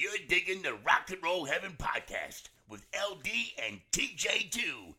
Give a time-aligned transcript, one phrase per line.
[0.00, 3.28] You're digging the Rock and Roll Heaven podcast with LD
[3.68, 4.94] and TJ2.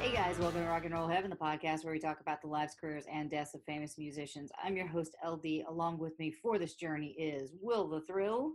[0.00, 2.46] Hey guys, welcome to Rock and Roll Heaven, the podcast where we talk about the
[2.46, 4.52] lives, careers, and deaths of famous musicians.
[4.62, 5.64] I'm your host, LD.
[5.66, 8.52] Along with me for this journey is Will the Thrill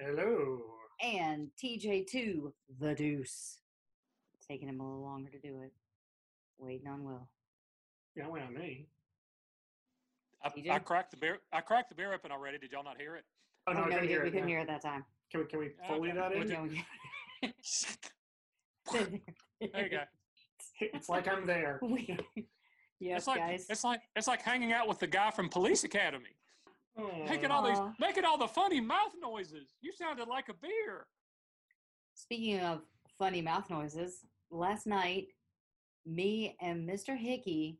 [0.00, 0.62] Hello.
[1.02, 3.58] And TJ2 the Deuce.
[4.48, 5.72] Taking him a little longer to do it.
[6.58, 7.28] Waiting on Will.
[8.16, 8.86] Yeah, wait on me.
[10.44, 10.70] I, TJ?
[10.70, 11.38] I cracked the beer.
[11.52, 12.58] I cracked the beer open already.
[12.58, 13.24] Did y'all not hear it?
[13.66, 14.30] Oh, no, Oh, I no, couldn't we, hear we it.
[14.32, 14.54] couldn't yeah.
[14.54, 15.04] hear it that time.
[15.30, 16.18] Can we, can we foley Okay.
[16.18, 16.48] that in?
[16.48, 16.84] Yeah, we-
[19.72, 20.02] There you go.
[20.80, 21.78] It's like I'm there.
[21.82, 22.18] We-
[23.00, 23.66] yes, it's like guys.
[23.70, 26.36] it's like it's like hanging out with the guy from Police Academy,
[26.96, 29.68] making all these making all the funny mouth noises.
[29.80, 31.06] You sounded like a beer.
[32.14, 32.82] Speaking of
[33.18, 35.28] funny mouth noises, last night,
[36.06, 37.16] me and Mr.
[37.16, 37.78] Hickey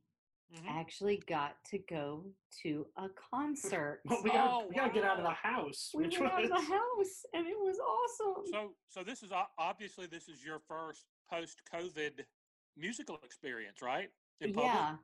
[0.55, 0.69] Mhm.
[0.69, 2.27] actually got to go
[2.63, 4.03] to a concert.
[4.11, 5.91] Well, we gotta, Oh, we gotta get out of the house.
[5.95, 8.47] we which went out of the house and it was awesome.
[8.53, 12.27] So so this is obviously this is your first post COVID
[12.77, 14.11] musical experience, right?
[14.41, 14.73] In public?
[14.73, 14.97] yeah.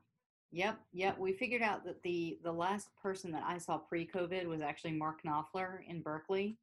[0.51, 1.17] Yep, yep.
[1.19, 5.21] We figured out that the the last person that I saw pre-COVID was actually Mark
[5.23, 6.57] Knopfler in Berkeley.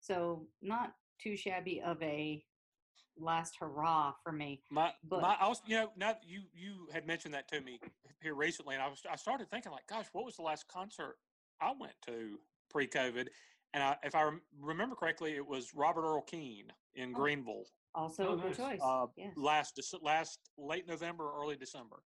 [0.00, 2.44] So not too shabby of a
[3.18, 4.62] last hurrah for me.
[4.70, 7.80] My, But- my, I was, you know, now you you had mentioned that to me
[8.22, 11.16] here recently, and I was, I started thinking like, gosh, what was the last concert
[11.60, 12.38] I went to
[12.70, 13.26] pre-COVID?
[13.74, 17.14] And I, if I rem- remember correctly, it was Robert Earl Keen in Oh.
[17.18, 18.56] Greenville Also Oh, a good nice.
[18.56, 18.80] choice.
[18.82, 19.32] uh, yes.
[19.36, 22.02] last Dece- last late November, early December.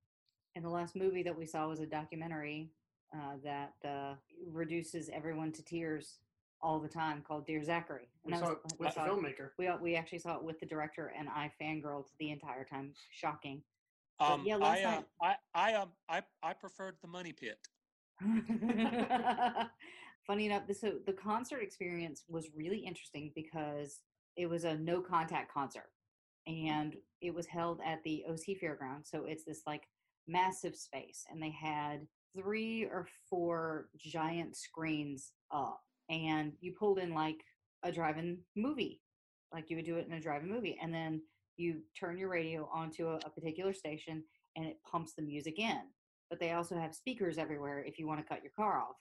[0.56, 2.70] And the last movie that we saw was a documentary
[3.14, 4.14] uh, that uh,
[4.50, 6.18] reduces everyone to tears
[6.60, 8.08] all the time called Dear Zachary.
[8.24, 9.50] We that saw was- it with the saw it- filmmaker.
[9.58, 12.92] We, we actually saw it with the director, and I fangirled the entire time.
[13.12, 13.62] Shocking.
[14.20, 15.04] Um, yeah, last I, uh, night-
[15.54, 17.58] I I um I I preferred the Money Pit.
[20.26, 24.00] Funny enough, this so the concert experience was really interesting because
[24.36, 25.90] it was a no contact concert,
[26.48, 29.08] and it was held at the OC Fairgrounds.
[29.08, 29.84] So it's this like
[30.28, 32.06] massive space, and they had
[32.36, 37.42] three or four giant screens up, and you pulled in like
[37.82, 39.00] a drive-in movie,
[39.52, 41.22] like you would do it in a drive-in movie, and then
[41.56, 44.22] you turn your radio onto a, a particular station,
[44.56, 45.80] and it pumps the music in
[46.30, 48.96] but they also have speakers everywhere if you want to cut your car off.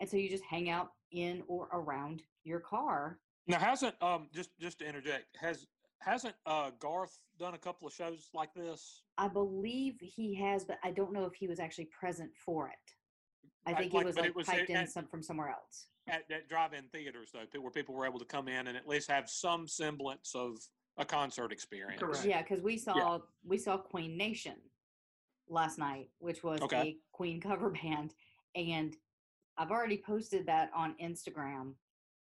[0.00, 3.18] And so you just hang out in or around your car.
[3.46, 5.66] Now hasn't um just just to interject has
[6.00, 9.02] hasn't uh Garth done a couple of shows like this?
[9.18, 12.74] I believe he has, but I don't know if he was actually present for it.
[13.66, 15.48] I I- think like, he was like it was piped in at- some from somewhere
[15.50, 15.86] else.
[16.08, 19.10] at, at drive-in theaters though, where people were able to come in and at least
[19.10, 20.56] have some semblance of
[20.98, 22.00] a concert experience.
[22.00, 22.24] Correct.
[22.24, 24.54] Yeah, because we saw we saw Queen Nation
[25.48, 26.80] last night, which was Okay.
[26.80, 28.14] a Queen cover band,
[28.54, 28.96] and
[29.58, 31.74] I've already posted that on Instagram.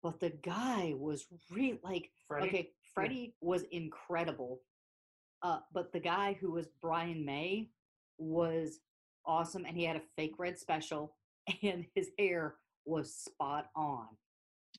[0.02, 2.48] But the guy was really like Freddie?
[2.48, 4.62] okay, Freddie was incredible,
[5.42, 7.68] uh, but the guy who was Brian May
[8.16, 8.80] was
[9.26, 11.14] awesome, and he had a fake red special,
[11.62, 12.54] and his hair
[12.86, 14.06] was spot on.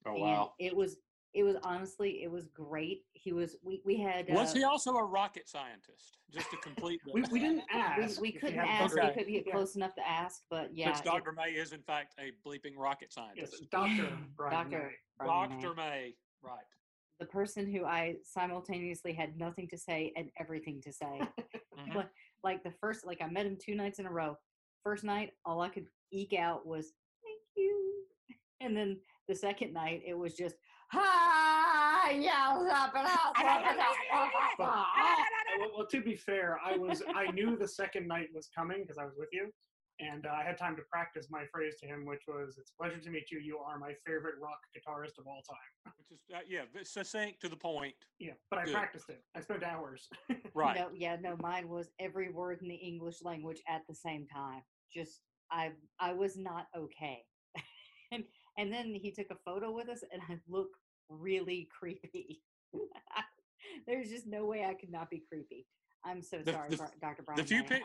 [0.06, 0.54] Oh and wow.
[0.60, 0.98] it was
[1.34, 3.04] it was honestly it was great.
[3.14, 6.18] He was we we had Was uh, he also a rocket scientist?
[6.32, 8.20] Just to complete We, we didn't we, ask.
[8.20, 8.98] we if he couldn't had ask.
[8.98, 9.08] Okay.
[9.10, 9.54] We couldn't get Yeah.
[9.54, 11.34] close enough to ask, but yeah, Which it- Dr.
[11.34, 13.70] May is in fact a bleeping rocket Yes, scientist.
[13.72, 14.10] Dr.
[14.38, 14.92] Brian Dr.
[15.20, 15.62] Brian May.
[15.62, 15.76] Dr.
[15.76, 16.58] May, right.
[17.20, 21.22] The person who I simultaneously had nothing to say and everything to say.
[21.78, 22.10] Mhm.
[22.44, 24.36] Like- the first, like I met him two nights in a row.
[24.84, 26.94] First night, all I could eke out was
[27.24, 28.04] "thank you,"
[28.62, 30.56] and then the second night, it was just
[30.92, 33.36] "hi, yeah, up and out."
[34.58, 38.98] well, well, to be fair, I was I knew the second night was coming because
[38.98, 39.52] I was with you,
[40.00, 42.76] and uh, I had time to practice my phrase to him, which was, "It's a
[42.82, 43.40] pleasure to meet you.
[43.40, 47.42] You are my favorite rock guitarist of all time." Which is uh, yeah, v- succinct
[47.42, 47.94] to the point.
[48.20, 48.74] Yeah, but I Good.
[48.76, 49.24] practiced it.
[49.36, 50.08] I spent hours.
[50.54, 50.76] Right.
[50.78, 54.62] No, yeah, no, mine was every word in the English language at the same time.
[54.92, 55.22] Just
[55.52, 57.20] I I was not okay.
[58.12, 58.24] and
[58.58, 60.70] and then he took a photo with us and I look
[61.10, 62.42] really creepy.
[63.86, 65.68] There's just no way I could not be creepy.
[66.06, 67.24] I'm so The- sorry, the- Dr.
[67.24, 67.38] Brian.
[67.40, 67.68] the few May.
[67.68, 67.84] pic-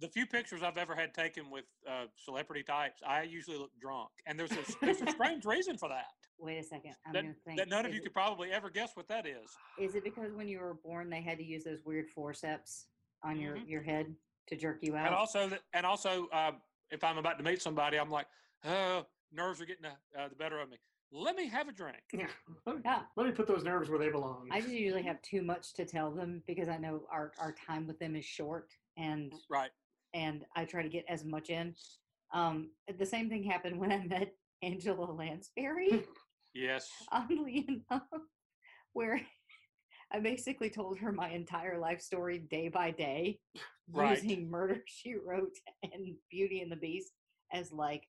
[0.00, 4.10] the few pictures I've ever had taken with uh, celebrity types, I usually look drunk,
[4.26, 6.06] and there's a, there's a strange reason for that.
[6.38, 6.94] Wait a second.
[7.06, 7.58] I'm That, gonna think.
[7.58, 9.50] that none of is you it- could probably ever guess what that is.
[9.78, 12.86] Is it because when you were born they had to use those weird forceps
[13.22, 13.68] on your Mhm.
[13.68, 14.14] your head
[14.48, 15.06] to jerk you out?
[15.06, 16.52] And also, and also, uh,
[16.90, 18.26] if I'm about to meet somebody, I'm like,
[18.64, 20.76] oh, nerves are getting the, uh, the better of me.
[21.12, 22.02] Let me have a drink.
[22.12, 22.26] Yeah.
[22.66, 23.02] Let me, yeah.
[23.16, 24.48] let me put those nerves where they belong.
[24.50, 27.86] I just usually have too much to tell them because I know our, our time
[27.86, 29.70] with them is short and Right.
[30.14, 31.74] And I try to get as much in.
[32.32, 34.32] Um, the same thing happened when I met
[34.62, 36.04] Angela Lansbury,
[36.54, 36.88] Yes.
[37.12, 38.02] oddly enough,
[38.92, 39.20] where
[40.12, 43.40] I basically told her my entire life story day by day,
[43.92, 44.22] Right.
[44.22, 47.12] using Murder She Wrote and Beauty and the Beast
[47.52, 48.04] as like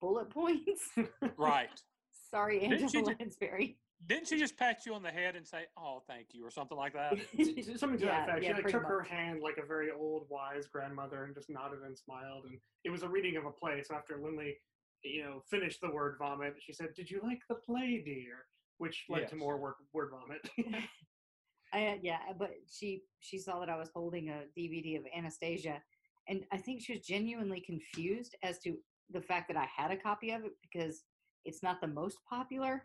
[0.00, 0.88] bullet points.
[1.36, 1.68] Right.
[2.30, 3.78] Sorry, Angela Lansbury.
[4.06, 6.76] Didn't she just pat you on the head and say, "Oh, thank you," or something
[6.76, 7.12] like that?
[7.38, 8.42] S- s- Something to Yeah, that effect.
[8.42, 11.48] yeah, she like pretty took her hand like a very old, wise grandmother and just
[11.50, 12.46] nodded and smiled.
[12.46, 13.82] And it was a reading of a play.
[13.86, 14.56] So after Lindley,
[15.04, 18.46] you know, finished the word vomit, she said, "Did you like the play, dear?"
[18.78, 20.48] Which led to more word, word vomit.
[21.72, 25.80] I, yeah, but she she saw that I was holding a DVD of Anastasia,
[26.28, 28.76] and I think she was genuinely confused as to
[29.10, 31.04] the fact that I had a copy of it because
[31.44, 32.84] it's not the most popular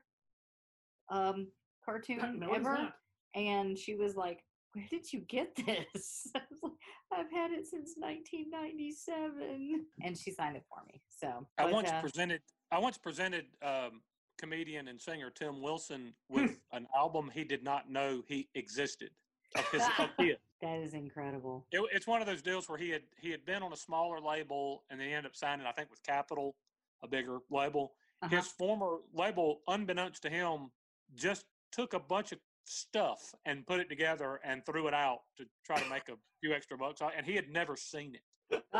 [1.09, 1.47] um
[1.83, 2.73] cartoon no, ever.
[2.73, 2.93] not.
[3.35, 4.43] And she was like,
[4.73, 6.73] "Where did you get this?" I was like,
[7.11, 11.01] I've had it since 1997, and she signed it for me.
[11.09, 12.41] So I but, once uh, presented.
[12.71, 14.01] I once presented um,
[14.37, 19.11] comedian and singer Tim Wilson with an album he did not know he existed
[19.55, 19.81] of his.
[19.99, 20.35] of his.
[20.61, 21.65] that is incredible.
[21.71, 24.19] It, it's one of those deals where he had he had been on a smaller
[24.19, 26.55] label and then he ended up signing, I think, with Capitol,
[27.03, 27.93] a bigger label.
[28.21, 28.35] Uh-huh.
[28.35, 30.71] His former label, unbeknownst to him,
[31.15, 35.45] just took a bunch of stuff and put it together and threw it out to
[35.65, 37.01] try to make a few extra bucks.
[37.15, 38.63] And he had never seen it.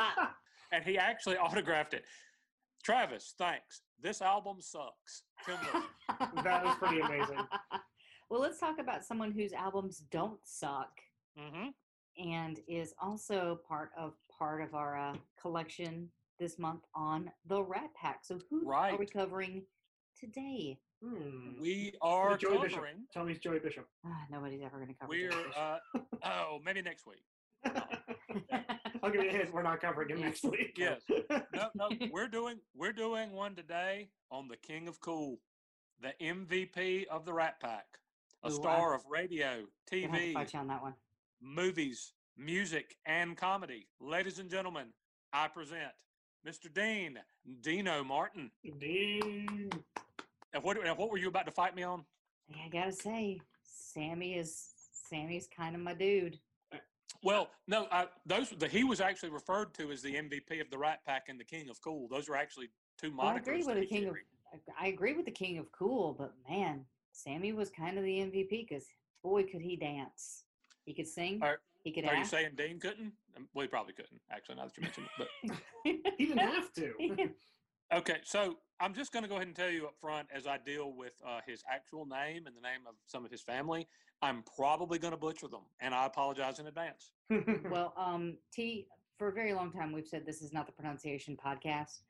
[0.74, 2.04] And he actually autographed it.
[2.84, 3.84] Travis, thanks.
[4.02, 5.24] This album sucks.
[5.46, 6.44] Tim Wilson.
[6.44, 7.38] That was pretty amazing.
[8.30, 10.90] well, let's talk about someone whose albums don't suck
[11.38, 11.70] hmm
[12.18, 16.10] and is also part of part of our uh, collection
[16.40, 18.20] this month on the Rat Pack.
[18.24, 19.64] So who are we covering
[20.20, 20.80] today?
[21.04, 21.60] Hmm.
[21.62, 22.72] We are Joey Bishop.
[22.76, 22.96] covering.
[23.14, 23.86] Tell me it's Joey Bishop.
[24.06, 25.10] Ah, nobody's ever going to cover.
[25.10, 25.78] We're uh,
[26.26, 27.24] oh maybe next week.
[29.04, 29.54] I'll give you a hint.
[29.54, 30.76] We're not covering him next week.
[30.78, 31.02] Yes.
[31.54, 35.38] No, no, we're doing we're doing one today on the King of Cool,
[36.02, 37.86] the MVP of the Rat Pack,
[38.44, 40.94] a Ooh, I- star of radio, Gonna have to TV, fight you on that one.
[41.42, 43.88] movies, music, and comedy.
[44.00, 44.88] Ladies and gentlemen,
[45.34, 45.94] I present
[46.48, 46.72] Mr.
[46.74, 47.18] Dean
[47.62, 48.52] Dino Martin.
[48.80, 49.70] Dean.
[50.54, 52.04] And what and what were you about to fight me on?
[52.64, 54.70] I gotta say, Sammy is
[55.10, 56.40] Sammy's kind of my dude.
[57.24, 60.78] Well, no, I, those the, he was actually referred to as the MVP of the
[60.78, 62.08] Rat Pack and the King of Cool.
[62.10, 62.70] Those are actually
[63.02, 64.14] two Well, I agree with the king of.
[64.14, 64.24] carried.
[64.54, 68.20] I- I agree with the king of cool, but man, Sammy was kind of the
[68.20, 68.86] MVP because
[69.24, 70.44] boy, could he dance.
[70.86, 71.40] He could sing.
[71.42, 73.14] Are- he could Are you saying Dean couldn't?
[73.36, 74.22] Um, Well, he probably couldn't.
[74.32, 75.28] Actually, now that you mention it,
[75.84, 76.94] but He didn't have to.
[77.94, 80.58] Okay, so I'm just going to go ahead and tell you up front as I
[80.58, 83.88] deal with uh, his actual name and the name of some of his family,
[84.22, 87.12] I'm probably going to butcher them, and I apologize in advance.
[87.72, 91.38] well, um, T, for a very long time, we've said this is not the pronunciation
[91.38, 92.02] podcast.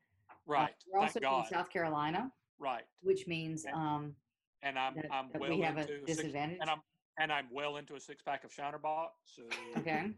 [0.47, 0.59] Right.
[0.59, 0.73] Uh, Right.
[0.93, 1.47] we're also Thank God.
[1.47, 2.83] from South Carolina, Right.
[3.01, 4.15] which means And- um,
[4.63, 6.57] And I'm that, I'm that well we have a into a six, disadvantage.
[6.61, 6.81] and I'm
[7.19, 9.13] and I'm well into a six pack of Shiner Bock.
[9.25, 9.43] So
[9.77, 10.11] Okay.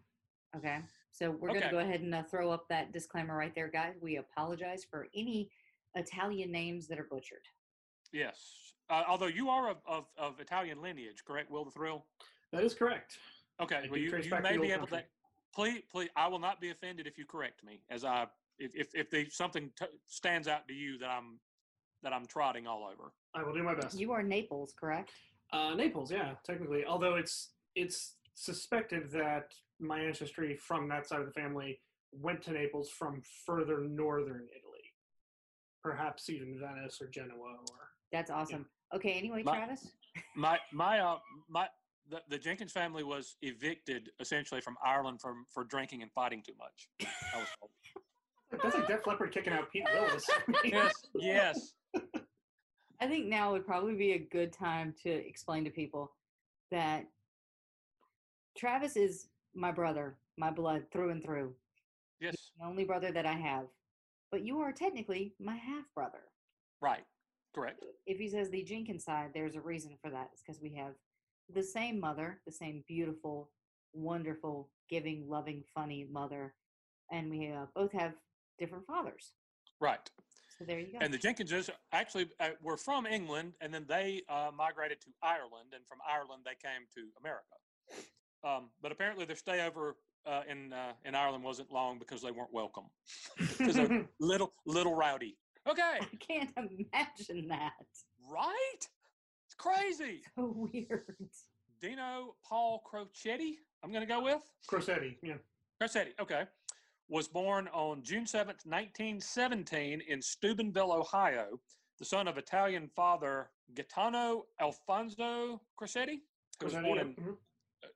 [0.55, 0.79] Okay.
[1.11, 3.95] So we're going to go ahead and uh, throw up that disclaimer right there, guys.
[4.01, 5.49] We apologize for any
[5.95, 7.43] Italian names that are butchered.
[8.13, 8.73] yes.
[8.89, 11.51] Uh, although you are of, of, of Italian lineage, correct?
[11.51, 12.05] Will the Thrill?
[12.51, 13.17] that is correct.
[13.61, 13.75] Okay.
[13.75, 15.03] I Well, you, you may be old able to.
[15.53, 16.09] Please, please.
[16.15, 18.25] I will not be offended if you correct me, as I
[18.57, 21.39] if if, if the, something t- stands out to you that I'm
[22.01, 23.11] that I'm trotting all over.
[23.35, 23.99] I will do my best.
[23.99, 25.11] You are Naples, correct?
[25.53, 26.85] Uh, Naples, yeah, technically.
[26.85, 31.79] Although it's it's suspected that my ancestry from that side of the family
[32.13, 34.83] went to Naples from further northern Italy,
[35.83, 37.35] perhaps even Venice or Genoa.
[37.37, 38.65] Or That's awesome.
[38.95, 39.13] Okay.
[39.13, 39.91] Anyway, My- Travis.
[40.35, 41.67] My my uh my
[42.09, 46.53] the, the Jenkins family was evicted essentially from Ireland from for drinking and fighting too
[46.57, 47.09] much.
[47.33, 47.47] I was
[48.63, 50.27] that's like Def Leppard kicking out Pete Willis.
[50.63, 51.73] yes, yes.
[52.99, 56.11] I think now would probably be a good time to explain to people
[56.71, 57.05] that
[58.57, 61.53] Travis is my brother, my blood through and through,
[62.19, 62.51] Yes.
[62.59, 63.65] the only brother that I have.
[64.31, 66.21] But you are technically my half brother.
[66.81, 67.05] Right.
[67.53, 67.83] Correct.
[68.05, 70.29] If he says the Jenkins side, there's a reason for that.
[70.33, 70.93] It's because we have
[71.53, 73.49] the same mother, the same beautiful,
[73.93, 76.53] wonderful, giving, loving, funny mother,
[77.11, 78.13] and we uh, both have
[78.59, 79.33] different fathers.
[79.81, 80.09] Right.
[80.59, 80.99] So there you go.
[81.01, 85.73] And the Jenkinses actually uh, were from England, and then they uh, migrated to Ireland,
[85.73, 87.55] and from Ireland they came to America.
[88.43, 92.31] Um, but apparently, their stay over uh, in uh, in Ireland wasn't long because they
[92.31, 92.85] weren't welcome.
[93.57, 95.37] Because they're little little rowdy.
[95.67, 97.73] Okay, I can't imagine that.
[98.31, 98.81] right?
[99.45, 100.21] It's crazy.
[100.35, 101.15] So weird.
[101.81, 103.55] Dino Paul Crocetti.
[103.83, 105.15] I'm going to go with Crocetti.
[105.23, 105.35] yeah.
[105.81, 106.11] Crocetti.
[106.19, 106.43] Okay,
[107.09, 111.59] was born on June 7th, 1917, in Steubenville, Ohio.
[111.97, 116.19] The son of Italian father Gaetano Alfonso Crocetti,
[116.59, 117.01] who was born yeah.
[117.01, 117.37] in Mhm.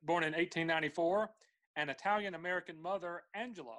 [0.02, 1.30] Born in 1894,
[1.76, 3.78] and Italian American mother Angela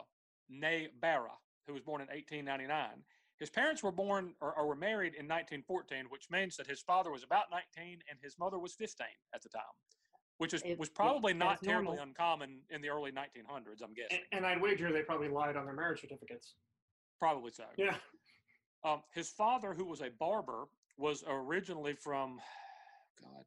[0.49, 1.31] Nay Barra,
[1.67, 3.03] who was born in 1899.
[3.37, 7.11] His parents were born or, or were married in 1914, which means that his father
[7.11, 9.61] was about 19 and his mother was 15 at the time,
[10.37, 12.03] which is, It- was yeah, probably not terribly normal.
[12.03, 13.81] uncommon in the early 1900s.
[13.83, 16.55] I'm guessing, And, and I'd wager they probably lied on their marriage certificates.
[17.19, 17.65] probably so.
[17.77, 17.97] Yeah.
[18.85, 20.65] Um, his father, who was a barber,
[20.97, 22.39] was originally from
[23.21, 23.43] God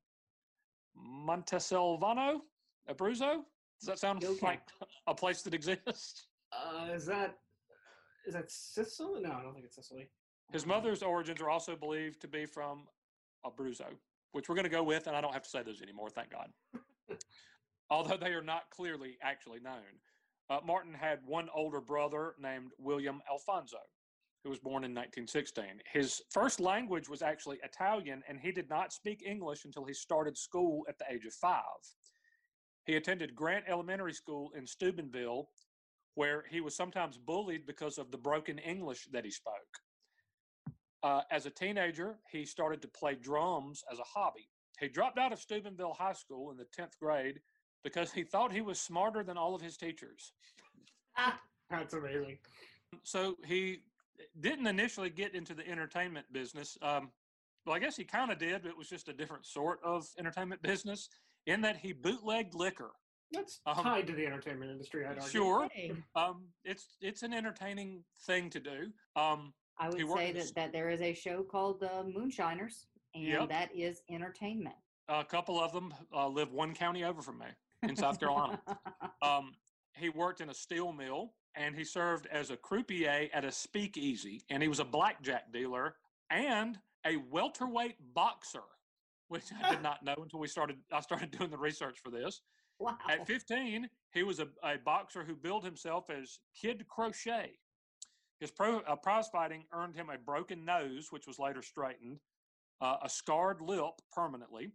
[1.06, 2.40] Montesilvano,
[2.88, 3.44] Abruzzo.
[3.80, 4.46] Does that sound Okay.
[4.46, 4.62] like
[5.06, 6.26] a place that exists?
[6.52, 7.38] Uh, is that
[8.26, 9.22] is that Sicily?
[9.22, 10.10] No, I don't think it's Sicily.
[10.52, 12.86] His mother's origins are also believed to be from
[13.44, 13.86] Abruzzo,
[14.32, 16.30] which we're going to go with, and I don't have to say those anymore, thank
[16.30, 16.52] God.
[17.90, 20.00] Although they are not clearly actually known.
[20.50, 23.78] Uh, Martin had one older brother named William Alfonso,
[24.42, 25.64] who was born in 1916.
[25.92, 30.36] His first language was actually Italian, and he did not speak English until he started
[30.36, 31.62] school at the age of five.
[32.84, 35.48] He attended Grant Elementary School in Steubenville,
[36.14, 39.54] where he was sometimes bullied because of the broken English that he spoke.
[41.02, 44.48] Uh, as a teenager, he started to play drums as a hobby.
[44.80, 47.40] He dropped out of Steubenville High School in the 10th grade
[47.84, 50.32] because he thought he was smarter than all of his teachers.
[51.70, 52.38] That's amazing.
[53.02, 53.80] So he
[54.40, 56.76] didn't initially get into the entertainment business.
[56.82, 57.10] Um,
[57.66, 60.06] well, I guess he kind of did, but it was just a different sort of
[60.18, 61.08] entertainment business
[61.46, 62.90] in that he bootlegged liquor.
[63.32, 65.28] That's Um, tied to the entertainment industry, I'd argue.
[65.28, 65.68] Sure,
[66.14, 68.90] um, it's it's an entertaining thing to do.
[69.16, 72.04] Um, I would say in a s- that, that there is a show called uh,
[72.04, 73.48] Moonshiners, and Yep.
[73.50, 74.76] that is entertainment.
[75.08, 77.46] a couple of them uh, live one county over from me
[77.82, 78.60] in South Carolina.
[79.22, 79.52] Um,
[79.98, 84.42] he worked in a steel mill and he served as a croupier at a speakeasy
[84.50, 85.96] and he was a blackjack dealer
[86.30, 88.62] and a welterweight boxer,
[89.28, 90.76] which I did not know until we started.
[90.92, 92.42] I started doing the research for this.
[92.78, 92.96] wow.
[93.08, 97.52] At 15, he was a, a boxer who billed himself as Kid Crochet.
[98.40, 102.20] His pro, uh, prize fighting earned him a broken nose, which was later straightened,
[102.80, 104.72] uh, a scarred lip permanently,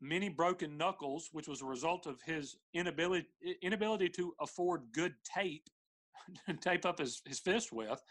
[0.00, 3.26] many broken knuckles, which was a result of his inability
[3.62, 5.68] inability to afford good tape
[6.46, 8.02] to tape up his, his fist with,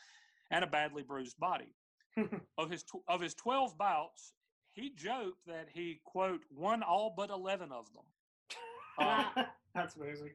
[0.52, 1.76] and a badly bruised body.
[2.58, 4.34] of his tw- of his 12 bouts,
[4.74, 8.04] he joked that he quote won all but 11 of them.
[9.00, 9.44] Uh,
[9.76, 10.32] That's amazing.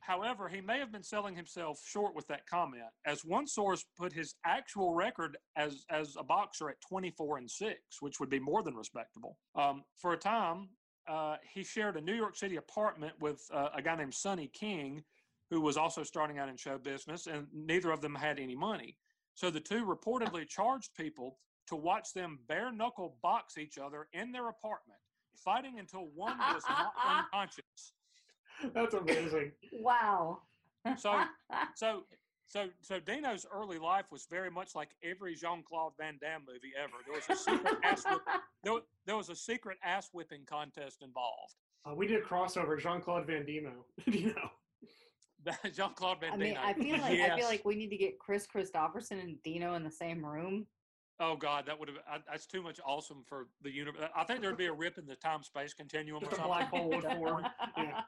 [0.00, 4.12] However, he may have been selling himself short with that comment, as one source put
[4.12, 8.62] his actual record as as a boxer at 24 and six, which would be more
[8.62, 9.36] than respectable.
[9.56, 10.68] Um, for a time,
[11.08, 15.02] uh, he shared a New York City apartment with uh, a guy named Sonny King,
[15.50, 18.96] who was also starting out in show business, and neither of them had any money.
[19.34, 24.32] So the two reportedly charged people to watch them bare knuckle box each other in
[24.32, 24.98] their apartment,
[25.36, 27.92] fighting until one was knocked unconscious.
[28.74, 29.52] That's amazing.
[29.72, 30.38] wow.
[30.96, 31.22] So-
[31.74, 32.02] So,
[32.48, 36.72] so, so Dino's early life was very much like every Jean Claude Van Damme movie
[36.80, 36.92] ever.
[37.04, 38.20] There was a secret ass whip,
[38.62, 38.74] there,
[39.04, 41.54] there, was a secret ass whipping contest involved.
[41.84, 43.72] Uh, we did a crossover, Jean Claude Van Damme.
[44.10, 44.34] Do?
[45.74, 46.40] Jean Claude Van I Damme.
[46.40, 49.74] mean, I feel like I feel like we need to get Kris Kristofferson and Dino
[49.74, 50.66] in the same room.
[51.18, 54.02] Oh God, that would have that's too much awesome for the universe.
[54.14, 56.52] I think there'd be a rip in the time space continuum Just or a something.
[56.52, 57.46] black hole would form.
[57.76, 58.00] Yeah.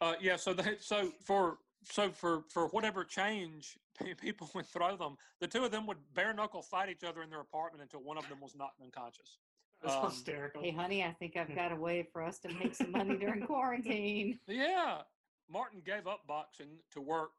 [0.00, 0.36] Uh, yeah.
[0.36, 1.58] So they, so for
[1.90, 3.78] so for for whatever change
[4.20, 7.30] people would throw them, the two of them would bare knuckle fight each other in
[7.30, 9.38] their apartment until one of them was knocked unconscious.
[9.82, 10.62] That's Um, hysterical.
[10.62, 13.46] hey, honey, I think I've got a way for us to make some money during
[13.46, 14.38] quarantine.
[14.48, 15.02] Yeah.
[15.48, 17.30] Martin gave up boxing to work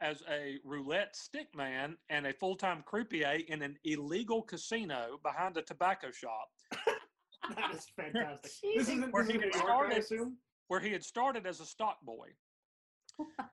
[0.00, 5.56] as a roulette stick man and a full time croupier in an illegal casino behind
[5.56, 6.48] a tobacco shop
[7.56, 8.50] that is fantastic.
[8.74, 10.36] this isn't Where he is New was York, I started-
[10.68, 12.28] where he had started as a stock boy.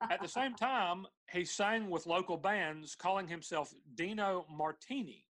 [0.09, 5.25] At the same time, he sang with local bands, calling himself Dino Martini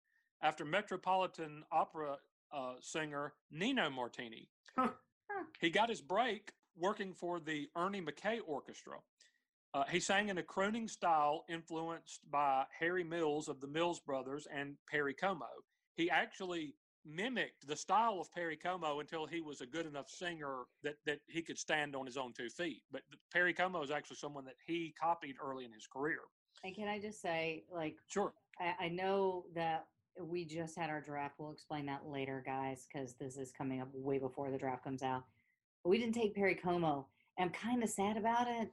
[0.41, 2.17] after Metropolitan Opera
[2.53, 4.49] uh, singer Nino Martini.
[5.59, 8.97] He got his break working for the Ernie McKay Orchestra.
[9.73, 14.47] Uh, he sang in a crooning style influenced by Harry Mills of the Mills Brothers
[14.53, 15.47] and Perry Como.
[15.95, 16.75] He actually
[17.05, 21.19] mimicked the style of Perry Como until he was a good enough singer that, that
[21.27, 22.81] he could stand on his own two feet.
[22.91, 26.19] But Perry Como is actually someone that he copied early in his career.
[26.63, 28.33] And can I just say, like, Sure.
[28.59, 29.85] I, I know that
[30.19, 31.35] we just had our draft.
[31.38, 35.03] We'll explain that later, guys, because this is coming up way before the draft comes
[35.03, 35.25] out.
[35.83, 37.07] But we didn't take Perry Como.
[37.38, 38.71] And I'm kind of sad about it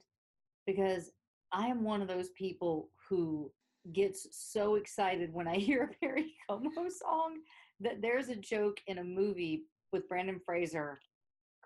[0.65, 1.11] because
[1.51, 3.51] I am one of those people who
[3.91, 7.39] gets so excited when I hear a Perry Como song
[7.79, 10.99] that there's a joke in a movie with Brendan Fraser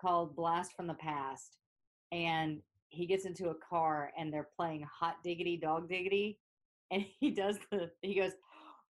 [0.00, 1.56] called Blast from the Past.
[2.12, 6.38] And he gets into a car and they're playing Hot Diggity Dog Diggity.
[6.90, 8.32] And he does the, he goes,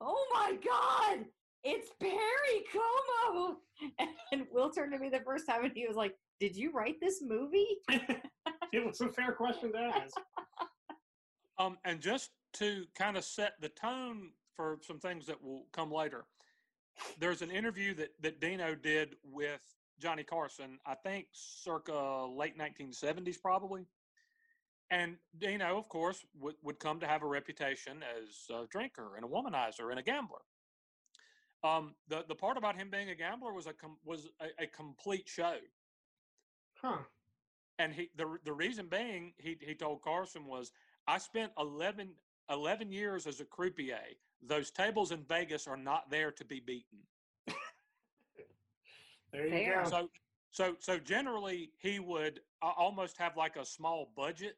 [0.00, 1.24] Oh my God,
[1.64, 3.56] it's Perry Como.
[4.32, 6.96] And Will turned to me the first time and he was like, Did you write
[7.00, 7.78] this movie?
[7.88, 10.14] it was a fair question to ask.
[11.58, 15.90] Um, and just to kind of set the tone for some things that will come
[15.90, 16.24] later,
[17.18, 19.60] there's an interview that, that Dino did with
[20.00, 23.86] Johnny Carson, I think circa late 1970s, probably.
[24.90, 29.24] And Dino, of course, would, would come to have a reputation as a drinker and
[29.24, 30.40] a womanizer and a gambler.
[31.62, 34.66] Um, the, the part about him being a gambler was a com- was a, a
[34.66, 35.56] complete show.
[36.80, 36.98] Huh.
[37.80, 40.70] And he the the reason being he he told Carson was
[41.08, 42.10] I spent 11,
[42.50, 44.16] 11 years as a croupier.
[44.42, 46.98] Those tables in Vegas are not there to be beaten.
[49.32, 49.82] There you Fair.
[49.84, 49.90] go.
[49.90, 50.08] So
[50.50, 54.56] so so generally he would uh, almost have like a small budget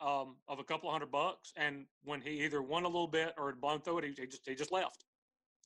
[0.00, 3.46] um, of a couple hundred bucks, and when he either won a little bit or
[3.50, 5.04] had blown through it, he, he just he just left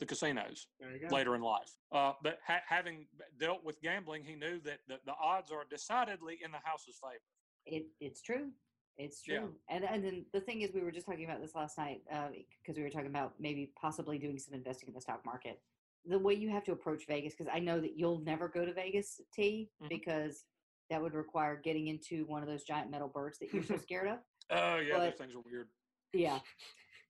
[0.00, 1.14] the casinos There you go.
[1.14, 1.70] later in life.
[1.92, 3.06] Uh, but ha- having
[3.38, 7.22] dealt with gambling, he knew that the, the odds are decidedly in the house's favor.
[7.64, 8.50] It, it's true.
[8.96, 9.40] It's Yeah.
[9.40, 9.54] true.
[9.68, 12.02] And and then the thing is, we were just talking about this last night
[12.60, 15.60] because we were talking about maybe possibly doing some investing in the stock market.
[16.06, 18.72] The way you have to approach Vegas, because I know that you'll never go to
[18.72, 19.88] Vegas, T, Mhm.
[19.88, 20.44] because
[20.90, 24.08] that would require getting into one of those giant metal birds that you're so scared
[24.08, 24.18] of.
[24.50, 25.70] Oh yeah, those things are weird.
[26.12, 26.40] Yeah.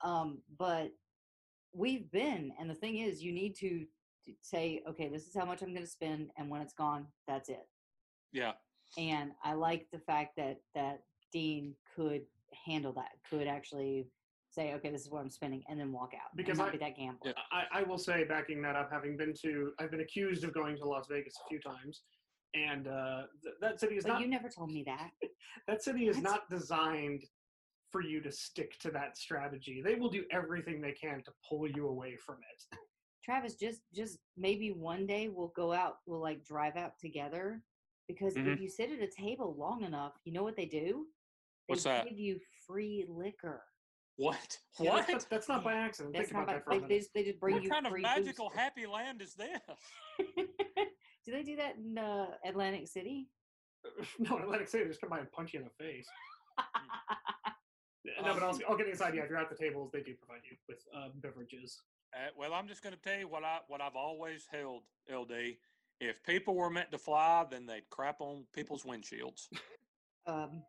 [0.00, 0.92] Um, but
[1.72, 3.86] we've been, and the thing is, you need to
[4.26, 7.12] to say, okay, this is how much I'm going to spend, and when it's gone,
[7.26, 7.68] that's it.
[8.32, 8.54] Yeah.
[8.96, 11.02] and I like the fact that that
[11.38, 12.22] Dean could
[12.66, 14.06] handle that, could actually
[14.50, 16.96] say, okay, this is what I'm spending, and then walk out Because I- be that
[16.96, 17.18] gambler.
[17.24, 17.32] Yeah.
[17.50, 20.76] I, I will say, backing that up, having been to, I've been accused of going
[20.78, 22.02] to Las Vegas a few times,
[22.54, 25.10] and uh, th- that city is But not you never told me that.
[25.66, 26.22] that city is What?
[26.24, 27.24] not designed
[27.90, 29.82] for you to stick to that strategy.
[29.84, 32.78] They will do everything they can to pull you away from it.
[33.24, 37.62] Travis, just just maybe one day we'll go out, we'll like drive out together,
[38.06, 38.52] because Mhm.
[38.54, 41.06] if you sit at a table long enough, you know what they do?
[41.68, 42.08] They What's that?
[42.08, 43.62] give you free liquor.
[44.16, 44.58] What?
[44.80, 45.06] Yeah, What?
[45.06, 46.14] That's, that's not by accident.
[46.14, 47.64] That's Think not about by, that for a they, they just they just bring what
[47.64, 48.58] you kind of magical booze.
[48.58, 49.58] happy land is this?
[50.36, 53.28] do they do that in uh, Atlantic City?
[54.18, 56.06] no, Atlantic City just come by and punch you in the face.
[58.04, 59.14] no, but I'll, I'll get inside.
[59.14, 61.82] Yeah, if you're at the tables, they do provide you with uh, beverages.
[62.14, 65.56] Uh, well, I'm just going to tell you what I what I've always held, LD.
[66.00, 69.48] If people were meant to fly, then they'd crap on people's windshields.
[70.26, 70.62] um,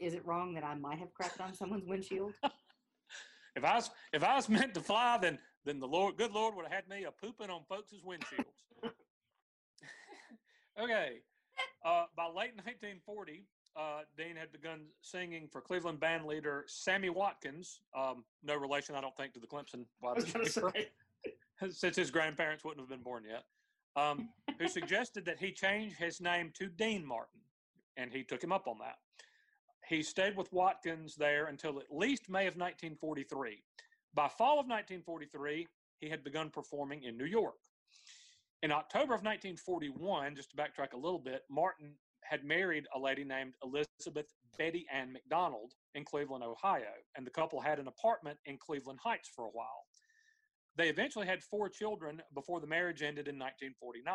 [0.00, 2.32] is it wrong that I might have crapped on someone's windshield?
[3.56, 6.54] If I was if I was meant to fly, then then the Lord, good Lord,
[6.54, 8.44] would have had me a pooping on folks' windshields.
[10.80, 11.18] okay.
[11.84, 13.44] Uh, by late 1940,
[13.76, 17.80] uh, Dean had begun singing for Cleveland band leader Sammy Watkins.
[17.96, 20.88] Um, no relation, I don't think, to the Clemson I wide was gonna receiver, say.
[21.70, 23.44] since his grandparents wouldn't have been born yet.
[23.96, 27.40] Um, who suggested that he change his name to Dean Martin,
[27.96, 28.98] and he took him up on that.
[29.90, 33.60] He stayed with Watkins there until at least May of 1943.
[34.14, 35.66] By fall of 1943,
[35.98, 37.56] he had begun performing in New York.
[38.62, 43.24] In October of 1941, just to backtrack a little bit, Martin had married a lady
[43.24, 48.58] named Elizabeth Betty Ann McDonald in Cleveland, Ohio, and the couple had an apartment in
[48.58, 49.86] Cleveland Heights for a while.
[50.76, 54.14] They eventually had four children before the marriage ended in 1949.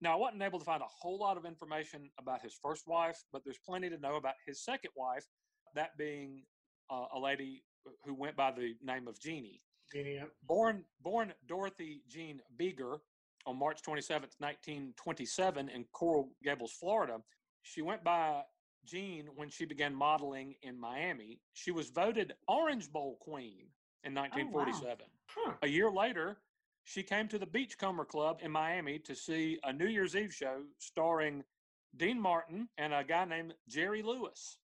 [0.00, 3.22] Now, I wasn't able to find a whole lot of information about his first wife,
[3.32, 5.26] but there's plenty to know about his second wife,
[5.74, 6.42] that being
[6.90, 7.62] uh, a lady
[8.04, 9.62] who went by the name of Jeannie.
[9.92, 10.20] Jeannie.
[10.46, 12.98] Born, born Dorothy Jean Biegger
[13.46, 17.18] on March 27, 1927, in Coral Gables, Florida,
[17.62, 18.42] she went by
[18.84, 21.40] Jean when she began modeling in Miami.
[21.54, 23.66] She was voted Orange Bowl Queen
[24.04, 25.06] in 1947.
[25.28, 25.52] Huh.
[25.62, 26.38] A year later,
[26.86, 30.62] she came to the Beachcomber Club in Miami to see a New Year's Eve show
[30.78, 31.42] starring
[31.96, 34.58] Dean Martin, and a guy named Jerry Lewis.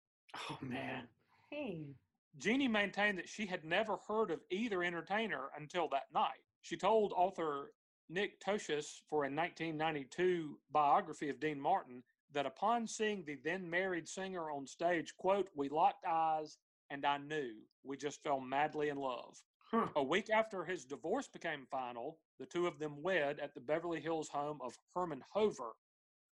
[0.48, 1.08] Oh man.
[1.50, 1.96] Hey.
[2.38, 6.44] Jeannie maintained that she had never heard of either entertainer until that night.
[6.60, 7.72] She told author
[8.08, 14.08] Nick Tosches for a 1992 biography of Dean Martin that upon seeing the then married
[14.08, 16.56] singer on stage, quote, we locked eyes
[16.88, 17.50] and I knew
[17.82, 19.42] we just fell madly in love.
[19.72, 19.86] Huh.
[19.96, 24.00] A week after his divorce became final, the two of them wed at the Beverly
[24.00, 25.72] Hills home of Herman Hover,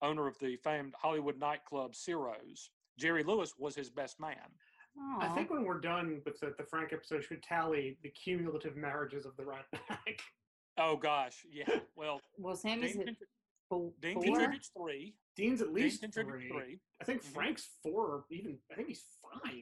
[0.02, 2.72] owner of the famed Hollywood nightclub Ciro's.
[2.98, 4.38] Jerry Lewis was his best man.
[5.20, 9.28] I think when we're done with the, the Frank episode, should tally the cumulative marriages
[9.28, 10.20] of the Rat Pack.
[10.80, 11.66] Oh gosh, yeah.
[11.96, 13.18] Well, well, Sammy's Dean, at contri-
[13.68, 15.16] fo- Dean contributes three.
[15.36, 16.62] Dean's at least contributes three.
[16.66, 16.80] three.
[17.02, 17.34] I think Mhm.
[17.34, 19.54] Frank's four, or even I think he's five.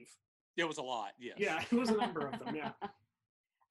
[0.57, 1.11] It was a lot.
[1.17, 1.35] Yes.
[1.39, 2.53] Yeah, it was a number of them.
[2.53, 2.71] Yeah.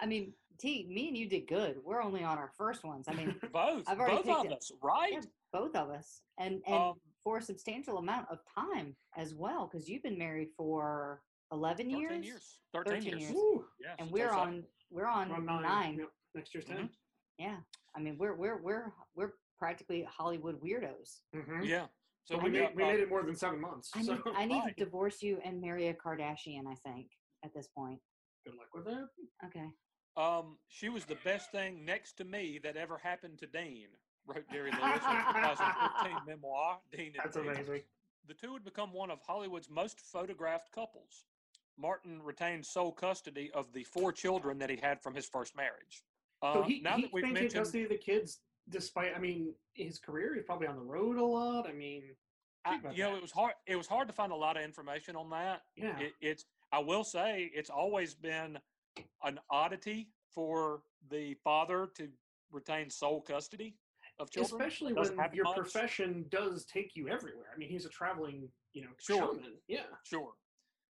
[0.00, 1.76] I mean, T, me and you did good.
[1.84, 3.06] We're only on our first ones.
[3.08, 3.84] I mean, Both.
[3.88, 4.58] I've already both of it.
[4.58, 5.12] us, right?
[5.12, 5.20] yeah,
[5.52, 9.88] both of us, and and Um, for a substantial amount of time as well, because
[9.88, 12.58] you've been married for eleven 13 years, years.
[12.72, 13.30] 13, 13 years.
[13.30, 13.34] years.
[13.80, 13.96] Yes.
[13.98, 15.62] and we're so- on we're on, We're on nine.
[15.62, 15.98] nine.
[15.98, 16.08] Yep.
[16.36, 16.90] Next year's 10 Mhm.
[17.38, 17.56] Yeah,
[17.96, 21.20] I mean, we're we're we're we're practically Hollywood weirdos.
[21.34, 21.66] Mhm.
[21.66, 21.86] Yeah.
[22.26, 23.90] So we, we, got, made, we made it more than seven months.
[23.94, 24.76] I need so I need Right.
[24.76, 26.66] to divorce you and marry a Kardashian.
[26.68, 27.08] I think
[27.44, 28.00] at this point.
[28.44, 29.08] Good luck with that.
[29.46, 29.66] Okay.
[30.16, 33.88] Um, she was the best thing next to me that ever happened to Dean,
[34.26, 36.78] wrote Jerry Lewis in 2015 memoir.
[36.92, 37.48] Dean and That's Dean.
[37.48, 37.80] amazing.
[38.26, 41.24] The two would become one of Hollywood's most photographed couples.
[41.76, 46.02] Martin retained sole custody of the four children that he had from his first marriage.
[46.40, 48.38] Uh, So he, now he that we've maintained mentioned, custody of the kids
[48.70, 50.34] despite, I mean, his career.
[50.34, 51.66] He's probably on the road a lot.
[51.68, 52.02] I mean,
[52.64, 53.54] I, think about you know, it was hard.
[53.66, 55.62] It was hard to find a lot of information on that.
[55.76, 55.98] yeah.
[55.98, 56.44] It, it's.
[56.74, 58.58] I will say, it's always been
[59.22, 62.08] an oddity for the father to
[62.50, 63.76] retain sole custody
[64.18, 64.60] of children.
[64.60, 65.56] Especially when your much.
[65.56, 67.46] profession does take you everywhere.
[67.54, 69.36] I mean, he's a traveling, you know, Sure.
[69.68, 69.82] Yeah.
[70.02, 70.32] Sure.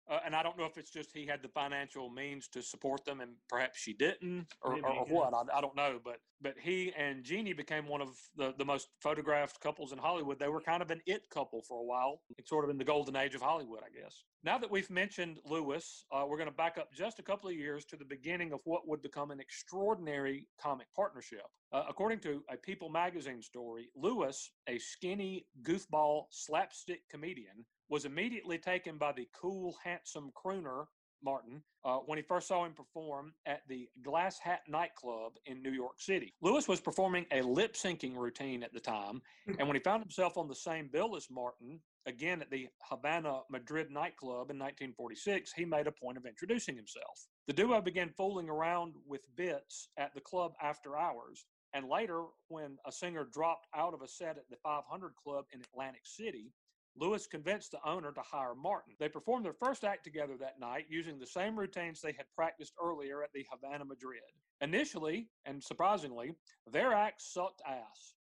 [0.09, 3.05] Uh, and I don't know if it's just he had the financial means to support
[3.05, 5.13] them, and perhaps she didn't, or, or, or yeah.
[5.13, 5.33] what.
[5.33, 5.99] I, I don't know.
[6.03, 10.37] But but he and Jeannie became one of the, the most photographed couples in Hollywood.
[10.39, 12.83] They were kind of an it couple for a while, It's sort of in the
[12.83, 14.23] golden age of Hollywood, I guess.
[14.43, 17.55] Now that we've mentioned Lewis, uh, we're going to back up just a couple of
[17.55, 21.45] years to the beginning of what would become an extraordinary comic partnership.
[21.71, 28.57] Uh, according to a People magazine story, Lewis, a skinny goofball slapstick comedian, was immediately
[28.57, 30.85] taken by the cool, handsome crooner
[31.23, 35.69] Martin uh, when he first saw him perform at the Glass Hat nightclub in New
[35.69, 36.33] York City.
[36.41, 39.21] Lewis was performing a lip syncing routine at the time,
[39.59, 43.41] and when he found himself on the same bill as Martin, again at the Havana
[43.51, 47.27] Madrid nightclub in 1946, he made a point of introducing himself.
[47.45, 52.77] The duo began fooling around with bits at the club after hours, and later, when
[52.87, 56.53] a singer dropped out of a set at the 500 Club in Atlantic City,
[56.95, 58.93] Lewis convinced the owner to hire Martin.
[58.99, 62.73] They performed their first act together that night using the same routines they had practiced
[62.81, 64.21] earlier at the Havana Madrid.
[64.61, 66.33] Initially, and surprisingly,
[66.71, 68.13] their act sucked ass.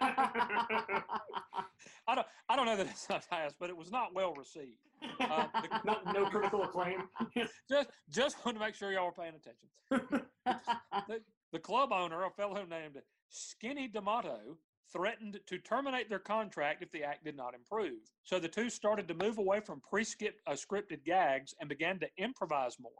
[2.08, 4.78] I don't, I don't know that it sucked ass, but it was not well received.
[5.20, 7.02] Uh, the- Not, no critical acclaim.
[7.68, 9.68] Just, just want to make sure y'all were paying attention.
[11.08, 11.20] The,
[11.52, 12.96] the club owner, a fellow named
[13.28, 14.56] Skinny D'Amato,
[14.92, 17.98] threatened to terminate their contract if the act did not improve.
[18.24, 22.08] So the two started to move away from pre-scripted uh, scripted gags and began to
[22.18, 22.92] improvise more.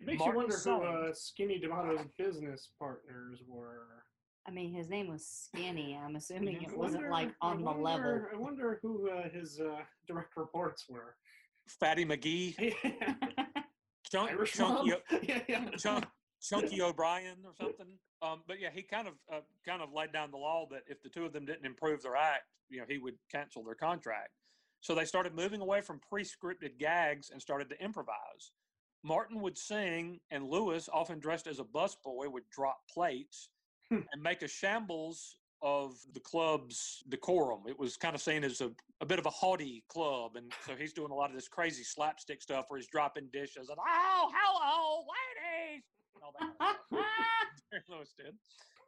[0.00, 4.04] It makes Martin you wonder who uh, Skinny D'Amato's business partners were.
[4.46, 5.98] I mean, his name was Skinny.
[6.02, 8.22] I'm assuming it I wasn't like I on the level.
[8.32, 11.16] I wonder who uh, his uh, direct reports were.
[11.68, 12.54] Fatty McGee,
[14.10, 15.00] Chunk, Irish Chunky, mob?
[15.12, 15.70] O- yeah, yeah.
[15.78, 16.06] Chunk,
[16.40, 17.86] Chunky O'Brien or something.
[18.22, 21.02] Um, but yeah, he kind of uh, kind of laid down the law that if
[21.02, 24.30] the two of them didn't improve their act, you know, he would cancel their contract.
[24.80, 28.52] So they started moving away from pre-scripted gags and started to improvise.
[29.02, 33.50] Martin would sing, and Lewis, often dressed as a busboy, would drop plates
[33.90, 34.02] Hmm.
[34.12, 37.64] and make a shambles of the club's decorum.
[37.66, 40.76] It was kind of seen as a, a bit of a haughty club, and so
[40.76, 44.30] he's doing a lot of this crazy slapstick stuff where he's dropping dishes and oh,
[44.32, 45.82] hello, ladies,
[46.20, 46.76] and all that.
[47.70, 48.34] Kind of Lewis did.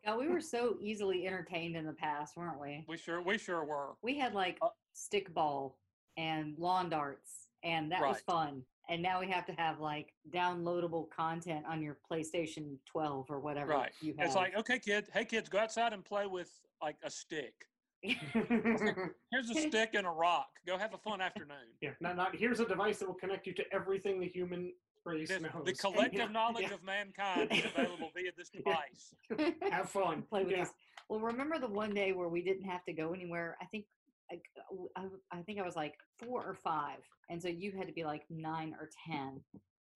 [0.05, 2.85] God, we were so easily entertained in the past, weren't we?
[2.89, 3.91] We sure, we sure were.
[4.03, 5.75] We had like Uh, stickball
[6.17, 8.63] and lawn darts, and that was fun.
[8.89, 13.71] And now we have to have like downloadable content on your PlayStation 12 or whatever
[13.73, 13.93] Right.
[14.01, 14.27] you have.
[14.27, 16.51] It's like, okay, kid, hey, kids, go outside and play with
[16.83, 17.55] like a stick.
[18.03, 20.49] Here's a stick and a rock.
[20.67, 21.69] Go have a fun afternoon.
[21.81, 24.73] yeah, not, not here's a device that will connect you to everything the human
[25.05, 25.65] race This- knows.
[25.65, 29.15] the collective yeah, knowledge yeah, of mankind is available via this device.
[29.71, 30.23] have fun.
[30.23, 30.65] play with yeah.
[30.65, 30.73] this.
[31.09, 33.57] Well, remember the one day where we didn't have to go anywhere?
[33.61, 33.85] I think
[34.31, 34.37] I
[34.71, 37.87] w- I, w- I think I was like four or five, and so you had
[37.87, 39.41] to be like nine or ten.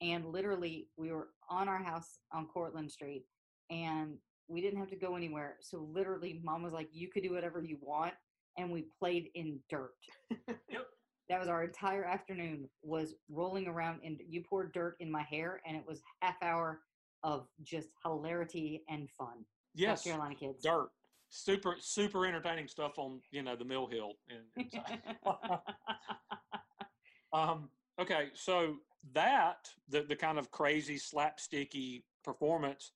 [0.03, 3.25] And literally, we were on our house on Cortlandt Street,
[3.71, 5.57] and we didn't have to go anywhere.
[5.63, 8.13] So literally, mom was like, "You could do whatever you want,"
[8.59, 9.95] and we played in dirt.
[10.49, 10.87] Yep.
[11.29, 12.69] That was our entire afternoon.
[12.83, 16.81] Was rolling around, and you poured dirt in my hair, and it was half hour
[17.23, 19.45] of just hilarity and fun.
[19.75, 20.63] Yes, South Carolina kids.
[20.63, 20.89] dirt.
[21.29, 24.13] Super, super entertaining stuff on you know the Mill Hill.
[24.57, 25.03] Inside.
[27.33, 27.69] um,
[28.01, 28.77] okay, so
[29.13, 32.93] that the the kind of crazy slapsticky performance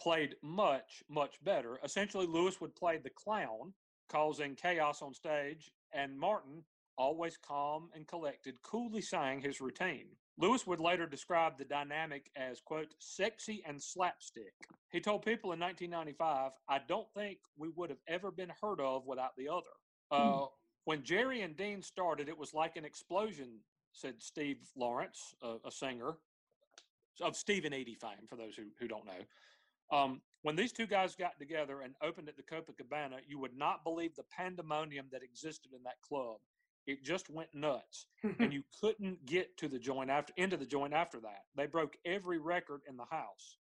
[0.00, 1.78] played much much better.
[1.84, 3.72] Essentially, Lewis would play the clown,
[4.08, 6.62] causing chaos on stage, and Martin,
[6.96, 10.06] always calm and collected, coolly sang his routine.
[10.38, 14.52] Lewis would later describe the dynamic as, quote, sexy and slapstick.
[14.90, 19.06] He told people in 1995, I don't think we would have ever been heard of
[19.06, 19.62] without the other.
[20.10, 20.46] Uh,
[20.84, 23.60] When Jerry and Dean started, it was like an explosion,
[23.92, 26.18] said Steve Lawrence, a, a singer
[27.22, 29.96] of Steve and Edie fame, for those who, who don't know.
[29.96, 33.84] Um, when these two guys got together and opened at the Copacabana, you would not
[33.84, 36.36] believe the pandemonium that existed in that club.
[36.86, 38.06] It just went nuts,
[38.38, 41.44] and you couldn't get to the joint after into the joint after that.
[41.56, 43.56] They broke every record in the house.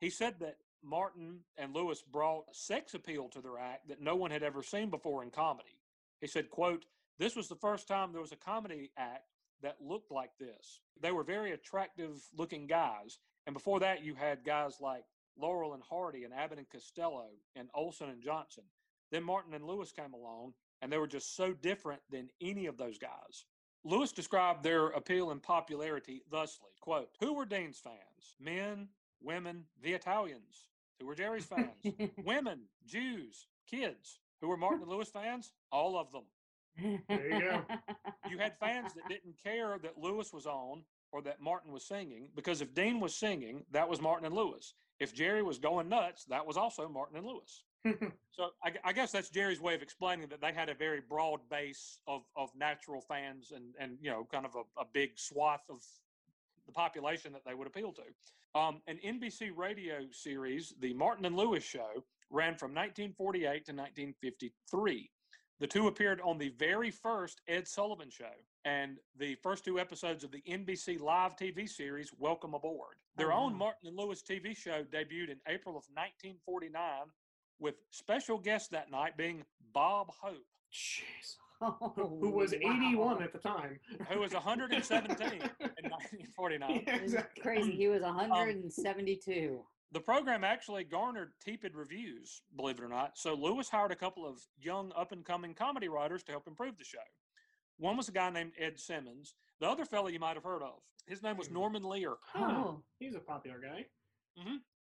[0.00, 4.30] He said that Martin and Lewis brought sex appeal to their act that no one
[4.30, 5.78] had ever seen before in comedy.
[6.20, 6.84] He said, quote,
[7.18, 9.28] this was the first time there was a comedy act
[9.62, 10.80] that looked like this.
[11.00, 13.18] They were very attractive looking guys.
[13.46, 15.04] And before that, you had guys like
[15.36, 18.64] Laurel and Hardy and Abbott and Costello and Olson and Johnson.
[19.10, 22.76] Then Martin and Lewis came along, and they were just so different than any of
[22.76, 23.46] those guys.
[23.84, 28.36] Lewis described their appeal and popularity thusly quote, Who were Dean's fans?
[28.38, 28.88] Men,
[29.22, 30.68] women, the Italians.
[31.00, 31.70] Who were Jerry's fans?
[32.24, 34.20] women, Jews, kids.
[34.40, 35.52] Who were Martin and Lewis fans?
[35.70, 36.24] All of them.
[37.08, 37.62] There you go.
[38.30, 42.28] You had fans that didn't care that Lewis was on or that Martin was singing
[42.34, 44.74] because if Dean was singing, that was Martin and Lewis.
[44.98, 47.62] If Jerry was going nuts, that was also Martin and Lewis.
[48.34, 51.40] So I, I guess that's Jerry's way of explaining that they had a very broad
[51.50, 55.64] base of, of natural fans and, and you know kind of a, a big swath
[55.68, 55.82] of
[56.64, 58.58] the population that they would appeal to.
[58.58, 65.10] Um, an NBC radio series, The Martin and Lewis Show, ran from 1948 to 1953.
[65.60, 68.32] The two appeared on the very first Ed Sullivan Show
[68.64, 72.96] and the first two episodes of the NBC live TV series Welcome Aboard.
[73.16, 73.54] Their Oh, own.
[73.54, 76.80] Martin and Lewis TV show debuted in April of 1949
[77.62, 81.36] with special guest that night being Bob Hope, Jeez.
[81.64, 83.20] Oh, Who, who was 81 wow.
[83.22, 83.78] at the time.
[84.10, 86.82] who was 117 in 1949.
[86.86, 87.40] Yeah, exactly.
[87.42, 87.70] crazy.
[87.70, 89.60] He Um, was 172.
[89.92, 93.12] The program actually garnered tepid reviews, believe it or not.
[93.16, 96.78] So Lewis hired a couple of young, up and coming comedy writers to help improve
[96.78, 96.98] the show.
[97.78, 99.34] One was a guy named Ed Simmons.
[99.60, 100.80] The other fellow you might have heard of.
[101.06, 101.54] His name was Hmm.
[101.54, 102.14] Norman Lear.
[102.32, 102.44] Huh.
[102.50, 103.86] Oh, He's a popular guy.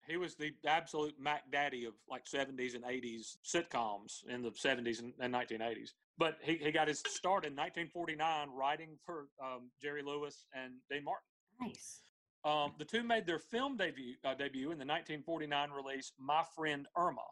[0.07, 4.99] He was the absolute Mac Daddy of like 70s and 80s sitcoms in the 70s
[4.99, 5.91] and, and 1980s.
[6.17, 11.03] But he, he got his start in 1949 writing for um, Jerry Lewis and Dean
[11.03, 11.27] Martin.
[11.59, 12.01] nice.
[12.45, 16.87] Um, the two made their film debut, uh, debut in the 1949 release My Friend
[16.95, 17.25] Irma,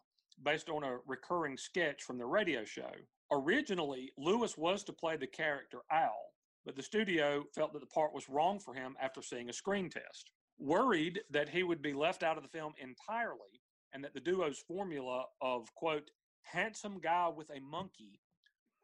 [0.43, 2.91] based on a recurring sketch from the radio show.
[3.31, 6.33] Originally, Lewis was to play the character Al,
[6.65, 9.89] but the studio felt that the part was wrong for him after seeing a screen
[9.89, 10.31] test.
[10.57, 13.61] Worried that he would be left out of the film entirely
[13.93, 16.09] and that the duo's formula of, quote,
[16.43, 18.19] handsome guy with a monkey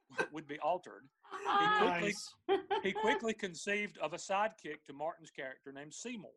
[0.34, 2.34] would be altered, quickly- Nice.
[2.84, 6.32] he quickly conceived of a sidekick to Martin's character named Seymour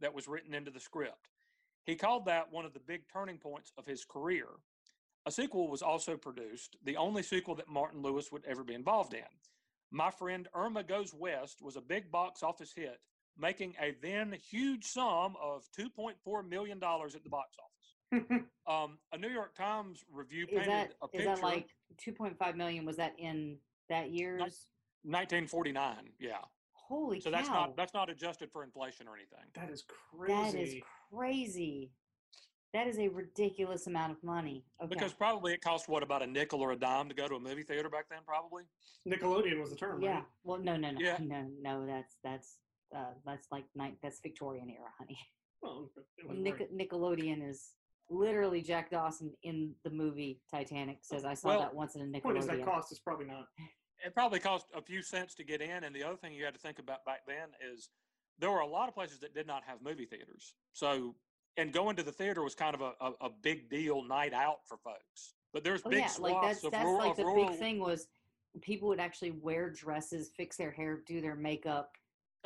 [0.00, 1.28] that was written into the script.
[1.84, 4.46] He called that one of the big turning points of his career.
[5.26, 9.12] A sequel was also produced, the only sequel that Martin Lewis would ever be involved
[9.12, 9.20] in.
[9.90, 12.98] My Friend Irma Goes West was a big box office hit,
[13.38, 18.26] making a then huge sum of $2.4 million at the box office.
[18.68, 21.32] Um, a New York Times review Is painted that a picture.
[21.32, 21.70] is that like
[22.06, 22.84] 2.5 million?
[22.84, 23.56] Was that in
[23.88, 24.66] that year's?
[25.02, 26.36] 1949, yeah.
[26.72, 27.36] Holy So cow!
[27.36, 29.44] that's not that's not adjusted for inflation or anything.
[29.54, 30.32] that is crazy.
[30.32, 30.74] That is
[31.12, 31.90] crazy.
[32.72, 34.64] That is a ridiculous amount of money.
[34.80, 34.88] Okay.
[34.94, 37.40] Because probably it cost what about a nickel or a dime to go to a
[37.40, 38.62] movie theater back then, probably.
[39.08, 40.14] Nickelodeon was the term, yeah.
[40.16, 40.24] right?
[40.44, 41.16] Well, no, no, no, Yeah.
[41.20, 41.86] no, no.
[41.86, 42.58] That's that's
[42.94, 43.96] uh, that's like night.
[44.02, 45.18] That's Victorian era, honey.
[45.62, 45.90] Well,
[46.30, 47.72] Nic- Nickelodeon is
[48.08, 52.20] literally Jack Dawson in the movie Titanic says I saw Well, that once in a
[52.20, 53.44] Point is that cost It's probably not.
[54.02, 56.54] It probably cost a few cents to get in, and the other thing you had
[56.54, 57.90] to think about back then is
[58.38, 60.54] there were a lot of places that did not have movie theaters.
[60.72, 61.14] So,
[61.58, 64.60] and going to the theater was kind of a, a, a big deal night out
[64.66, 65.34] for folks.
[65.52, 67.58] But there's Oh big yeah, swaths like that's of that's rural, like the rural big
[67.58, 68.08] thing was
[68.62, 71.90] people would actually wear dresses, fix their hair, do their makeup.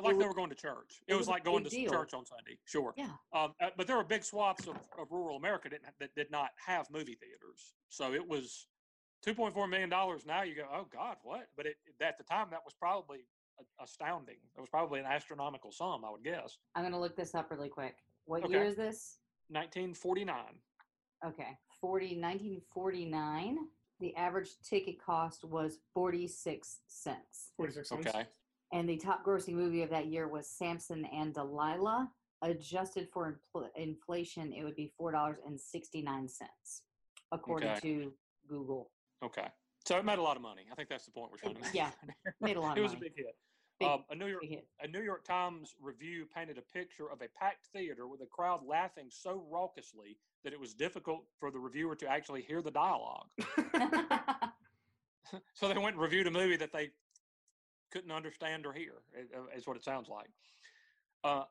[0.03, 1.03] Like It they were going to church.
[1.07, 1.91] it It, was was like going to deal.
[1.91, 2.59] church on Sunday.
[2.65, 2.93] Sure.
[2.97, 3.11] Yeah.
[3.33, 6.51] Um, uh, but there were big swaths of, of rural America didn't, that did not
[6.67, 7.75] have movie theaters.
[7.91, 8.67] So it was
[9.27, 9.89] $2.4 million.
[9.89, 11.49] Now you go, oh God, what?
[11.57, 13.21] But it, at the time, that was probably
[13.81, 14.37] astounding.
[14.57, 16.59] It was probably an astronomical sum, I would guess.
[16.75, 17.95] I'm gonna look this up really quick.
[18.25, 18.53] What Okay.
[18.53, 19.19] year is this?
[19.49, 20.37] 1949.
[21.25, 23.59] Okay, 40, 1949.
[24.01, 27.53] The average ticket cost was 46 cents.
[27.57, 28.07] 46 cents.
[28.09, 28.27] Okay.
[28.73, 32.11] And the top grossing movie of that year was Samson and Delilah.
[32.43, 36.31] Adjusted for infl- inflation, it would be $4.69,
[37.33, 37.81] according Okay.
[37.81, 38.13] to
[38.49, 38.91] Google.
[39.23, 39.47] Okay.
[39.87, 40.63] So it made a lot of money.
[40.71, 41.75] I think that's the point we're trying to make.
[41.75, 41.91] yeah,
[42.41, 43.07] made a lot it of was money.
[43.07, 43.37] a big hit.
[43.81, 44.69] Big- um, a New York Big hit.
[44.83, 48.61] a New York Times review painted a picture of a packed theater with a crowd
[48.67, 53.29] laughing so raucously that it was difficult for the reviewer to actually hear the dialogue.
[55.55, 56.91] so they went and reviewed a movie that they
[57.95, 60.29] couldn't understand or hear, uh, is what it sounds like.
[61.23, 61.45] Uh,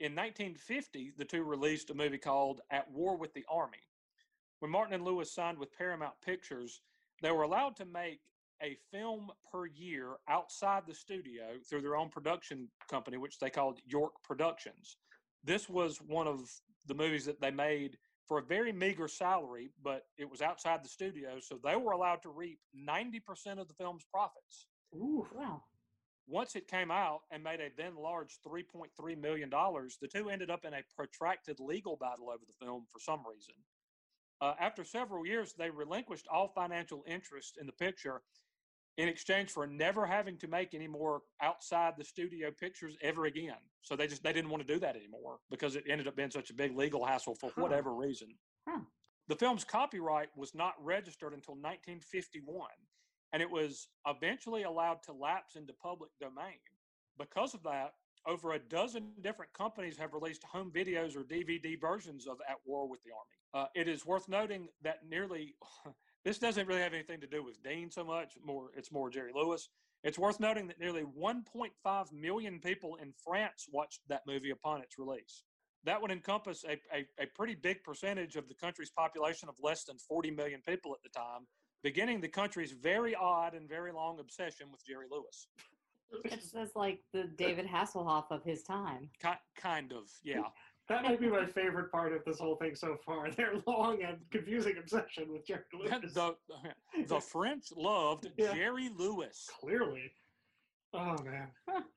[0.00, 3.78] in 1950, the two released a movie called At War with the Army.
[4.58, 6.80] When Martin and Lewis signed with Paramount Pictures,
[7.22, 8.20] they were allowed to make
[8.62, 13.78] a film per year outside the studio through their own production company, which they called
[13.86, 14.96] York Productions.
[15.44, 16.50] This was one of
[16.86, 17.96] the movies that they made
[18.26, 22.22] for a very meager salary, but it was outside the studio, so they were allowed
[22.22, 24.66] to reap 90% of the film's profits.
[24.94, 25.26] Ooh.
[25.34, 25.62] wow.
[26.28, 30.64] Once it came out and made a then large $3.3 million, the two ended up
[30.64, 33.54] in a protracted legal battle over the film for some reason.
[34.40, 38.22] Uh, after several years, they relinquished all financial interest in the picture
[38.98, 43.56] in exchange for never having to make any more outside the studio pictures ever again.
[43.82, 46.30] So they just they didn't want to do that anymore because it ended up being
[46.30, 47.62] such a big legal hassle for Huh.
[47.62, 48.28] whatever reason.
[48.68, 48.80] Huh.
[49.28, 52.68] The film's copyright was not registered until 1951,
[53.32, 56.60] and it was eventually allowed to lapse into public domain.
[57.18, 57.94] Because of that,
[58.26, 62.88] over a dozen different companies have released home videos or DVD versions of At War
[62.88, 63.66] with the Army.
[63.66, 65.54] Uh, it is worth noting that nearly
[66.24, 68.34] this doesn't really have anything to do with Dean so much.
[68.44, 69.68] More, it's more Jerry Lewis.
[70.02, 74.98] It's worth noting that nearly 1.5 million people in France watched that movie upon its
[74.98, 75.42] release.
[75.84, 79.84] That would encompass a, a, a pretty big percentage of the country's population of less
[79.84, 81.46] than 40 million people at the time,
[81.82, 85.48] beginning the country's very odd and very long obsession with Jerry Lewis.
[86.24, 89.10] It's just like the David Hasselhoff of his time.
[89.22, 90.42] Ki- kind of, yeah.
[90.88, 93.28] That might be my favorite part of this whole thing so far.
[93.36, 96.14] Their long and confusing obsession with Jerry Lewis.
[96.14, 96.36] the,
[97.08, 98.54] the French loved Yeah.
[98.54, 99.50] Jerry Lewis.
[99.58, 100.12] Clearly.
[100.94, 101.48] Oh man.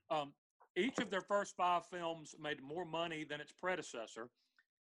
[0.09, 0.33] Um,
[0.75, 4.29] each of their first five films made more money than its predecessor,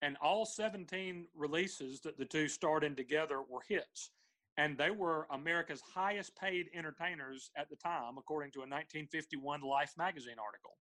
[0.01, 4.09] and all 17 releases that the two starred in together were hits.
[4.57, 9.93] And they were America's highest paid entertainers at the time, according to a 1951 Life
[9.97, 10.77] magazine article.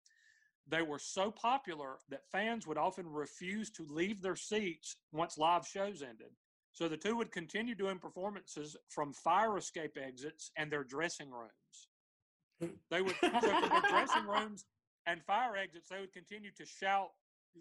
[0.68, 5.66] They were so popular that fans would often refuse to leave their seats once live
[5.66, 6.32] shows ended.
[6.72, 12.74] So the two would continue doing performances from fire escape exits and their dressing rooms.
[12.90, 14.64] They would so from their dressing rooms
[15.06, 17.10] and fire exits, they would continue to shout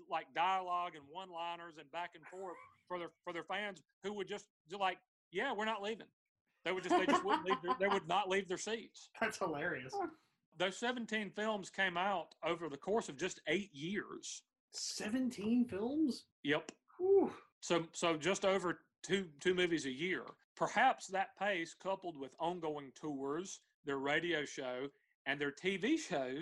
[0.09, 4.27] like dialogue and one-liners and back and forth for their for their fans who would
[4.27, 4.97] just just like,
[5.31, 6.07] yeah, we're not leaving.
[6.63, 7.61] They would just they just wouldn't leave.
[7.63, 9.09] Their, they would not leave their seats.
[9.21, 9.93] That's hilarious.
[10.57, 14.43] Those 17 films came out over the course of just eight years.
[14.71, 16.25] 17 films?
[16.43, 16.71] Yep.
[16.97, 17.31] Whew.
[17.61, 20.23] So so just over two two movies a year.
[20.55, 24.87] Perhaps that pace, coupled with ongoing tours, their radio show,
[25.25, 26.33] and their TV show,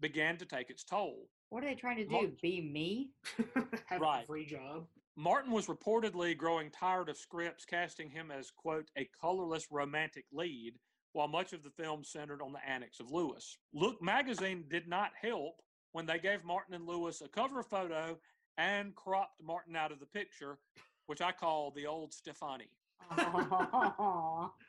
[0.00, 1.28] began to take its toll.
[1.48, 2.32] What are they trying to do?
[2.42, 3.10] Be me?
[3.86, 4.24] Have Right.
[4.24, 4.86] a free job.
[5.16, 10.74] Martin was reportedly growing tired of scripts casting him as, quote, a colorless romantic lead,
[11.12, 13.58] while much of the film centered on the annex of Lewis.
[13.74, 15.60] Look magazine did not help
[15.92, 18.18] when they gave Martin and Lewis a cover photo
[18.56, 20.58] and cropped Martin out of the picture,
[21.06, 22.70] which I call the old Stefani.
[23.10, 24.50] Aw.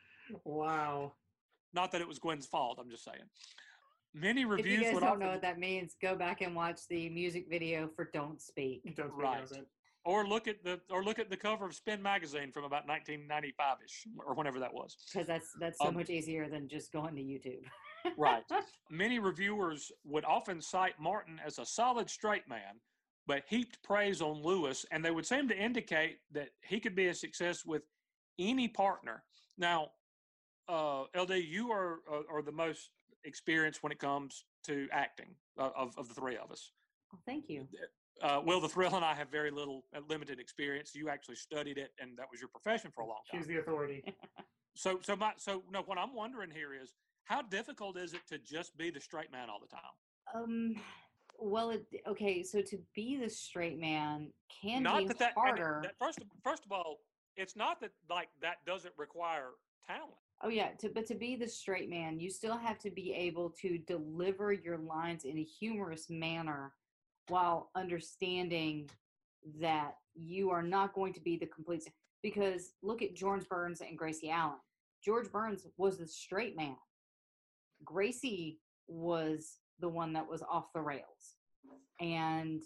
[0.44, 1.12] Wow.
[1.74, 3.18] Not that it was Gwen's fault, I'm just saying.
[4.14, 4.66] Many reviews.
[4.66, 7.10] if you guys would don't often, know what that means, go back and watch the
[7.10, 9.50] music video for "Don't Speak." Don't speak Right.
[10.04, 14.06] Or look at the or look at the cover of Spin magazine from about 1995ish
[14.26, 14.96] or whenever that was.
[15.12, 17.62] because that's that's so Um, much easier than just going to YouTube.
[18.18, 18.44] Right.
[18.90, 22.78] Many reviewers would often cite Martin as a solid straight man,
[23.26, 27.06] but heaped praise on Lewis, and they would seem to indicate that he could be
[27.06, 27.80] a success with
[28.38, 29.24] any partner.
[29.56, 29.92] Now,
[30.68, 32.90] uh, LD, you are, are are the most
[33.24, 36.72] experienced when it comes to acting uh, of of the three of us.
[37.24, 37.66] Thank you.
[38.22, 40.94] Uh, Will the Thrill and I have very little uh, limited experience.
[40.94, 43.58] You actually studied it, and that was your profession for a long time She's the
[43.58, 44.04] authority.
[44.74, 46.94] so so my so no what i'm wondering here is
[47.24, 49.82] how difficult is it to just be the straight man all the time?
[50.34, 50.74] Um.
[51.36, 52.44] Well, it, okay.
[52.44, 54.30] So to be the straight man
[54.62, 55.80] can not be that that, harder.
[55.82, 56.98] that first of- first of all,
[57.36, 59.50] it's not that like that doesn't require
[59.86, 60.14] talent.
[60.42, 63.50] Oh yeah, to, but to be the straight man, you still have to be able
[63.62, 66.72] to deliver your lines in a humorous manner
[67.28, 68.88] while understanding
[69.60, 71.88] that you are not going to be the complete
[72.22, 74.58] because look at George Burns and Gracie Allen.
[75.04, 76.76] George Burns was the straight man.
[77.84, 81.36] Gracie was the one that was off the rails.
[82.00, 82.62] And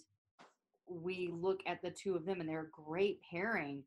[0.89, 3.83] we look at the two of them and they're a great pairing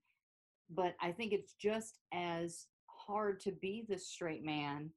[0.74, 4.92] but I think it's just as hard to be the straight man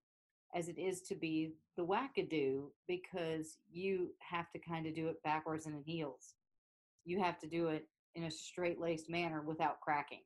[0.55, 5.22] as it is to be the wackadoo because you have to kind of do it
[5.22, 6.35] backwards and in heels.
[7.05, 10.22] You have to do it in a straight laced manner without cracking.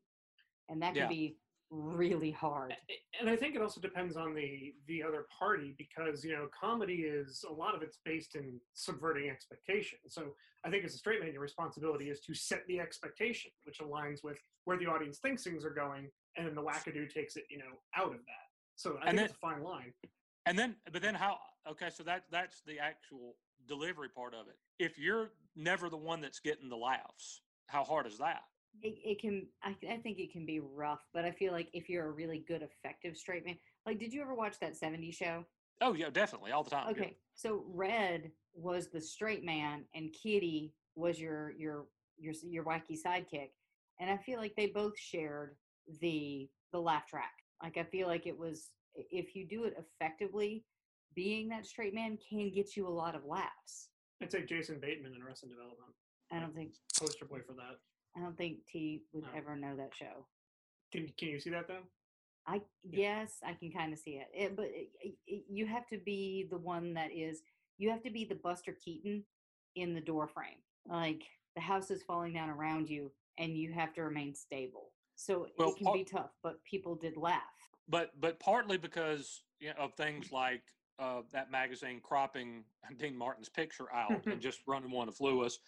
[0.69, 1.09] And that can Yeah.
[1.09, 1.39] be
[1.71, 2.75] really hard.
[3.21, 7.03] And I think it also depends on the the other party because you know comedy
[7.05, 9.99] is a lot of it's based in subverting expectation.
[10.09, 10.35] So
[10.65, 14.23] I think as a straight man, your responsibility is to set the expectation, which aligns
[14.25, 17.59] with where the audience thinks things are going, and then the wackadoo takes it you
[17.59, 18.47] know out of that.
[18.77, 19.93] So I And think then- it's a fine line.
[20.49, 21.37] And then, but then how?
[21.69, 23.37] Okay, so that that's the actual
[23.69, 24.57] delivery part of it.
[24.79, 28.41] If you're never the one that's getting the laughs, how hard is that?
[28.83, 31.91] It, it can, I, I think it can be rough, but I feel like if
[31.91, 35.45] you're a really good, effective straight man, like, did you ever watch that 70s show?
[35.83, 36.87] Oh yeah, definitely, all the time.
[36.87, 36.93] yeah.
[36.93, 41.87] Okay, so Red was the straight man, and Kitty was your your
[42.19, 43.51] your your wacky sidekick,
[44.01, 45.57] and I feel like they both shared
[46.01, 47.33] the the laugh track.
[47.63, 48.71] Like I feel like it was
[49.11, 50.65] if you do it effectively,
[51.15, 53.89] being that straight man can get you a lot of laughs.
[54.23, 55.93] I'd say Jason Bateman in Arrested Development,
[56.33, 57.79] I don't think poster boy for that.
[58.17, 59.31] I don't think T would No.
[59.37, 60.27] ever know that show.
[60.93, 61.83] Can can you see that though?
[62.47, 64.29] I yes, I can kind of see it.
[64.35, 67.43] it but it, it, it- you have to be the one that is.
[67.79, 69.23] You have to be the Buster Keaton
[69.77, 70.59] in the door frame.
[70.89, 71.23] Like
[71.55, 74.93] the house is falling down around you, and you have to remain stable.
[75.17, 77.43] So Well, it can part- be tough, but people did laugh.
[77.89, 80.63] But but partly because you know, of things like
[80.99, 82.65] uh, that magazine cropping
[82.99, 85.59] Dean Martin's picture out and just running one of Lewis,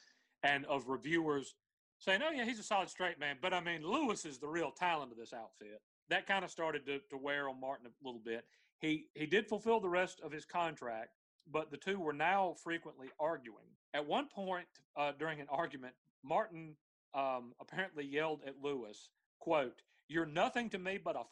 [0.43, 1.55] and of reviewers
[1.99, 4.71] saying, "Oh yeah, he's a solid straight man," but I mean, Lewis is the real
[4.71, 5.81] talent of this outfit.
[6.09, 8.45] That kind of started to, to wear on Martin a little bit.
[8.81, 11.11] He he did fulfill the rest of his contract,
[11.51, 13.67] but the two were now frequently arguing.
[13.95, 14.67] At one point
[14.97, 15.95] uh, during an argument,
[16.25, 16.77] Martin
[17.15, 21.23] um, apparently yelled at Lewis, "quote You're nothing to me but a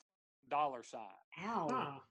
[0.49, 1.03] dollar sign."
[1.45, 1.69] Ow.
[1.71, 2.03] Ah,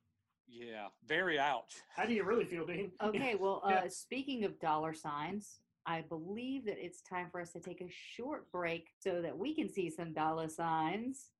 [0.47, 1.75] Yeah, very ouch.
[1.95, 2.91] how do you really feel, Dean?
[3.01, 3.75] Okay, well, Yeah.
[3.85, 7.89] uh, speaking of dollar signs, I believe that it's time for us to take a
[7.89, 11.31] short break so that we can see some dollar signs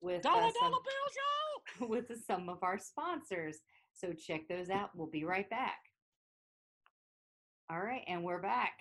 [0.00, 1.86] with Dollar uh, some- dollar bill show.
[1.86, 3.58] with some of our sponsors.
[3.92, 4.90] So check those out.
[4.96, 5.78] We'll be right back.
[7.70, 8.80] All right, and we're back.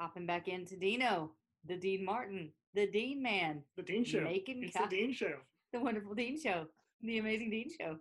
[0.00, 1.32] Hopping back into Dino,
[1.64, 4.22] the Dean Martin, the Dean Man, The Dean Show.
[4.22, 5.38] Making it's co- the Dean Show.
[5.72, 6.66] The wonderful Dean Show,
[7.02, 7.96] the amazing Dean Show.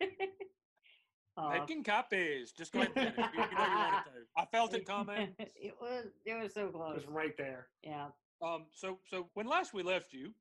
[1.38, 1.60] Aw.
[1.60, 2.52] Making copies.
[2.52, 3.16] Just go ahead and finish.
[3.18, 4.10] You, you know you wanted to.
[4.36, 5.28] I felt it coming.
[5.38, 6.90] it was it was so close.
[6.90, 7.68] It was right there.
[7.82, 8.08] Yeah.
[8.42, 10.32] Um, so, so when last we left you,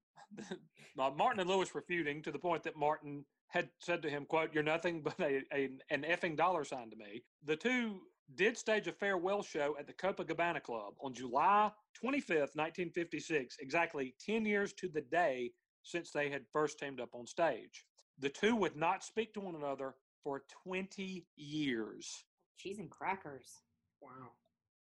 [0.99, 4.25] uh, Martin and Lewis were feuding to the point that Martin had said to him,
[4.25, 8.01] "quote You're nothing but a, a an effing dollar sign to me." The two
[8.36, 11.71] did stage a farewell show at the Copacabana Club on July
[12.03, 15.51] 25th, 1956, exactly 10 years to the day
[15.88, 17.86] since they had first teamed up on stage.
[18.20, 22.24] The two would not speak to one another for 20 years
[22.58, 23.62] Cheese and crackers.
[24.02, 24.32] Wow.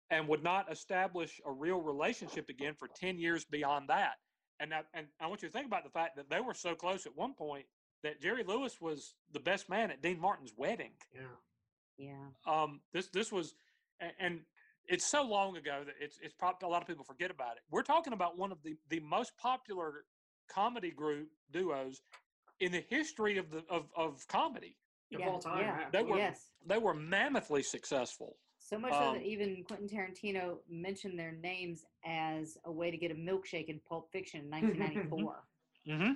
[0.09, 4.13] and would not establish a real relationship again for 10 years beyond that.
[4.59, 6.73] And I, and I want you to think about the fact that they were so
[6.75, 7.65] close at one point
[8.03, 10.91] that Jerry Lewis was the best man at Dean Martin's wedding.
[11.13, 11.21] Yeah.
[11.97, 12.25] Yeah.
[12.51, 13.53] Um, this this was,
[14.19, 14.41] and
[14.87, 17.63] it's so long ago that it's it's probably a lot of people forget about it.
[17.71, 20.05] We're talking about one of the the most popular
[20.49, 22.01] comedy group duos
[22.59, 24.77] in the history of the of of comedy.
[25.13, 25.27] Of yeah.
[25.27, 25.79] all time, yeah.
[25.79, 25.89] yeah.
[25.91, 26.51] They were Yes.
[26.65, 28.37] they were mammothly successful.
[28.59, 32.97] So much so Um, that even Quentin Tarantino mentioned their names as a way to
[32.97, 35.43] get a milkshake in Pulp Fiction in 1994.
[35.87, 36.11] Mm-hmm.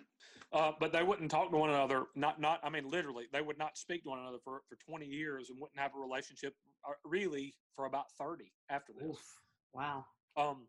[0.53, 2.05] Uh, but they wouldn't talk to one another.
[2.15, 2.61] Not, not.
[2.63, 5.59] I mean, literally, they would not speak to one another for, for 20 years and
[5.59, 6.55] wouldn't have a relationship
[6.87, 9.09] uh, really for about 30 after this.
[9.09, 9.39] Oof.
[9.73, 10.05] wow.
[10.37, 10.67] Um,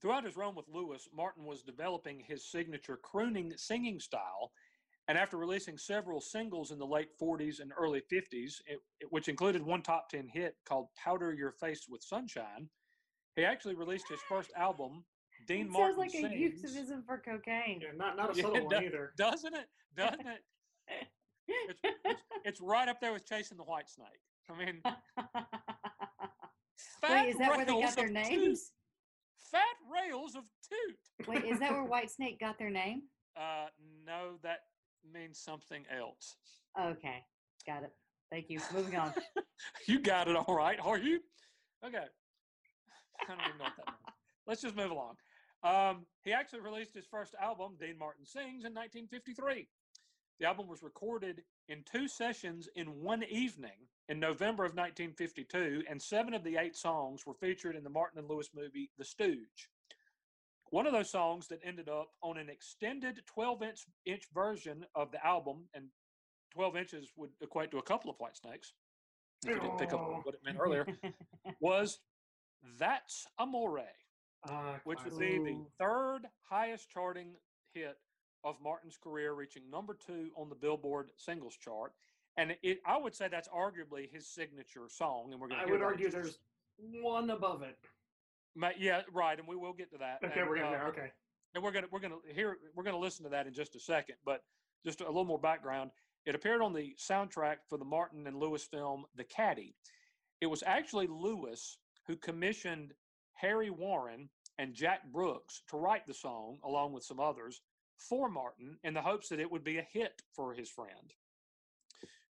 [0.00, 4.52] throughout his run with Lewis, Martin was developing his signature crooning singing style.
[5.08, 9.28] And after releasing several singles in the late 40s and early 50s, it, it- which
[9.28, 12.68] included one top 10 hit called Powder Your Face with Sunshine,
[13.36, 15.04] he actually released his first album,
[15.46, 17.80] Dean it Martin sounds like a euphemism for cocaine.
[17.82, 18.82] Yeah, not not a subtle it one does.
[18.82, 19.12] either.
[19.16, 19.66] doesn't it?
[19.96, 20.42] Doesn't it?
[21.48, 24.08] It's, it's, it's right up there with chasing the white snake.
[24.50, 24.80] I mean,
[27.08, 28.72] Wait, is that where they rails got their names?
[29.50, 31.28] Fat rails of toot.
[31.28, 33.02] Wait, is that where White Snake got their name?
[33.36, 33.66] Uh,
[34.06, 34.60] no, that
[35.12, 36.36] means something else.
[36.80, 37.22] Okay,
[37.66, 37.92] got it.
[38.30, 38.58] Thank you.
[38.74, 39.12] Moving on.
[39.86, 41.20] you got it all right, are you?
[41.84, 41.98] Okay.
[41.98, 44.16] I don't even know what that means.
[44.46, 45.14] Let's just move along.
[45.62, 49.68] Um, he actually released his first album, Dean Martin Sings, in 1953.
[50.38, 56.00] The album was recorded in two sessions in one evening in November of 1952, and
[56.00, 59.70] seven of the eight songs were featured in the Martin and Lewis movie The Stooge.
[60.70, 65.10] One of those songs that ended up on an extended 12 inch, inch version of
[65.10, 65.86] the album, and
[66.52, 68.74] 12 inches would equate to a couple of white snakes.
[69.44, 70.20] If you didn't pick up Oh.
[70.22, 70.86] what it meant earlier,
[71.60, 72.00] was
[72.78, 73.84] That's Amore
[74.44, 77.36] Uh, which would be the third highest charting
[77.74, 77.96] hit
[78.46, 81.92] of Martin's career, reaching number two on the Billboard singles chart.
[82.36, 85.30] And it, I would say that's arguably his signature song.
[85.32, 86.38] And we're going I would argue there's
[86.78, 87.76] one above it.
[88.78, 90.20] yeah, right, and we will get to that.
[90.24, 90.86] Okay, and, we're getting uh, there.
[90.88, 91.10] Okay.
[91.54, 94.14] and we're gonna we're gonna hear we're gonna listen to that in just a second.
[94.24, 94.42] But
[94.84, 95.90] just a little more background.
[96.24, 99.74] It appeared on the soundtrack for the Martin and Lewis film The Caddy.
[100.40, 102.92] It was actually Lewis who commissioned
[103.34, 104.28] Harry Warren
[104.58, 107.62] and Jack Brooks to write the song along with some others
[107.98, 111.12] for Martin in the hopes that it would be a hit for his friend.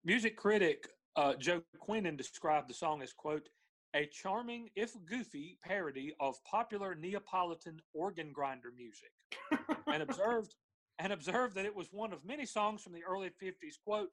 [0.03, 3.49] Music critic uh, Joe Queenan described the song as quote
[3.95, 9.11] a charming, if goofy, parody of popular Neapolitan organ grinder music,
[9.87, 10.53] and observed
[10.99, 14.09] and observed that it was one of many songs from the early 50s, quote,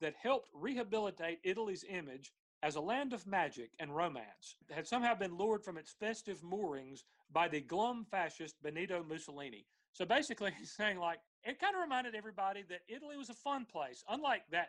[0.00, 2.32] that helped rehabilitate Italy's image
[2.62, 6.42] as a land of magic and romance, that had somehow been lured from its festive
[6.42, 9.66] moorings by the glum fascist Benito Mussolini.
[9.94, 13.64] So basically, he's saying, like, it kind of reminded everybody that Italy was a fun
[13.64, 14.68] place, unlike that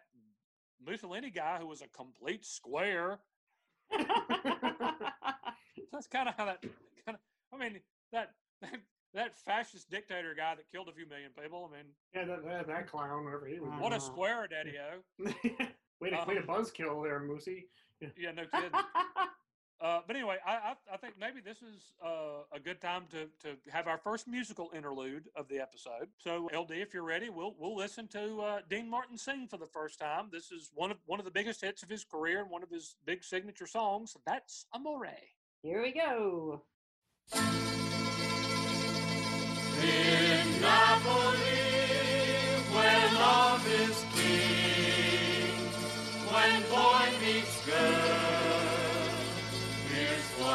[0.86, 3.20] Mussolini guy who was a complete square
[5.92, 6.62] that's kind of how that
[7.06, 7.20] kind of.
[7.54, 7.80] I mean
[8.12, 8.76] that, that
[9.14, 11.70] that fascist dictator guy that killed a few million people.
[11.72, 13.72] I mean, yeah, that, that, that clown, whatever he was.
[13.80, 15.24] what a square, Daddy-O.
[16.02, 17.66] way to uh, way to buzzkill there, Moosey.
[18.18, 18.72] Yeah, no kidding.
[19.82, 23.26] Uh, but anyway, I, I I think maybe this is uh, a good time to
[23.44, 26.08] to have our first musical interlude of the episode.
[26.18, 29.66] So LD, if you're ready, we'll we'll listen to uh, Dean Martin sing for the
[29.66, 30.30] first time.
[30.32, 32.70] This is one of one of the biggest hits of his career and one of
[32.70, 34.16] his big signature songs.
[34.26, 35.08] That's Amore.
[35.62, 36.62] Here we go.
[39.84, 41.38] In Napoli,
[42.72, 45.68] where love is king,
[46.32, 48.15] when boy meets girl, here's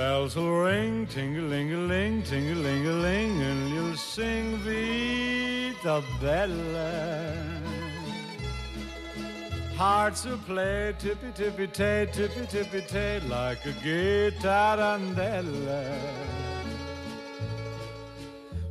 [0.00, 7.30] Bells will ring, ting-a-ling-a-ling, ting-a-ling-a-ling, and you'll sing Vita Bella.
[9.76, 15.84] Hearts will play tippy tippy tay, tippy tippy tay, like a gay tarantella.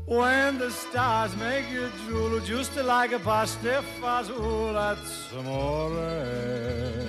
[0.07, 7.09] When the stars make you drool, just like a pasta fazool, that's amore.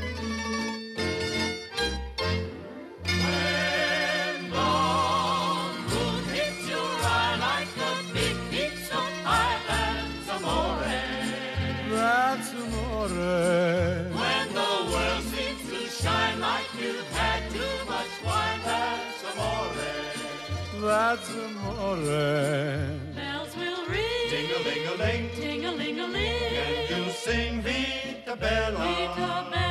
[13.31, 14.21] Amore.
[14.21, 19.73] When the world seems to shine like you've had too much wine, that's amore.
[20.87, 21.95] That's amore.
[23.15, 26.43] Bells will ring, Ding-a-ling-a-ling, ting-a-ling-a-ling.
[26.65, 28.77] and you'll sing Vita Bella.
[28.77, 29.70] Vita bella,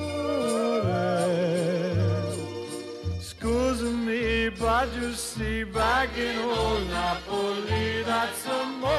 [4.71, 8.91] Me, but you see, back in old Napoli, that's amore.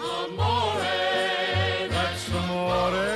[0.00, 0.82] Amore.
[1.88, 3.06] That's amore.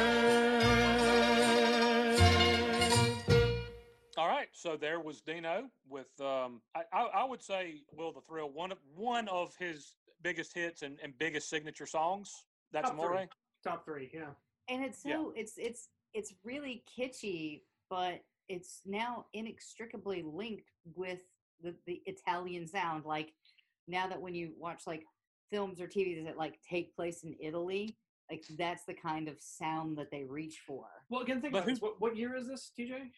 [4.17, 8.21] All right, so there was Dino with um, I, I, I would say Will the
[8.21, 12.31] Thrill one of one of his biggest hits and, and biggest signature songs.
[12.73, 13.07] That's Top three.
[13.07, 13.29] Amore.
[13.63, 14.27] Top three, yeah.
[14.69, 15.41] and it's so Yeah.
[15.41, 21.21] it's it's it's really kitschy but it's now inextricably linked with
[21.63, 23.33] the, the italian sound like
[23.89, 25.05] now that when you watch like
[25.51, 27.97] films or tvs that like take place in italy
[28.31, 31.81] like that's the kind of sound that they reach for Well, again, think about this.
[31.81, 33.11] What, what year is this, TJ?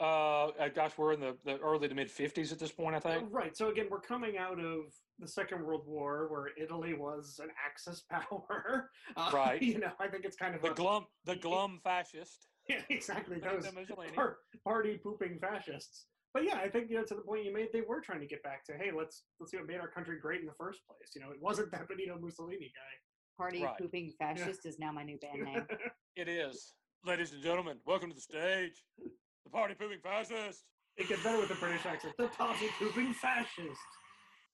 [0.00, 3.00] Uh, uh, gosh, we're in the, the early to mid fifties at this point, I
[3.00, 3.28] think.
[3.30, 3.56] Right.
[3.56, 8.02] So again, we're coming out of the Second World War, where Italy was an Axis
[8.10, 8.90] power.
[9.16, 9.62] Uh, Right.
[9.62, 12.46] You know, I think it's kind of The a, glum, the glum fascist.
[12.68, 13.38] Yeah, exactly.
[13.40, 13.66] Those
[14.14, 16.06] par- party pooping fascists.
[16.32, 18.26] But yeah, I think you know to the point you made, they were trying to
[18.26, 20.80] get back to hey, let's let's see what made our country great in the first
[20.86, 21.10] place.
[21.14, 22.92] You know, it wasn't that Benito Mussolini guy.
[23.36, 23.78] party Right.
[23.78, 25.66] pooping fascist is now my new band name
[26.16, 27.78] It is, ladies and gentlemen.
[27.86, 28.82] Welcome to the stage,
[29.44, 30.64] the party pooping fascist.
[30.96, 32.14] it gets better with the British accent.
[32.18, 33.80] The party pooping fascist.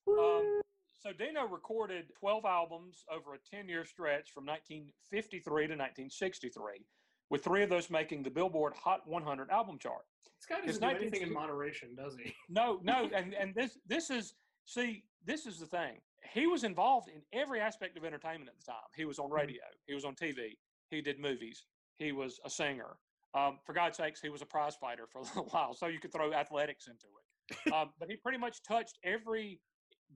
[0.07, 0.61] Um,
[0.99, 6.85] so Dino recorded 12 albums over a 10-year stretch from 1953 to 1963,
[7.31, 10.03] with three of those making the Billboard Hot 100 album chart.
[10.37, 12.35] This guy doesn't do anything in moderation, does he?
[12.49, 14.33] No, no, and and this this is
[14.65, 16.01] see this is the thing.
[16.33, 18.89] He was involved in every aspect of entertainment at the time.
[18.95, 19.61] He was on radio.
[19.87, 20.57] He was on TV.
[20.89, 21.65] He did movies.
[21.97, 22.97] He was a singer.
[23.33, 25.99] Um, for God's sakes, he was a prize fighter for a little while, so you
[25.99, 27.21] could throw athletics into it.
[27.73, 29.59] Um, but he pretty much touched every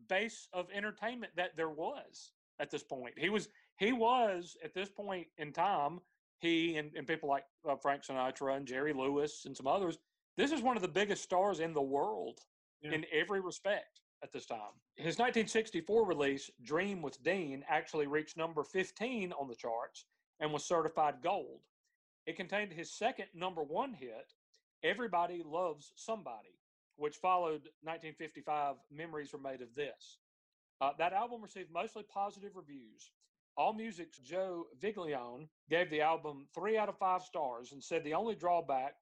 [0.08, 3.14] base of entertainment that there was at this point.
[3.18, 6.00] He was he was at this point in time.
[6.40, 9.98] He and, and people like uh, Frank Sinatra and Jerry Lewis and some others.
[10.38, 12.40] This is one of the biggest stars in the world
[12.82, 12.92] Yeah.
[12.92, 14.74] in every respect at this time.
[14.96, 20.06] His 1964 release, Dream with Dean, actually reached number 15 on the charts
[20.40, 21.62] and was certified gold.
[22.26, 24.34] It contained his second number one hit,
[24.84, 26.60] Everybody Loves Somebody,
[26.98, 30.18] which followed 1955 Memories Were Made of This.
[30.82, 33.12] Uh, that album received mostly positive reviews.
[33.58, 38.36] AllMusic's Joe Viglione gave the album three out of five stars and said the only
[38.36, 38.96] drawback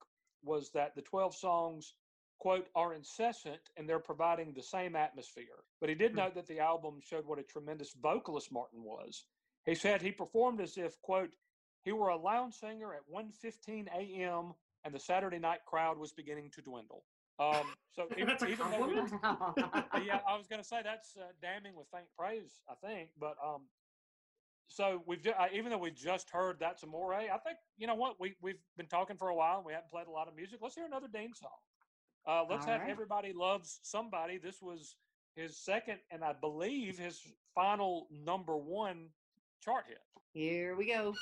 [0.43, 1.95] was that the 12 songs
[2.39, 5.63] quote, are incessant and they're providing the same atmosphere.
[5.79, 6.17] But he did Hmm.
[6.17, 9.27] note that the album showed what a tremendous vocalist Martin was.
[9.65, 11.33] He said he performed as if, quote,
[11.83, 14.53] he were a lounge singer at 1.15 a.m.
[14.83, 17.05] and the Saturday night crowd was beginning to dwindle.
[17.39, 19.85] Um, so even, That's a even though compliment?
[20.05, 23.11] yeah, I was going to say that's uh, damning with faint praise, I think.
[23.17, 23.61] But um,
[24.67, 28.19] so we've uh, even though we just heard that's Amore, I think you know what
[28.19, 30.59] we we've been talking for a while and we haven't played a lot of music.
[30.61, 31.51] Let's hear another Dean song.
[32.25, 32.89] Uh, let's All have right.
[32.89, 34.37] everybody loves somebody.
[34.37, 34.95] This was
[35.35, 37.21] his second and I believe his
[37.53, 39.09] final number one
[39.63, 39.99] chart hit.
[40.33, 41.17] Here we go.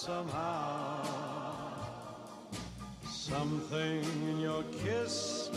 [0.00, 1.04] Somehow.
[3.04, 5.50] Something in your kiss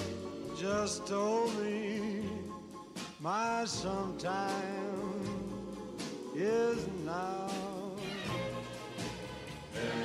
[0.59, 2.23] just told me
[3.21, 5.21] my sometime
[6.35, 7.49] is now.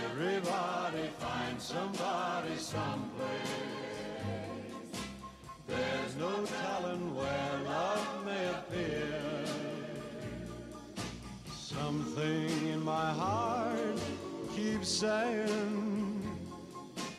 [0.06, 3.56] Everybody finds somebody someplace.
[5.66, 6.32] There's no
[6.62, 9.20] telling where love may appear.
[11.56, 13.77] Something in my heart
[14.58, 16.22] keeps saying,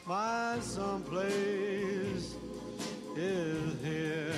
[0.06, 2.36] my someplace
[3.16, 4.34] is here.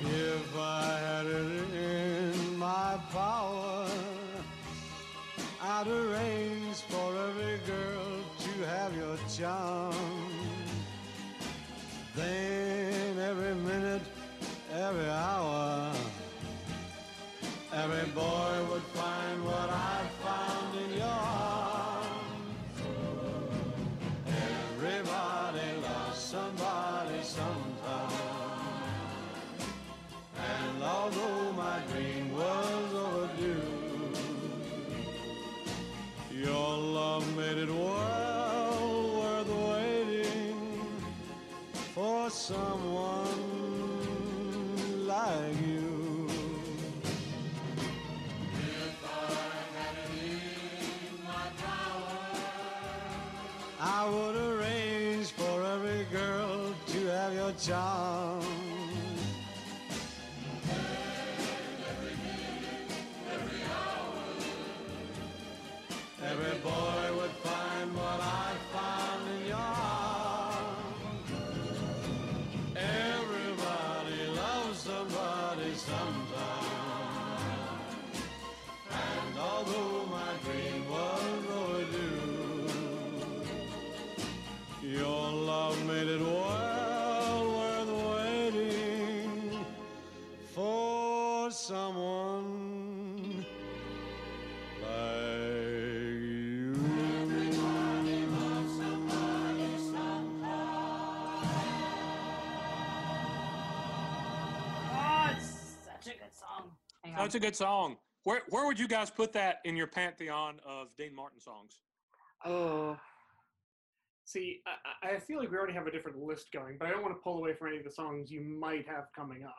[0.00, 3.86] If I had it in my power,
[5.60, 8.08] I'd arrange for every girl
[8.44, 9.94] to have your charm.
[12.16, 14.02] Then every minute,
[14.72, 15.92] every hour,
[17.74, 18.94] every boy would
[107.18, 107.24] song.
[107.24, 107.24] Hang.
[107.26, 107.96] That's a good song.
[108.24, 111.80] Where where would you guys put that in your pantheon of Dean Martin songs?
[112.44, 112.96] oh,
[114.24, 116.90] See, I, I I feel like we already have a different list going, but I
[116.90, 119.56] don't want to pull away from any of the songs you might have coming up.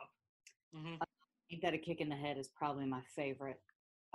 [0.74, 0.94] hmm
[1.52, 3.60] Ain't That a Kick in the Head is probably my favorite.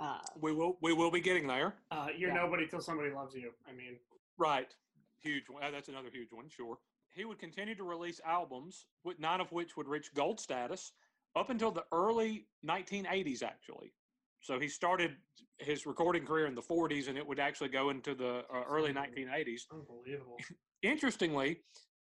[0.00, 1.74] Uh, We will we will be getting there.
[1.90, 2.36] Uh, you're Yeah.
[2.36, 3.50] nobody till somebody loves you.
[3.68, 3.98] I mean,
[4.38, 4.74] Right.
[5.22, 5.62] Huge one.
[5.62, 6.78] Uh, That's another huge one, sure.
[7.14, 10.92] He would continue to release albums, with nine of which would reach gold status
[11.36, 13.92] up until the early 1980s, actually.
[14.40, 15.12] So he started
[15.58, 18.92] his recording career in the 40s, and it would actually go into the uh, early
[18.92, 19.62] 1980s.
[19.72, 20.38] unbelievable.
[20.82, 21.58] Interestingly,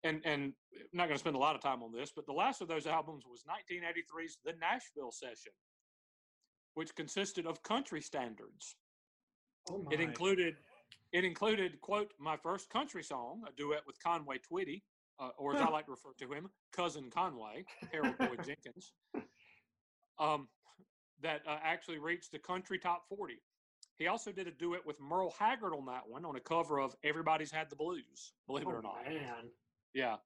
[0.04, 2.32] and and I'm not going to spend a lot of time on this, but the
[2.32, 5.52] last of those albums was 1983's The Nashville Session,
[6.74, 8.76] which consisted of country standards.
[9.70, 9.92] Oh my.
[9.92, 10.56] It included
[11.12, 14.82] it included quote my first country song, a duet with Conway Twitty,
[15.20, 18.92] uh, or as I like to refer to him, cousin Conway, Harold Boyd Jenkins,
[20.18, 20.48] um,
[21.22, 23.40] that uh, actually reached the country top forty.
[23.98, 26.94] He also did a duet with Merle Haggard on that one on a cover of
[27.04, 29.50] "Everybody's Had the Blues." Believe it Oh, or not, man.
[29.94, 30.16] yeah.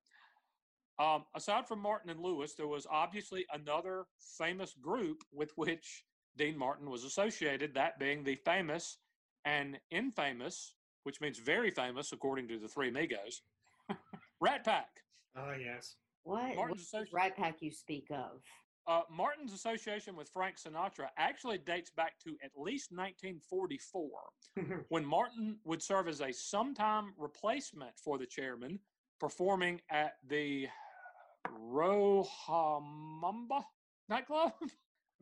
[0.99, 4.07] Um, aside from Martin and Lewis, there was obviously another
[4.39, 6.05] famous group with which
[6.39, 8.97] Dean Martin was associated, that being the famous
[9.45, 10.73] and infamous,
[11.03, 13.43] which means very famous according to the Three Amigos,
[14.41, 14.89] Rat Pack.
[15.37, 15.97] Oh yes.
[16.25, 18.43] what Martin's what associ- right pack you speak of?
[18.89, 24.09] Uh, Martin's association with Frank Sinatra actually dates back to at least 1944,
[24.91, 28.79] when Martin would serve as a sometime replacement for the chairman,
[29.19, 30.69] performing at the
[31.49, 33.65] Rohamamba
[34.09, 34.53] nightclub.
[34.63, 34.69] I'm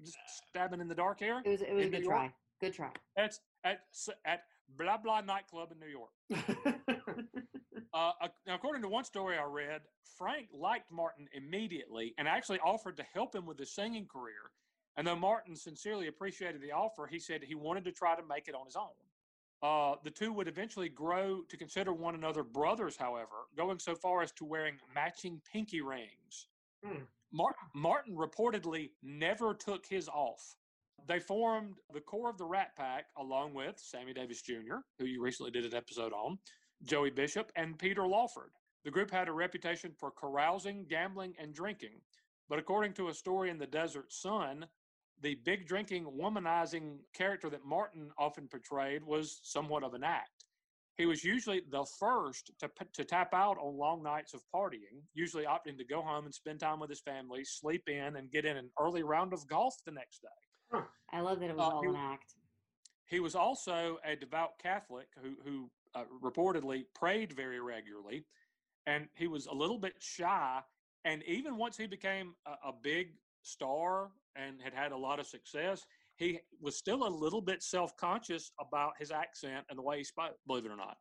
[0.05, 0.19] just
[0.51, 1.41] stabbing in the dark here.
[1.45, 2.17] It was it was a in New good York?
[2.17, 2.35] try.
[2.61, 2.91] Good try.
[3.17, 3.81] That's at
[4.27, 4.43] at
[4.77, 6.11] blah blah nightclub in New York.
[7.95, 8.11] Uh,
[8.47, 9.83] now, according to one story I read,
[10.19, 14.51] Frank liked Martin immediately and actually offered to help him with his singing career.
[14.97, 18.49] And though Martin sincerely appreciated the offer, he said he wanted to try to make
[18.49, 18.91] it on his own.
[19.63, 24.23] Uh, the two would eventually grow to consider one another brothers, however, going so far
[24.23, 26.49] as to wearing matching pinky rings.
[26.85, 27.05] Hmm.
[27.33, 30.57] Mar- Martin reportedly never took his off.
[31.07, 35.23] They formed the core of the Rat Pack along with Sammy Davis Jr., who you
[35.23, 36.39] recently did an episode on,
[36.83, 38.51] Joey Bishop, and Peter Lawford.
[38.85, 42.01] The group had a reputation for carousing, gambling, and drinking.
[42.49, 44.67] But according to a story in the Desert Sun,
[45.23, 50.45] the big drinking, womanizing character that Martin often portrayed was somewhat of an act.
[50.97, 55.45] He was usually the first to, to tap out on long nights of partying, usually
[55.45, 58.57] opting to go home and spend time with his family, sleep in, and get in
[58.57, 60.81] an early round of golf the next day.
[61.13, 62.35] I love that it was Uh, all he an act.
[63.07, 68.25] He was also a devout Catholic who, who uh, reportedly prayed very regularly,
[68.87, 70.61] and he was a little bit shy.
[71.05, 75.27] And even once he became a, a big star and had had a lot of
[75.27, 75.85] success,
[76.17, 80.05] he was still a little bit self conscious about his accent and the way he
[80.05, 80.97] spoke, believe it or not.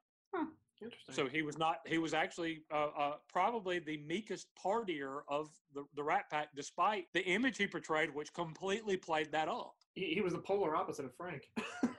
[0.82, 1.16] Interesting.
[1.16, 5.86] So he was not, he was actually uh, uh, probably the meekest partier of the,
[5.96, 9.76] the Rat Pack, despite the image he portrayed, which completely played that up.
[9.94, 11.50] he, he was the polar opposite of Frank.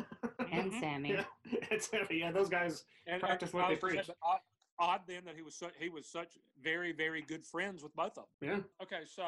[0.61, 0.81] And Mhm.
[0.81, 1.13] Sammy.
[1.13, 1.25] yeah,
[1.71, 2.17] it's heavy.
[2.19, 2.85] Yeah, those guys.
[3.07, 4.11] and, practice and what they was gonna preach.
[4.23, 4.41] Odd,
[4.79, 8.17] odd then that he was such he was such very very good friends with both
[8.19, 8.49] of them.
[8.81, 8.85] Yeah.
[8.85, 9.25] Okay, so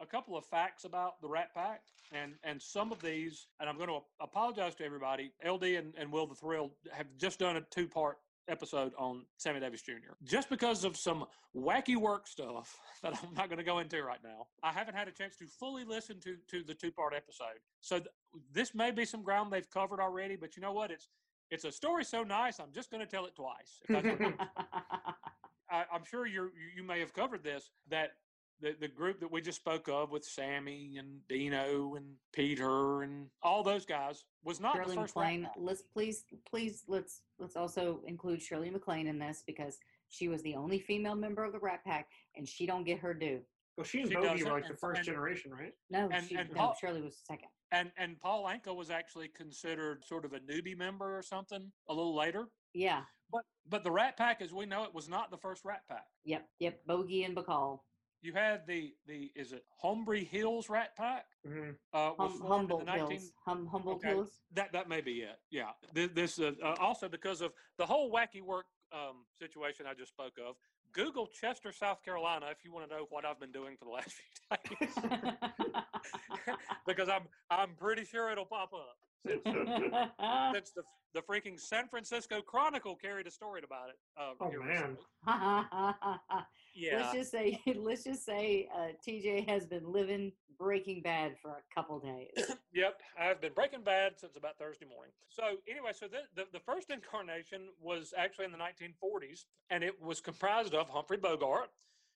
[0.00, 3.76] a couple of facts about the Rat Pack, and and some of these, and I'm
[3.76, 5.32] going to apologize to everybody.
[5.44, 8.18] LD and, and Will the Thrill have just done a two part
[8.48, 10.14] episode on Sammy Davis Jr.
[10.24, 11.24] Just because of some
[11.56, 15.08] wacky work stuff that I'm not going to go into right now, I haven't had
[15.08, 17.60] a chance to fully listen to to the two part episode.
[17.80, 18.08] So th-
[18.52, 20.90] this may be some ground they've covered already, but you know what?
[20.90, 21.08] It's
[21.50, 23.80] it's a story so nice, I'm just going to tell it twice.
[23.88, 24.34] If that's okay.
[25.70, 28.12] I, I'm sure you you may have covered this that
[28.60, 33.26] the, the group that we just spoke of with Sammy and Dino and Peter and
[33.42, 35.48] all those guys was not Shirley the first Rat MacLaine.
[35.56, 40.54] Let's please, please let's let's also include Shirley MacLaine in this because she was the
[40.54, 43.40] only female member of the Rat Pack, and she don't get her due.
[43.76, 45.72] Well, she and She Bogey were like the first and- generation, right?
[45.88, 47.48] No, And- she, and no, Paul- Shirley was second.
[47.72, 51.94] And and Paul Anka was actually considered sort of a newbie member or something a
[51.94, 52.48] little later.
[52.74, 53.02] Yeah.
[53.32, 56.06] But but the Rat Pack, as we know it, was not the first Rat Pack.
[56.24, 56.48] Yep.
[56.58, 56.80] Yep.
[56.86, 57.80] Bogey and Bacall.
[58.22, 61.26] You had the the is it Hombre Hills Rat Pack?
[61.44, 63.32] hmm Uh, was Hum, formed in Humboldt the 19 Hills.
[63.46, 64.08] Hum, Humboldt Okay.
[64.14, 64.40] Hills.
[64.52, 65.38] That that may be it.
[65.50, 65.70] Yeah.
[65.94, 70.10] This, this uh, uh, also because of the whole wacky work um, situation I just
[70.10, 70.56] spoke of.
[70.92, 73.92] Google Chester, South Carolina, if you want to know what I've been doing for the
[73.92, 74.10] last
[74.68, 74.94] few days,
[76.86, 78.96] because I'm I'm pretty sure it'll pop up.
[79.26, 79.42] Since,
[80.54, 83.96] since the the freaking San Francisco Chronicle carried a story about it.
[84.16, 84.96] Uh, Oh, man.
[86.72, 86.98] Yeah.
[86.98, 91.74] Let's just say, let's just say, uh, TJ has been living Breaking Bad for a
[91.74, 92.28] couple days.
[92.72, 95.10] Yep, I've been Breaking Bad since about Thursday morning.
[95.28, 100.00] So anyway, so the, the, the first incarnation was actually in the 1940s, and it
[100.00, 101.70] was comprised of Humphrey Bogart,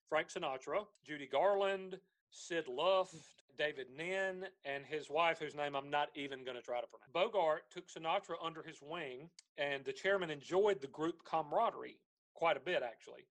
[0.08, 1.98] Frank Sinatra, Judy Garland,
[2.30, 3.16] Sid Luft,
[3.58, 7.12] David Niven, and his wife, whose name I'm not even going to try to pronounce.
[7.12, 9.28] Bogart took Sinatra under his wing,
[9.58, 11.98] and the chairman enjoyed the group camaraderie
[12.34, 13.26] quite a bit, actually.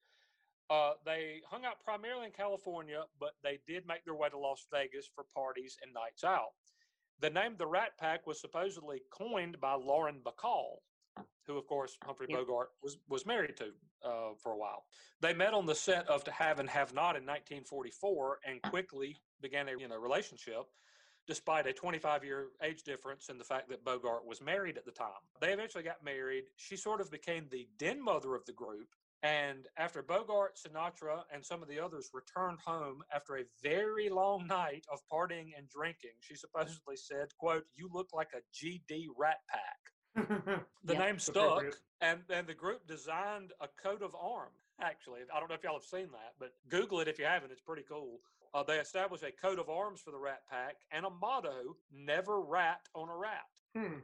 [0.70, 4.66] Uh, they hung out primarily in California, but they did make their way to Las
[4.72, 6.52] Vegas for parties and nights out.
[7.20, 10.78] The name the Rat Pack was supposedly coined by Lauren Bacall,
[11.46, 12.28] who, of course, Humphrey.
[12.30, 13.66] Bogart was, was married to
[14.04, 14.86] uh, for a while.
[15.22, 19.18] They met on the set of To Have and Have Not in 1944 and quickly
[19.44, 20.66] began a you know relationship,
[21.28, 24.92] despite a 25 year age difference and the fact that Bogart was married at the
[24.92, 25.24] time.
[25.40, 26.46] They eventually got married.
[26.58, 28.88] She sort of became the den mother of the group.
[29.22, 34.48] And after Bogart, Sinatra, and some of the others returned home after a very long
[34.48, 39.38] night of partying and drinking, she supposedly said, quote, you look like a GD rat
[39.50, 40.66] pack.
[40.86, 41.02] The Yep.
[41.02, 41.64] name stuck,
[42.02, 44.60] and, and the group designed a coat of arms.
[44.82, 47.52] Actually, I don't know if y'all have seen that, but Google it if you haven't.
[47.54, 48.20] It's pretty cool.
[48.54, 52.42] Uh, they established a coat of arms for the Rat Pack and a motto: "Never
[52.42, 54.00] rat on a rat," Hmm.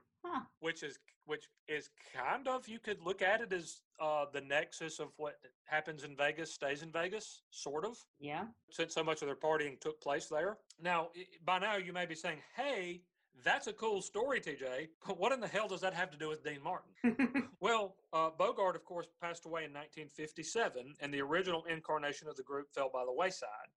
[0.60, 5.00] which is which is kind of you could look at it as uh, the nexus
[5.00, 5.36] of what
[5.66, 8.48] happens in Vegas stays in Vegas, sort of Yeah.
[8.72, 10.58] since so much of their partying took place there.
[10.82, 11.10] Now,
[11.46, 13.04] by now you may be saying, "Hey,
[13.44, 14.90] that's a cool story, TJ.
[15.06, 16.92] But what in the hell does that have to do with Dean Martin?"
[17.60, 22.44] well, uh, Bogart, of course, passed away in 1957, and the original incarnation of the
[22.44, 23.70] group fell by the wayside.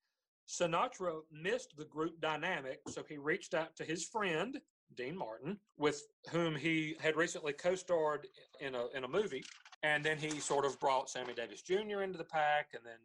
[0.52, 4.60] Sinatra missed the group dynamic, so he reached out to his friend
[4.94, 8.26] Dean Martin, with whom he had recently co-starred
[8.60, 9.44] in a in a movie,
[9.82, 12.02] and then he sort of brought Sammy Davis Jr.
[12.02, 12.98] into the pack, and then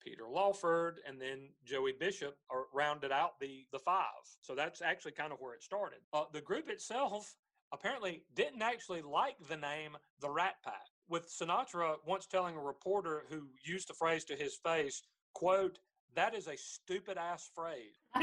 [0.00, 2.36] Peter Lawford, and then Joey Bishop
[2.72, 4.24] rounded out the the five.
[4.42, 5.98] So that's actually kind of where it started.
[6.12, 7.34] Uh, the group itself
[7.72, 10.86] apparently didn't actually like the name the Rat Pack.
[11.08, 15.80] With Sinatra once telling a reporter who used the phrase to his face, "quote
[16.14, 18.00] That is a stupid ass phrase."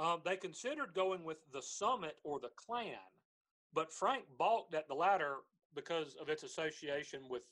[0.00, 2.96] Um, they considered going with the Summit or the Clan,
[3.74, 5.36] but Frank balked at the latter
[5.74, 7.42] because of its association with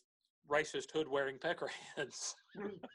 [0.50, 2.34] racist hood wearing peckerheads,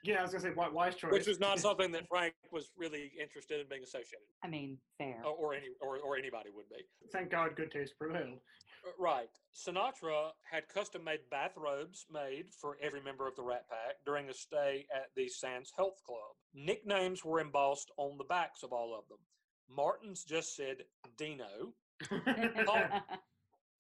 [0.04, 1.12] yeah, I was gonna say why, wise choice.
[1.12, 5.22] which is not something that Frank was really interested in being associated, I mean, fair.
[5.26, 6.84] or, or any or, or anybody would be.
[7.12, 8.34] Thank God, good taste prevailed.
[8.34, 8.38] Uh,
[9.00, 9.30] Right.
[9.56, 14.34] Sinatra had custom made bathrobes made for every member of the Rat Pack during a
[14.34, 16.36] stay at the Sands Health Club.
[16.54, 19.20] Nicknames were embossed on the backs of all of them.
[19.70, 20.78] Martin's just said
[21.18, 21.74] Dino.
[22.66, 22.84] Paul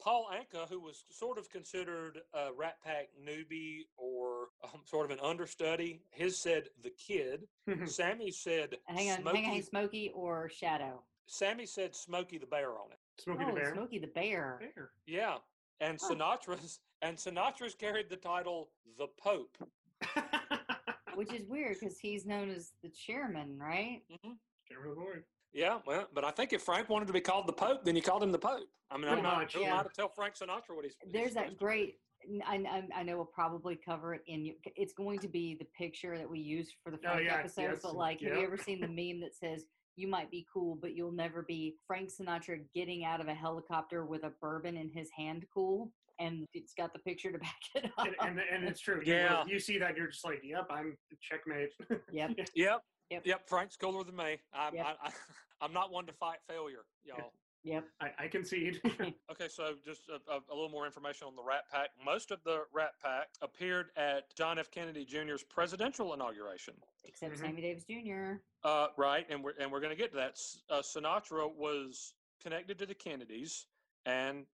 [0.05, 5.23] Anka, who was sort of considered a Rat Pack newbie or um, sort of an
[5.23, 7.47] understudy, his said the kid.
[7.85, 9.41] Sammy said hang on, Smokey.
[9.41, 11.01] hang on, Smokey or Shadow?
[11.27, 12.99] Sammy said Smokey the Bear on it.
[13.21, 13.73] Smokey oh, the Bear.
[13.73, 14.57] Smokey the Bear.
[14.59, 14.89] Bear.
[15.05, 15.37] Yeah.
[15.79, 16.13] And Huh.
[16.13, 19.57] Sinatra's and Sinatra's carried the title the Pope.
[21.15, 24.01] Which is weird because he's known as the chairman, right?
[24.23, 24.33] hmm
[24.67, 25.23] Chairman of the board.
[25.53, 28.01] Yeah, well, but I think if Frank wanted to be called the Pope, then you
[28.01, 28.67] called him the Pope.
[28.89, 29.79] I mean, I'm not much, yeah.
[29.79, 30.95] I to tell Frank Sinatra what he's.
[31.03, 31.95] he's There's that supposed to great.
[32.27, 32.55] n- I,
[32.95, 34.53] I, I know we'll probably cover it in.
[34.75, 37.69] It's going to be the picture that we used for the Oh, Frank yeah, episodes.
[37.73, 40.75] yes, But like, have you ever seen the meme that says "You might be cool,
[40.81, 41.75] but you'll never be"?
[41.85, 46.45] Frank Sinatra getting out of a helicopter with a bourbon in his hand, cool, and
[46.53, 48.07] it's got the picture to back it up.
[48.07, 49.01] and, and and it's true.
[49.05, 49.43] Yeah.
[49.47, 51.69] you see that, you're just like, yep, I'm checkmate.
[52.11, 52.31] yep.
[52.55, 52.81] Yep.
[53.09, 53.25] Yep.
[53.25, 53.47] Yep.
[53.49, 54.37] Frank's cooler than me.
[54.53, 54.73] I'm.
[54.75, 54.85] Yep.
[54.85, 55.11] I, I,
[55.61, 57.31] I'm not one to fight failure, y'all.
[57.65, 57.85] Yep.
[58.01, 58.81] I, I concede.
[59.31, 61.91] Okay, so just a, a, a little more information on the Rat Pack.
[62.05, 64.69] Most of the Rat Pack appeared at John F.
[64.69, 66.73] Kennedy Jr.'s presidential inauguration.
[67.05, 67.39] Except Mhm.
[67.39, 68.33] Sammy Davis Jr.
[68.65, 70.37] Uh, right, and we're and we're going to get to that.
[70.69, 73.67] Uh, Sinatra was connected to the Kennedys
[74.05, 74.45] and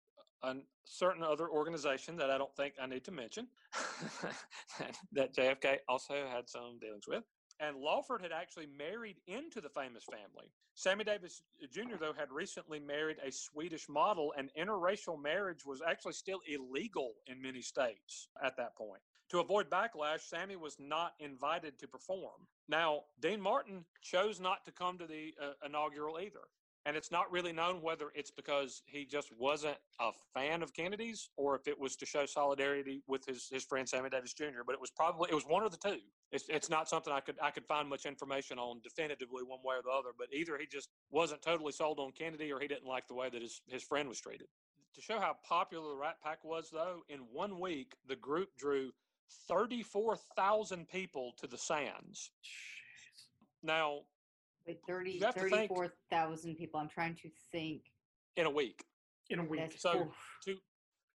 [0.44, 3.48] a certain other organization that I don't think I need to mention
[5.14, 7.24] that JFK also had some dealings with.
[7.60, 10.50] And Lawford had actually married into the famous family.
[10.76, 11.42] Sammy Davis
[11.72, 17.16] Jr., though, had recently married a Swedish model, and interracial marriage was actually still illegal
[17.28, 19.02] in many states at that point.
[19.32, 22.48] To avoid backlash, Sammy was not invited to perform.
[22.68, 26.48] Now, Dean Martin chose not to come to the uh, inaugural either.
[26.86, 31.30] And it's not really known whether it's because he just wasn't a fan of Kennedy's
[31.36, 34.64] or if it was to show solidarity with his, his friend Sammy Davis Jr.
[34.66, 36.00] But it was probably it was one of the two.
[36.32, 39.76] It's it's not something I could I could find much information on definitively one way
[39.76, 40.10] or the other.
[40.18, 43.30] But either he just wasn't totally sold on Kennedy or he didn't like the way
[43.30, 44.48] that his, his friend was treated.
[44.96, 48.92] To show how popular the Rat Pack was, though, in one week the group drew
[49.48, 52.32] thirty four thousand people to the Sands.
[53.62, 54.00] Now
[54.70, 56.80] Wait, 30, You have to think- 34,000 people.
[56.80, 57.92] I'm trying to think.
[58.36, 58.86] in a week.
[59.32, 59.60] in a week.
[59.62, 60.38] That's, So- oof.
[60.46, 60.58] to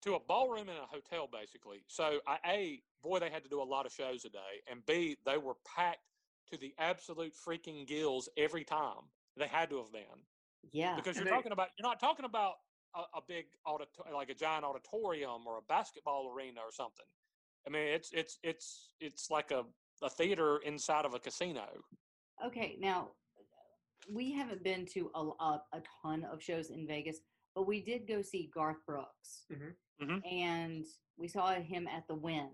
[0.02, 1.82] to a ballroom in a hotel basically.
[1.88, 4.84] So I a boy they had to do a lot of shows a day, and
[4.86, 6.06] b they were packed
[6.50, 9.10] to the absolute freaking gills every time.
[9.36, 10.26] They had to have been
[10.72, 10.94] yeah.
[10.96, 12.56] because you're they- talking about you're not talking about
[12.94, 17.06] a, a big audito- like a giant auditorium or a basketball arena or something.
[17.66, 19.64] I mean it's it's it's it's like a
[20.02, 21.66] a theater inside of a casino.
[22.44, 23.12] Okay, now
[24.10, 27.18] we haven't been to a, a, a ton of shows in Vegas,
[27.54, 29.74] but we did go see Garth Brooks, Mhm.
[30.02, 30.32] Mhm.
[30.32, 30.84] and
[31.16, 32.50] we saw him at the Wynn.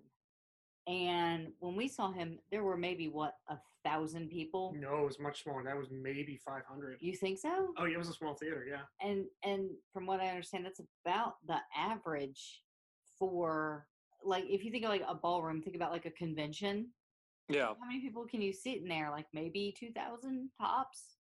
[0.86, 4.74] And when we saw him, there were maybe what a thousand people.
[4.76, 5.62] No, it was much smaller.
[5.62, 6.98] That was maybe 500.
[7.00, 7.72] You think so?
[7.76, 8.64] Oh, yeah, it was a small theater.
[8.68, 8.82] Yeah.
[9.00, 12.64] And and from what I understand, that's about the average
[13.18, 13.86] for
[14.24, 16.92] like if you think of like a ballroom, think about like a convention.
[17.48, 19.10] Yeah, How many people can you sit in there?
[19.10, 21.16] Like maybe two thousand tops,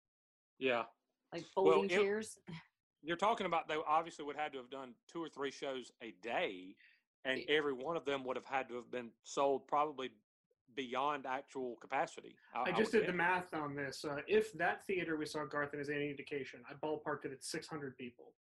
[0.60, 0.84] yeah.
[1.34, 2.38] like Well, folding it- chairs.
[3.02, 6.14] You're talking about they obviously would have to have done two or three shows a
[6.22, 6.76] day,
[7.24, 10.10] and every one of them would have had to have been sold probably
[10.76, 12.36] beyond actual capacity.
[12.54, 14.04] I, I I just would did the math on this.
[14.04, 17.42] Uh, if that theater we saw Garth in is any indication, I ballparked it at
[17.44, 18.34] 600 people.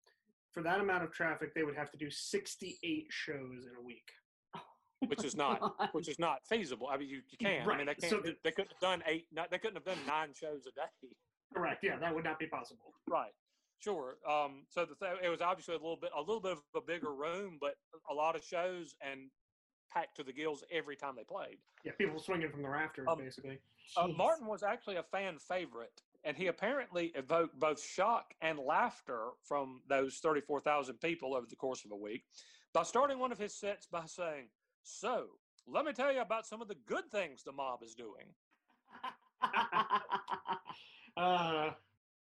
[0.54, 4.10] For that amount of traffic, they would have to do 68 shows in a week.
[5.08, 5.90] which is not God.
[5.92, 6.88] which is not feasible.
[6.92, 7.66] I mean, you, you can.
[7.68, 7.76] Right.
[7.76, 8.10] I mean, they can't.
[8.10, 9.28] So the, they couldn't have done eight.
[9.32, 11.10] Not, they couldn't have done nine shows a day.
[11.58, 11.84] Correct.
[11.84, 12.94] Yeah, that would not be possible.
[13.08, 13.32] Right.
[13.80, 14.18] Sure.
[14.28, 16.82] Um, so the th- it was obviously a little bit a little bit of a
[16.82, 17.76] bigger room, but
[18.10, 19.30] a lot of shows and
[19.94, 21.58] packed to the gills every time they played.
[21.84, 23.60] Yeah, people swinging from the rafters, Um, basically.
[23.96, 29.30] Uh, Martin was actually a fan favorite, and he apparently evoked both shock and laughter
[29.44, 32.26] from those 34,000 people over the course of a week
[32.74, 34.50] by starting one of his sets by saying,
[34.84, 38.34] So, let me tell you about some of the good things the mob is doing.
[41.18, 41.72] Uh,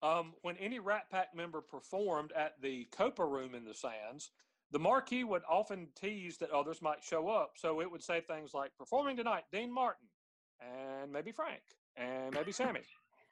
[0.02, 4.32] Um, when any Rat Pack member performed at the Copa Room in the Sands,
[4.72, 7.54] the marquee would often tease that others might show up.
[7.56, 10.08] So it would say things like, performing tonight, Dean Martin,
[10.60, 11.62] and maybe Frank,
[11.96, 12.82] and maybe Sammy.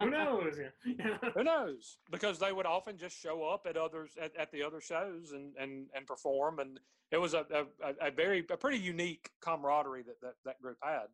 [0.00, 0.58] who knows?
[1.34, 1.98] Who knows?
[2.10, 5.54] Because they would often just show up at others at, at the other shows and,
[5.56, 6.80] and, and perform, and
[7.10, 7.44] it was a,
[7.82, 11.08] a, a very a pretty unique camaraderie that that, that group had.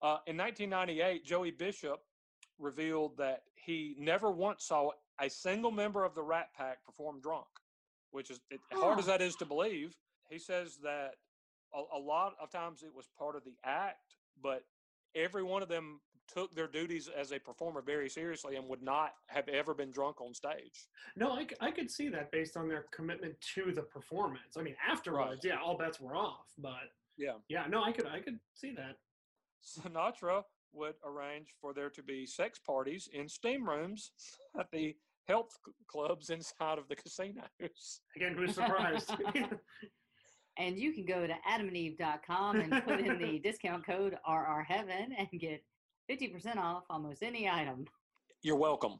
[0.00, 2.00] Uh, in 1998, Joey Bishop
[2.58, 4.90] revealed that he never once saw
[5.20, 7.46] a single member of the Rat Pack perform drunk,
[8.10, 9.96] which is it, hard as that is to believe.
[10.30, 11.14] He says that
[11.74, 14.64] a, a lot of times it was part of the act, but
[15.14, 16.00] every one of them
[16.32, 20.20] took their duties as a performer very seriously and would not have ever been drunk
[20.20, 20.86] on stage.
[21.16, 24.56] No, I, I could see that based on their commitment to the performance.
[24.58, 26.52] I mean, afterwards, yeah, all bets were off.
[26.58, 27.32] But Yeah.
[27.48, 28.96] yeah, no, I could I could see that.
[29.64, 34.12] Sinatra would arrange for there to be sex parties in steam rooms
[34.58, 34.94] at the
[35.26, 38.00] health clubs inside of the casinos.
[38.16, 39.10] Again, who's surprised?
[40.58, 45.62] and you can go to adamandeve.com and put in the discount code RRHeaven and get
[46.10, 47.84] 50% off almost any item.
[48.42, 48.98] You're welcome.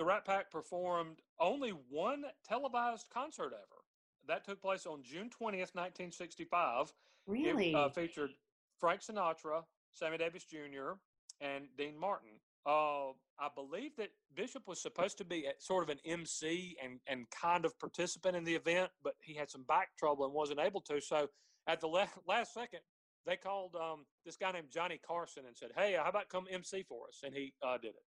[0.00, 3.82] The Rat Pack performed only one televised concert ever.
[4.28, 6.90] That took place on June 20th, 1965.
[7.26, 7.74] It really?
[7.74, 8.30] uh, featured
[8.78, 9.62] Frank Sinatra,
[9.92, 10.92] Sammy Davis Jr.,
[11.40, 12.30] and Dean Martin.
[12.66, 17.24] Uh, I believe that Bishop was supposed to be sort of an MC and, and
[17.30, 20.82] kind of participant in the event, but he had some back trouble and wasn't able
[20.82, 21.00] to.
[21.00, 21.28] So
[21.66, 22.80] at the la- last second,
[23.26, 26.82] they called um, this guy named Johnny Carson and said, "Hey, how about come MC
[26.82, 28.04] for us?" And he uh, did it.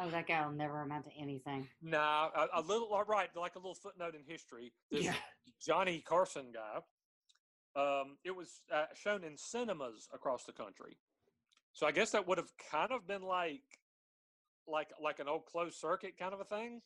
[0.00, 1.66] oh, that guy will never amount to anything.
[1.82, 4.72] Nah, a, a little uh, right, like a little footnote in history.
[4.90, 5.14] This yeah.
[5.64, 6.80] Johnny Carson guy.
[7.78, 10.96] Um, it was uh, shown in cinemas across the country,
[11.72, 13.62] so I guess that would have kind of been like,
[14.66, 16.80] like like an old closed circuit kind of a thing,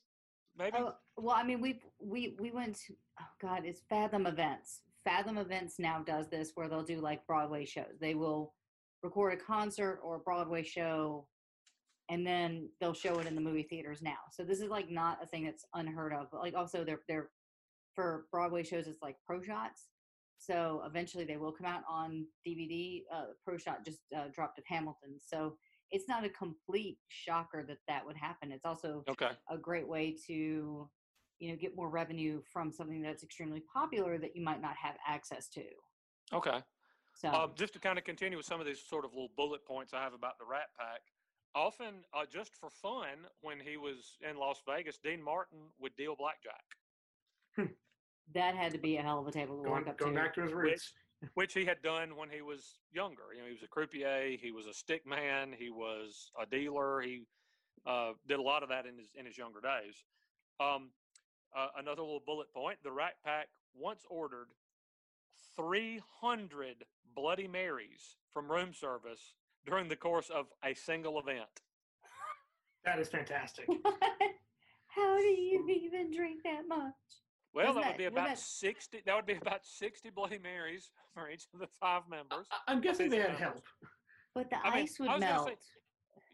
[0.59, 0.77] maybe.
[0.79, 4.83] Oh, well, I mean, we we we went to oh god, it's Fathom Events.
[5.03, 7.97] Fathom Events now does this where they'll do like Broadway shows.
[7.99, 8.53] They will
[9.03, 11.27] record a concert or a Broadway show,
[12.11, 14.19] and then they'll show it in the movie theaters now.
[14.31, 16.27] So this is like not a thing that's unheard of.
[16.31, 17.31] But like also they're they're
[17.95, 19.89] for Broadway shows, it's like pro shots.
[20.43, 23.05] So eventually they will come out on DVD.
[23.13, 25.19] Uh, pro shot just uh, dropped at Hamilton.
[25.21, 25.57] So
[25.93, 28.51] it's not a complete shocker that that would happen.
[28.51, 29.31] It's also Okay.
[29.49, 30.91] a great way to,
[31.39, 34.97] you know, get more revenue from something that's extremely popular that you might not have
[35.07, 35.65] access to.
[36.33, 36.61] Okay.
[37.15, 39.65] So Uh, just to kind of continue with some of these sort of little bullet
[39.65, 41.03] points I have about the Rat Pack.
[41.55, 46.17] Often, uh, just for fun, when he was in Las Vegas, Dean Martin would deal
[46.17, 46.65] blackjack,
[48.35, 50.21] that had to be a hell of a table to Going, walk up going to.
[50.21, 50.93] back to his roots.
[51.35, 53.23] which he had done when he was younger.
[53.35, 57.01] You know, he was a croupier, he was a stick man, he was a dealer.
[57.01, 57.23] He
[57.87, 60.05] uh, did a lot of that in his in his younger days.
[60.61, 60.91] Um,
[61.57, 64.49] uh, another little bullet point: the Rat Pack once ordered
[65.57, 69.35] 300 Bloody Marys from room service
[69.67, 71.49] during the course of a single event.
[72.85, 73.69] That is fantastic.
[74.89, 76.93] How do you even drink that much?
[77.55, 79.03] Well, Wasn't that, that- would be about that- sixty.
[79.05, 82.47] That would be about sixty Bloody Marys for each of the five members.
[82.51, 83.41] I- I'm guessing they had Members.
[83.43, 83.65] help.
[84.35, 85.49] But the I mean, ice I would was melt.
[85.49, 85.57] say-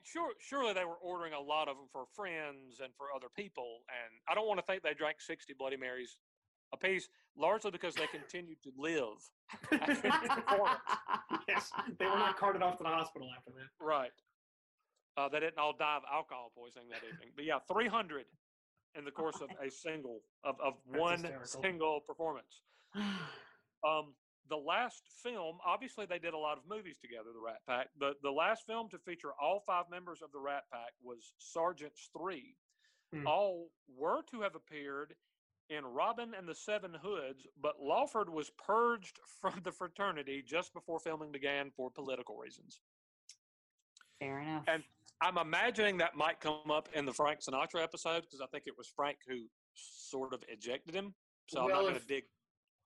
[0.04, 3.82] Sure, surely they were ordering a lot of them for friends and for other people,
[3.90, 6.16] and I don't want to think they drank sixty Bloody Marys
[6.72, 9.18] a piece, largely because they continued to live.
[9.72, 10.10] after the
[10.42, 10.80] performance.
[11.48, 13.68] yes, they were not carted off to the hospital after that.
[13.84, 14.12] Right.
[15.16, 18.24] Uh, they didn't all die of alcohol poisoning that evening, but yeah, three hundred
[18.98, 21.62] in the course of a single of, of That's one hysterical.
[21.62, 22.62] single performance.
[23.86, 24.14] Um,
[24.50, 27.30] the last film, obviously, they did a lot of movies together.
[27.32, 27.90] The Rat Pack.
[28.00, 32.10] The the last film to feature all five members of the Rat Pack was Sergeants
[32.12, 32.56] Three.
[33.14, 33.24] Hmm.
[33.24, 35.14] All were to have appeared
[35.70, 40.98] in Robin and the Seven Hoods, but Lawford was purged from the fraternity just before
[40.98, 42.80] filming began for political reasons.
[44.18, 44.64] Fair enough.
[44.66, 44.82] And
[45.20, 48.74] I'm imagining that might come up in the Frank Sinatra episode because I think it
[48.78, 49.36] was Frank who
[49.74, 51.14] sort of ejected him.
[51.48, 52.24] So I'm not going to dig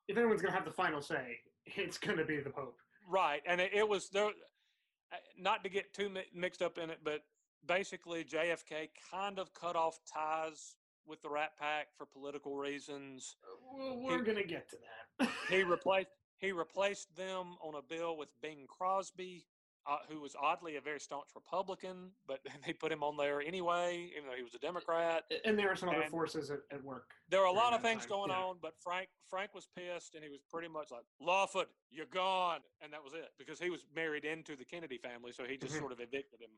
[0.08, 2.76] If anyone's gonna have the final say, it's gonna be the Pope.
[3.08, 4.26] Right, and it, it was there.
[4.26, 7.20] uh, Not to get too mi- mixed up in it, but
[7.66, 10.76] basically JFK kind of cut off ties
[11.06, 13.36] with the Rat Pack for political reasons.
[13.76, 14.76] Well, we're gonna get to
[15.18, 15.28] that.
[15.48, 16.08] He replaced
[16.38, 19.44] he replaced them on a bill with Bing Crosby,
[19.86, 24.10] uh, who was oddly a very staunch Republican, but they put him on there anyway,
[24.16, 25.24] even though he was a Democrat.
[25.44, 27.10] and there are some other forces at, at work.
[27.28, 28.38] There were a lot of things time, going yeah.
[28.38, 32.60] on, but Frank Frank was pissed, and he was pretty much like, "Lawford, you're gone,"
[32.80, 35.74] and that was it because he was married into the Kennedy family, so he just
[35.74, 35.78] Mhm.
[35.80, 36.50] sort of evicted him.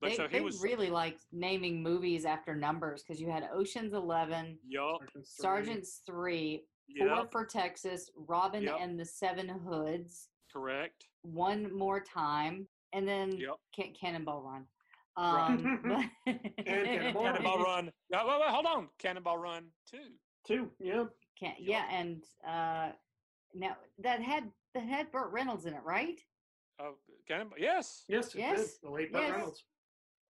[0.00, 3.48] But they so he they was really liked naming movies after numbers because you had
[3.52, 5.42] Ocean's Eleven, yup, Sergeant's three.
[5.44, 6.64] Sergeant's Three,
[6.98, 8.76] Four yep, for Texas, Robin Yep.
[8.80, 13.56] and the Seven Hoods, correct, One More Time, and then yep.
[13.74, 14.66] Can- Cannonball Run.
[15.16, 15.46] Right.
[15.50, 15.80] Um,
[16.26, 16.34] but-
[16.64, 17.90] Cannonball Cannonball Run.
[18.10, 18.88] Yeah, wait, wait, hold on.
[18.98, 19.98] Cannonball Run two.
[20.46, 20.70] Two.
[20.78, 21.04] Yeah.
[21.38, 22.92] Can- yeah, and uh,
[23.54, 26.20] now that had that had Burt Reynolds in it, right?
[26.80, 26.94] Oh,
[27.26, 27.58] Cannonball.
[27.58, 28.34] Yes, Yes.
[28.34, 29.32] Yes, The late Burt yes.
[29.32, 29.64] Reynolds.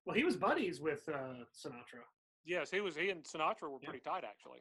[0.07, 2.05] Well, he was buddies with uh, Sinatra.
[2.45, 2.71] yes.
[2.71, 2.95] He was.
[2.95, 3.89] He and Sinatra were Yeah.
[3.89, 4.61] pretty tight, actually.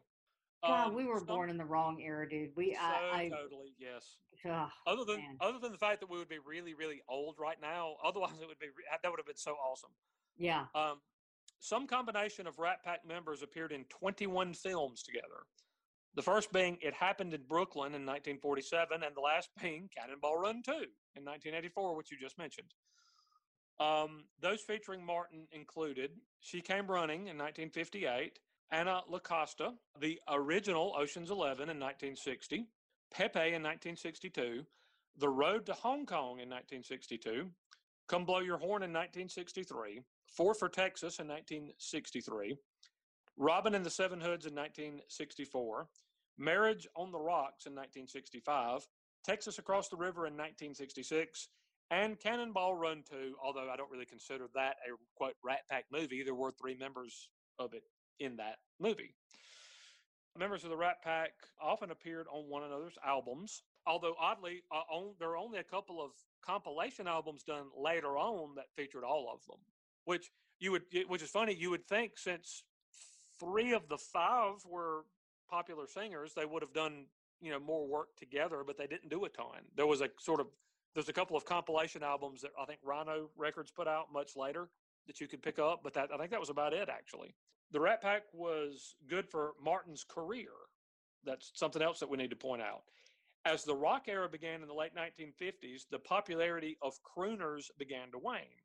[0.64, 2.56] God, Um, we were some- born in the wrong era, dude.
[2.56, 4.18] We So I, totally yes.
[4.46, 5.38] Ugh, Other than man.
[5.42, 8.48] other than the fact that we would be really really old right now, otherwise it
[8.48, 9.92] would be that would have been so awesome.
[10.38, 10.68] yeah.
[10.76, 11.02] Um,
[11.60, 15.46] some combination of Rat Pack members appeared in 21 films together.
[16.16, 20.62] The first being It Happened in Brooklyn in 1947, and the last being Cannonball Run
[20.62, 22.74] 2 in 1984, which you just mentioned.
[23.80, 28.40] Um, those featuring Martin included She Came Running in 1958,
[28.72, 32.66] Anna LaCosta, the original Ocean's Eleven in 1960,
[33.12, 34.66] Pepe in 1962,
[35.18, 37.50] The Road to Hong Kong in 1962,
[38.08, 42.58] Come Blow Your Horn in 1963, Four for Texas in 1963,
[43.38, 45.88] Robin and the Seven Hoods in 1964,
[46.40, 48.88] Marriage on the Rocks in 1965,
[49.24, 51.50] Texas Across the River in 1966,
[51.92, 56.24] and Cannonball Run 2, although I don't really consider that a quote Rat Pack movie.
[56.24, 57.30] There were three members
[57.60, 57.84] of it
[58.24, 59.14] in that movie.
[60.38, 61.32] Members of the Rat Pack
[61.62, 66.02] often appeared on one another's albums, although oddly, uh, on, there are only a couple
[66.02, 66.12] of
[66.44, 69.60] compilation albums done later on that featured all of them.
[70.06, 71.54] Which you would, which is funny.
[71.54, 72.64] You would think since
[73.40, 75.06] three of the five were
[75.50, 77.06] popular singers, they would have done
[77.42, 79.62] you know more work together, but they didn't do a ton.
[79.76, 80.48] There was a sort of
[80.94, 84.70] there's a couple of compilation albums that I think Rhino Records put out much later
[85.08, 87.36] that you could pick up, but that I think that was about it actually.
[87.74, 90.52] The Rat Pack was good for Martin's career.
[91.26, 92.84] That's something else that we need to point out.
[93.46, 98.20] As the rock era began in the late 1950s, the popularity of crooners began to
[98.20, 98.62] wane.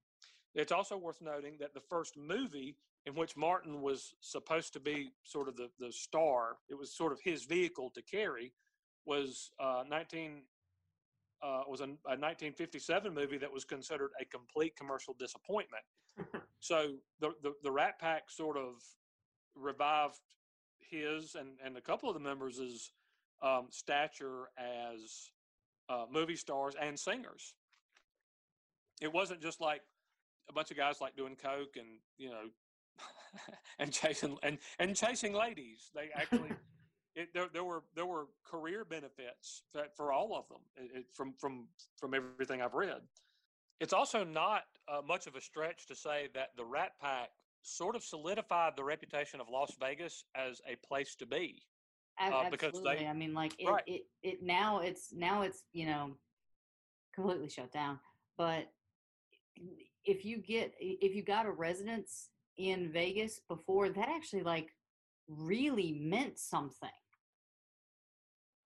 [0.55, 2.77] It's also worth noting that the first movie
[3.07, 7.13] in which Martin was supposed to be sort of the, the star, it was sort
[7.13, 8.53] of his vehicle to carry,
[9.07, 9.85] was uh,
[11.41, 15.85] uh, was a, a 1957 movie that was considered a complete commercial disappointment.
[16.61, 18.75] so the, the the Rat Pack sort of
[19.55, 20.19] revived
[20.81, 22.93] his and and a couple of the members'
[23.43, 25.31] um, stature as
[25.89, 27.55] uh, movie stars and singers.
[29.01, 29.83] It wasn't just like
[30.49, 31.87] a bunch of guys like doing coke and
[32.17, 32.49] you know
[33.79, 35.91] and chasing and and chasing ladies.
[35.95, 36.51] They actually
[37.15, 41.07] it, there, there were there were career benefits for, for all of them it, it,
[41.15, 43.01] from from from everything I've read.
[43.81, 47.31] It's also not uh, much of a stretch to say that the Rat Pack
[47.63, 51.63] sort of solidified the reputation of Las Vegas as a place to be.
[52.21, 52.97] Uh, because Absolutely.
[52.97, 53.85] they- I mean, like it, Right.
[53.87, 56.17] it, it now it's now it's you know
[57.15, 58.01] completely shut down.
[58.37, 58.73] But
[60.05, 64.75] if you get if you got a residence in Vegas before, that actually like
[65.29, 66.91] really meant something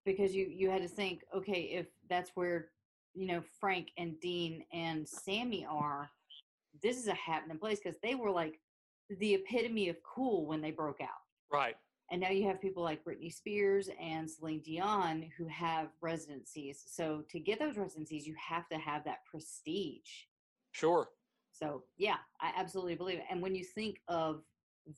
[0.07, 2.72] because you you had to think, okay, if that's where
[3.15, 6.11] you know Frank and Dean and Sammy are,
[6.83, 8.59] this is a happening place because they were like
[9.19, 11.09] the epitome of cool when they broke out.
[11.53, 11.77] Right.
[12.11, 16.85] And now you have people like Britney Spears and Celine Dion who have residencies.
[16.87, 20.27] So to get those residencies, you have to have that prestige.
[20.73, 21.09] Sure.
[21.53, 23.25] So yeah, I absolutely believe it.
[23.31, 24.43] And when you think of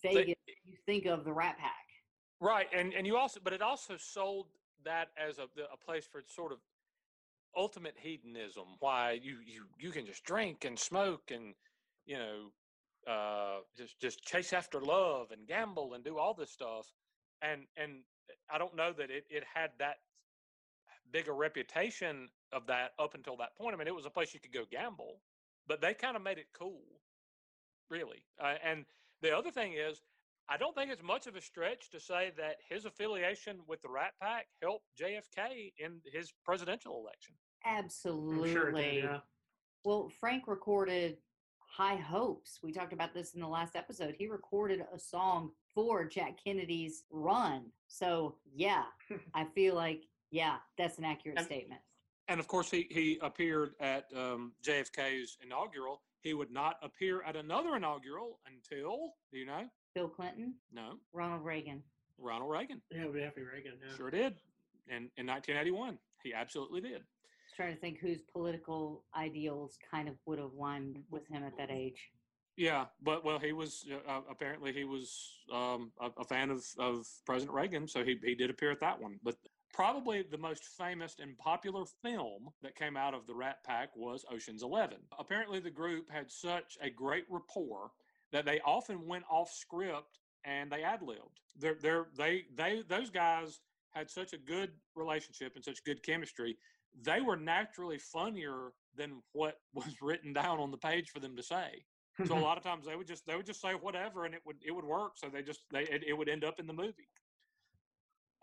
[0.03, 0.35] Vegas,
[0.65, 1.73] you think of the Rat Pack.
[2.41, 4.47] Right, and and you also, but it also sold
[4.85, 6.59] that as a a place for sort of
[7.57, 8.65] ultimate hedonism.
[8.81, 11.55] Why you you you can just drink and smoke and
[12.07, 12.51] you know
[13.07, 16.93] uh, just just chase after love and gamble and do all this stuff.
[17.43, 18.03] And and
[18.51, 19.97] I don't know that it it had that
[21.13, 23.75] big a reputation of that up until that point.
[23.75, 25.21] I mean, it was a place you could go gamble,
[25.67, 26.83] but they kind of made it cool,
[27.89, 28.25] really.
[28.43, 28.85] Uh, and
[29.23, 30.01] the other thing is,
[30.49, 33.89] I don't think it's much of a stretch to say that his affiliation with the
[33.89, 37.35] Rat Pack helped JFK in his presidential election.
[37.65, 38.53] Absolutely.
[38.53, 39.19] Sure did, yeah.
[39.85, 41.17] Well, Frank recorded
[41.59, 42.59] High Hopes.
[42.63, 44.15] We talked about this in the last episode.
[44.19, 47.65] He recorded a song for Jack Kennedy's run.
[47.89, 48.85] So, yeah,
[49.35, 51.81] I feel like, yeah, that's an accurate And- statement.
[52.29, 56.01] And of course, he, he appeared at um, JFK's inaugural.
[56.23, 59.65] He would not appear at another inaugural until, do you know?
[59.95, 61.83] Bill Clinton, No, Ronald Reagan.
[62.19, 62.81] Ronald Reagan.
[62.91, 63.73] Yeah, we'd be Happy Reagan.
[63.85, 63.97] Yeah.
[63.97, 64.35] Sure did.
[64.89, 67.03] And in 1981, he absolutely did.
[67.57, 71.71] trying to think whose political ideals kind of would have lined with him at that
[71.71, 72.11] age.
[72.57, 76.65] Yeah, but well, he was uh, uh, apparently he was um, a, a fan of,
[76.79, 79.19] of President Reagan, so he he did appear at that one.
[79.25, 79.37] But
[79.73, 84.25] probably the most famous and popular film that came out of the Rat Pack was
[84.33, 84.99] Ocean's Eleven.
[85.19, 87.91] Apparently, the group had such a great rapport
[88.33, 91.41] that they often went off script and they ad libbed.
[91.57, 93.61] They're, they're, they they those guys
[93.93, 96.57] had such a good relationship and such good chemistry.
[97.03, 101.43] They were naturally funnier than what was written down on the page for them to
[101.43, 101.85] say
[102.25, 104.41] so a lot of times they would just they would just say whatever and it
[104.47, 106.73] would it would work so they just they it, it would end up in the
[106.73, 107.09] movie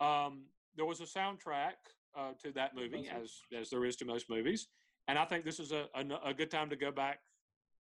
[0.00, 0.44] um
[0.76, 1.76] there was a soundtrack
[2.14, 4.68] uh, to that movie as as there is to most movies
[5.08, 7.20] and i think this is a a, a good time to go back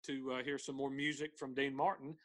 [0.04, 2.16] to uh, hear some more music from dean martin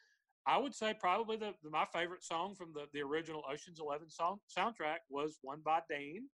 [0.45, 4.09] i would say probably the, the my favorite song from the the original oceans 11
[4.09, 6.27] song soundtrack was one by dean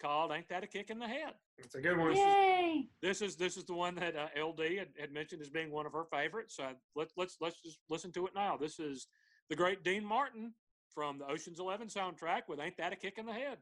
[0.00, 2.14] called ain't that a kick in the head It's a good one.
[2.16, 2.88] Yay!
[3.02, 5.86] this is this is the one that uh, LD had, had mentioned as being one
[5.86, 6.54] of her favorites.
[6.54, 8.56] So let's let's let's just listen to it now.
[8.56, 9.08] This is
[9.50, 10.54] the great Dean Martin
[10.94, 13.58] from the Ocean's Eleven soundtrack with "Ain't That a Kick in the Head."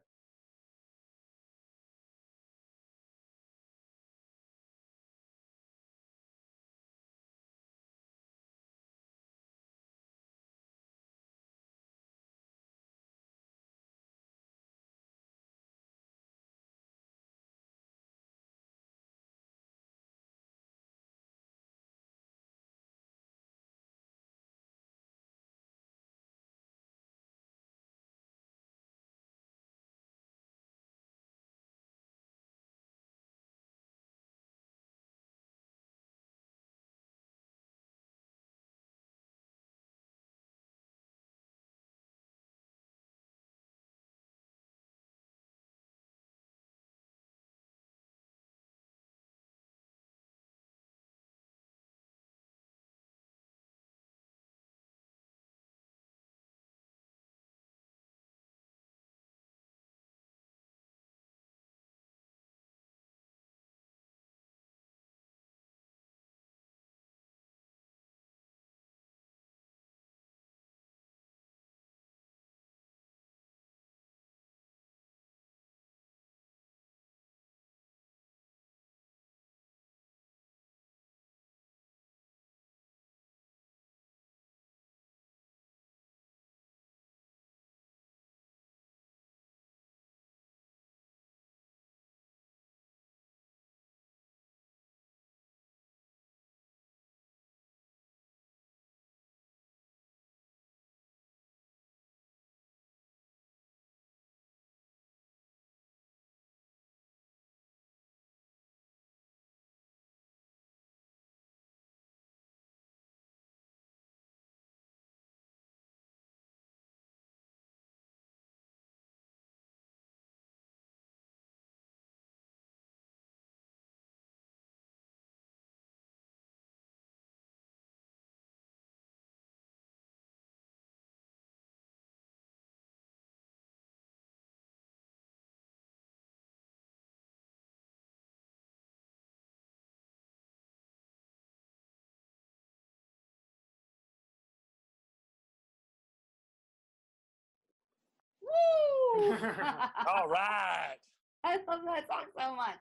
[150.09, 150.97] All right.
[151.45, 152.79] I love that song so much.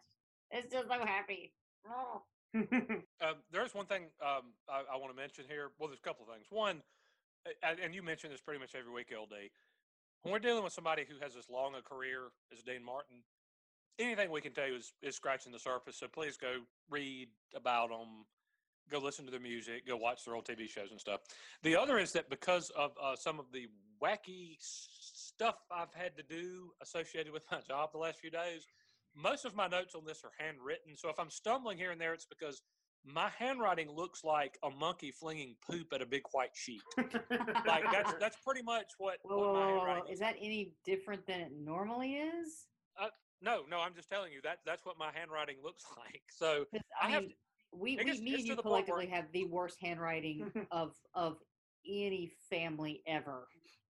[0.52, 1.54] It's just so happy.
[1.88, 2.24] Oh.
[3.22, 5.70] Um, there's one thing um, I, I want to mention here.
[5.80, 6.48] Well, there's a couple of things.
[6.50, 6.82] One,
[7.64, 9.34] and, and you mention this pretty much every week, LD.
[10.22, 13.24] When we're dealing with somebody who has as long a career as Dean Martin,
[14.00, 15.98] anything we can tell you is, is scratching the surface.
[15.98, 16.58] So please go
[16.90, 18.26] read about them,
[18.90, 21.22] go listen to their music, go watch their old TV shows and stuff.
[21.64, 23.68] The other is that because of uh, some of the
[24.02, 24.88] wacky s-
[25.36, 28.66] stuff I've had to do associated with my job the last few days,
[29.16, 30.96] most of my notes on this are handwritten.
[30.96, 32.62] So if I'm stumbling here and there, it's because
[33.06, 36.82] my handwriting looks like a monkey flinging poop at a big white sheet.
[36.98, 40.12] Like that's that's pretty much what, Whoa, what whoa, my whoa, whoa, handwriting whoa.
[40.14, 42.66] Is that any different than it normally is?
[43.00, 43.08] Uh,
[43.42, 46.24] no, no, I'm just telling you that that's what my handwriting looks like.
[46.32, 46.66] So
[47.02, 47.36] I I, have mean, to-
[47.78, 50.94] we, we gets- me and you the point where- collectively have the worst handwriting of
[51.14, 51.38] of
[51.88, 53.48] any family ever.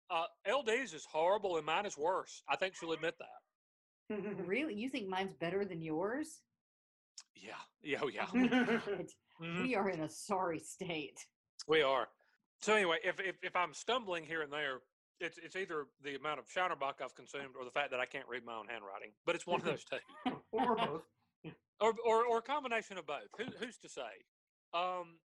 [0.09, 2.43] Uh, LD's is horrible and mine is worse.
[2.47, 3.27] I think she'll admit that.
[4.45, 6.41] Really, you think mine's better than yours?
[7.35, 8.25] Yeah, yeah, oh, yeah.
[9.41, 9.63] mm-hmm.
[9.63, 11.25] We are in a sorry state.
[11.67, 12.07] We are.
[12.61, 14.81] So anyway, if, if if I'm stumbling here and there,
[15.19, 18.27] it's it's either the amount of Shiner I've consumed or the fact that I can't
[18.27, 19.11] read my own handwriting.
[19.25, 20.31] But it's one of those two.
[20.51, 21.01] or both.
[21.79, 23.29] or, or, or a combination of both.
[23.37, 24.01] Who, who's to say?
[24.73, 25.17] Um,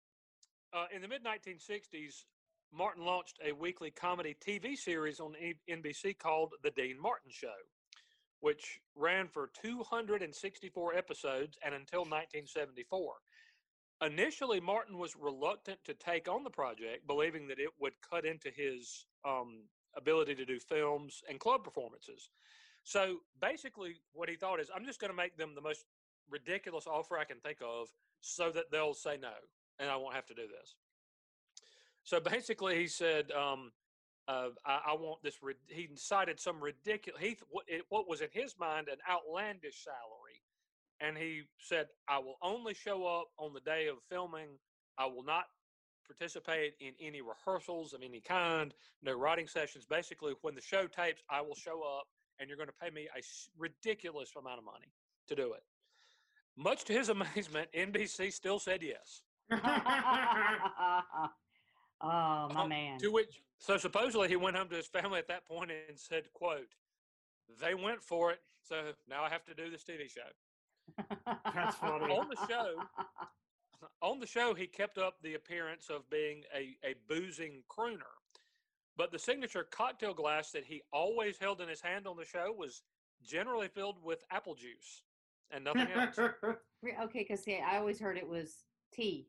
[0.74, 2.24] uh, in the mid 1960s,
[2.72, 5.34] Martin launched a weekly comedy TV series on
[5.70, 7.48] NBC called The Dean Martin Show,
[8.42, 13.14] which ran for 264 episodes and until 1974.
[14.02, 18.50] Initially, Martin was reluctant to take on the project, believing that it would cut into
[18.56, 19.64] his um,
[19.98, 22.30] ability to do films and club performances.
[22.84, 25.84] So basically, what he thought is, I'm just going to make them the most
[26.30, 27.88] ridiculous offer I can think of
[28.22, 29.34] so that they'll say no
[29.80, 30.76] and I won't have to do this.
[32.04, 33.72] So basically, he said, um,
[34.30, 35.40] uh, I, I want this.
[35.68, 37.20] He decided some ridiculous.
[37.20, 37.36] He
[37.90, 40.44] what, was in his mind an outlandish salary,
[41.02, 44.50] and he said, "I will only show up on the day of filming.
[45.00, 45.46] I will not
[46.06, 48.74] participate in any rehearsals of any kind.
[49.02, 49.88] No writing sessions.
[49.90, 52.06] Basically, when the show tapes, I will show up,
[52.40, 53.22] and you're going to pay me a
[53.58, 54.94] ridiculous amount of money
[55.28, 55.64] to do it."
[56.56, 59.24] Much to his amazement, NBC still said yes.
[62.02, 63.00] oh my Uh, man.
[63.00, 66.32] To which, so supposedly he went home to his family at that point and said,
[66.34, 66.76] "quote
[67.62, 70.30] They went for it, so now I have to do this TV show."
[71.54, 72.06] That's funny.
[72.14, 72.76] On the show,
[74.02, 78.16] on the show, he kept up the appearance of being a, a boozing crooner,
[78.98, 82.54] but the signature cocktail glass that he always held in his hand on the show
[82.58, 82.82] was
[83.24, 85.04] generally filled with apple juice
[85.52, 86.18] and nothing else.
[87.04, 88.64] Okay, because see, I always heard it was
[88.94, 89.28] tea.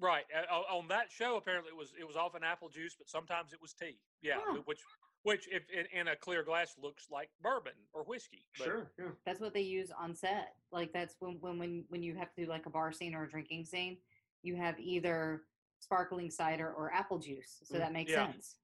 [0.00, 0.24] Right.
[0.50, 3.60] uh, On that show, apparently it was it was often apple juice, but sometimes it
[3.60, 3.98] was tea.
[4.22, 4.62] Yeah, Huh.
[4.64, 4.80] which
[5.24, 8.46] which if in, in a clear glass looks like bourbon or whiskey.
[8.56, 8.90] but- sure.
[8.98, 9.06] Yeah.
[9.26, 10.54] That's what they use on set.
[10.70, 13.24] Like that's when when when when you have to do like a bar scene or
[13.24, 13.98] a drinking scene,
[14.42, 15.42] you have either
[15.80, 17.60] sparkling cider or apple juice.
[17.64, 18.30] So Mm, that makes yeah.
[18.32, 18.56] sense.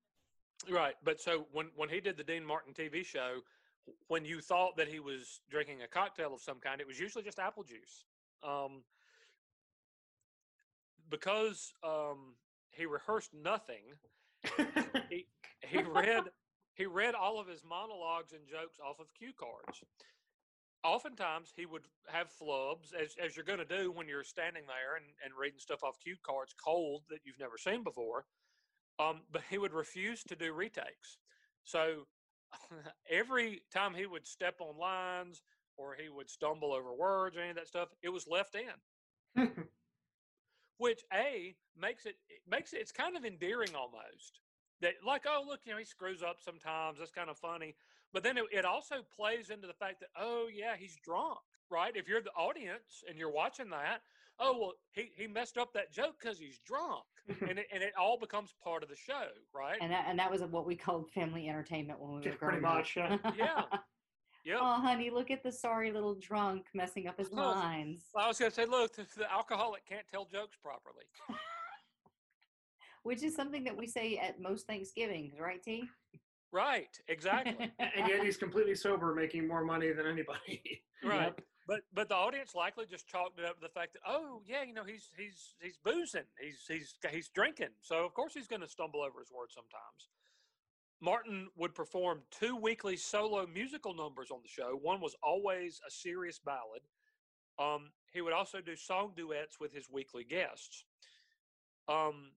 [0.71, 0.95] Right.
[1.03, 3.41] But so when when he did the Dean Martin TV show,
[4.07, 7.25] when you thought that he was drinking a cocktail of some kind, it was usually
[7.25, 8.05] just apple juice.
[8.45, 8.85] Um,
[11.11, 12.35] because um,
[12.71, 13.83] he rehearsed nothing,
[15.09, 15.27] he
[15.63, 16.25] he read
[16.75, 19.83] he read all of his monologues and jokes off of cue cards.
[20.83, 24.97] Oftentimes, he would have flubs, as, as you're going to do when you're standing there
[24.97, 28.27] and, and reading stuff off cue cards cold that you've never seen before.
[28.99, 31.17] Um, but he would refuse to do retakes.
[31.65, 32.07] So
[33.11, 35.43] every time he would step on lines
[35.79, 39.47] or he would stumble over words or any of that stuff, it was left in
[40.79, 44.41] which a makes it it makes it it's kind of endearing almost
[44.81, 47.75] that like oh look you know he screws up sometimes that's kind of funny
[48.13, 51.39] but then it, it also plays into the fact that oh yeah he's drunk
[51.71, 54.03] right if you're the audience and you're watching that
[54.41, 57.45] oh well he, he messed up that joke because he's drunk mm-hmm.
[57.47, 60.31] and it, and it all becomes part of the show right And that and that
[60.31, 63.21] was what we called family entertainment when we were Yeah, pretty growing much, up.
[63.37, 63.63] Yeah.
[64.45, 68.05] yeah oh, honey, look at the sorry little drunk messing up his Oh, lines.
[68.17, 71.05] i was going to say look the, the alcoholic can't tell jokes properly
[73.03, 75.85] Which is something that we say at most Thanksgivings, right, T?
[76.53, 80.83] right exactly and yet he's completely sober, making more money than anybody.
[81.05, 81.25] Right.
[81.37, 81.41] Yep.
[81.69, 84.63] But but the audience likely just chalked it up to the fact that oh yeah
[84.63, 88.63] you know he's he's he's boozing he's he's he's drinking so of course he's going
[88.63, 90.09] to stumble over his words sometimes.
[91.05, 94.79] Martin would perform two weekly solo musical numbers on the show.
[94.81, 96.81] One was always a serious ballad.
[97.59, 100.85] Um, he would also do song duets with his weekly guests.
[101.89, 102.31] Um,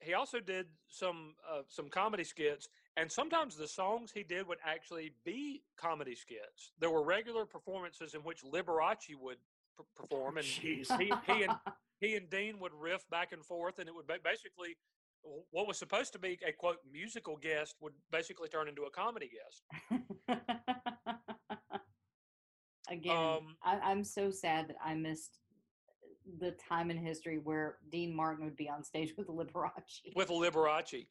[0.00, 4.58] he also did some uh, some comedy skits, and sometimes the songs he did would
[4.64, 6.70] actually be comedy skits.
[6.78, 9.38] There were regular performances in which Liberace would
[9.76, 10.96] p- perform, and Jeez.
[10.98, 11.54] he, he and
[11.98, 14.76] he and Dean would riff back and forth, and it would basically
[15.50, 19.30] what was supposed to be a quote musical guest would basically turn into a comedy
[19.30, 20.00] guest.
[22.88, 25.38] Again, Um, I, I'm so sad that I missed
[26.38, 30.02] the time in history where Dean Martin would be on stage with Liberace.
[30.14, 31.06] with Liberace.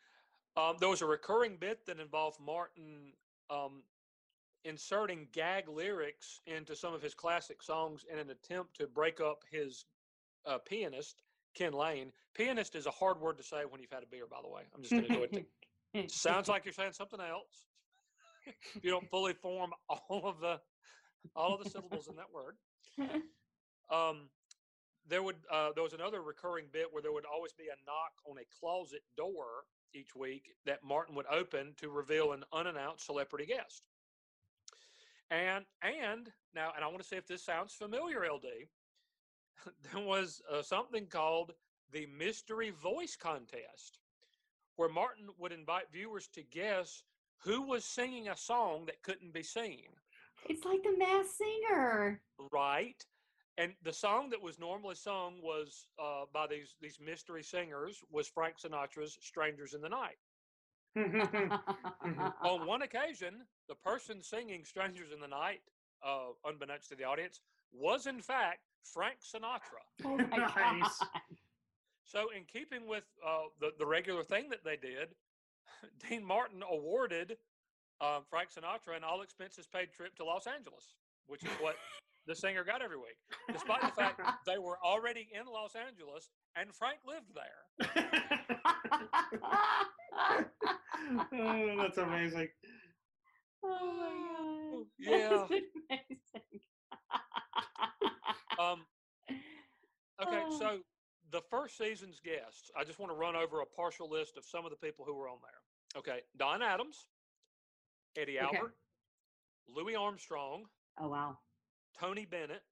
[0.58, 3.12] Um, there was a recurring bit that involved Martin
[3.50, 3.84] um,
[4.64, 9.44] inserting gag lyrics into some of his classic songs in an attempt to break up
[9.52, 9.86] his
[10.46, 11.24] uh, pianist,
[11.56, 12.12] Ken Lane.
[12.34, 14.64] Pianist is a hard word to say when you've had a beer, by the way.
[14.76, 15.24] I'm just going to do
[15.94, 16.12] it.
[16.12, 17.66] Sounds like you're saying something else.
[18.46, 20.60] if you don't fully form all of the
[21.36, 22.58] all of the syllables in that word.
[23.92, 24.30] Um,
[25.08, 28.14] there would uh, there was another recurring bit where there would always be a knock
[28.30, 29.46] on a closet door
[29.94, 33.84] each week that Martin would open to reveal an unannounced celebrity guest.
[35.32, 38.68] And and now and I want to see if this sounds familiar, LD.
[39.94, 41.54] there was uh, something called
[41.92, 44.00] the mystery voice contest,
[44.76, 47.04] where Martin would invite viewers to guess
[47.44, 49.88] who was singing a song that couldn't be seen.
[50.50, 52.22] it's like the Masked Singer.
[52.52, 53.04] right?
[53.58, 58.28] And the song that was normally sung was uh, by these these mystery singers was
[58.28, 60.18] Frank Sinatra's "Strangers in the Night."
[62.42, 65.62] On one occasion, the person singing "Strangers in the Night,"
[66.06, 67.40] uh, unbeknownst to the audience,
[67.72, 68.60] was in fact
[68.94, 69.84] Frank Sinatra.
[70.06, 71.00] oh my Nice.
[72.06, 75.10] So, in keeping with uh, the the regular thing that they did,
[76.10, 77.38] Dean Martin awarded
[78.02, 80.96] um, Frank Sinatra an all expenses paid trip to Los Angeles,
[81.28, 81.76] which is what
[82.28, 83.18] the singer got every week,
[83.52, 87.66] despite the fact they were already in Los Angeles and Frank lived there.
[91.34, 92.48] oh, that's amazing.
[93.64, 94.12] oh my
[94.78, 94.86] God.
[94.98, 95.48] Yeah.
[98.58, 98.82] That's amazing.
[99.30, 100.60] Um, okay, Oh.
[100.60, 100.80] so
[101.32, 104.66] the first season's guests, I just want to run over a partial list of some
[104.66, 106.00] of the people who were on there.
[106.00, 107.08] Okay, Don Adams,
[108.18, 108.58] Eddie Okay.
[108.58, 108.76] Albert,
[109.68, 110.66] Louis Armstrong,
[111.00, 111.38] oh wow.
[111.98, 112.64] Tony Bennett,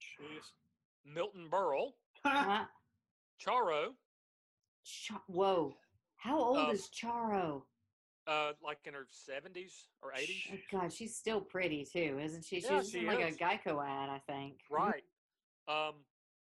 [0.00, 0.52] Jeez.
[1.04, 1.92] Milton Berle,
[3.40, 3.94] Charo,
[4.84, 5.76] Cha- Whoa.
[6.16, 7.62] How old Uh, is Charo?
[8.28, 10.52] uh, like in her 70s or 80s.
[10.52, 12.60] Oh, God, she's still pretty too, isn't she?
[12.60, 13.34] Yeah, she's she in like is.
[13.34, 14.60] a Geico ad, I think.
[14.70, 15.04] Right.
[15.72, 15.94] Um,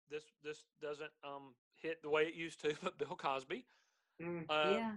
[0.09, 3.65] this this doesn't um hit the way it used to, but Bill Cosby,
[4.21, 4.45] Mm.
[4.49, 4.91] uh, yeah.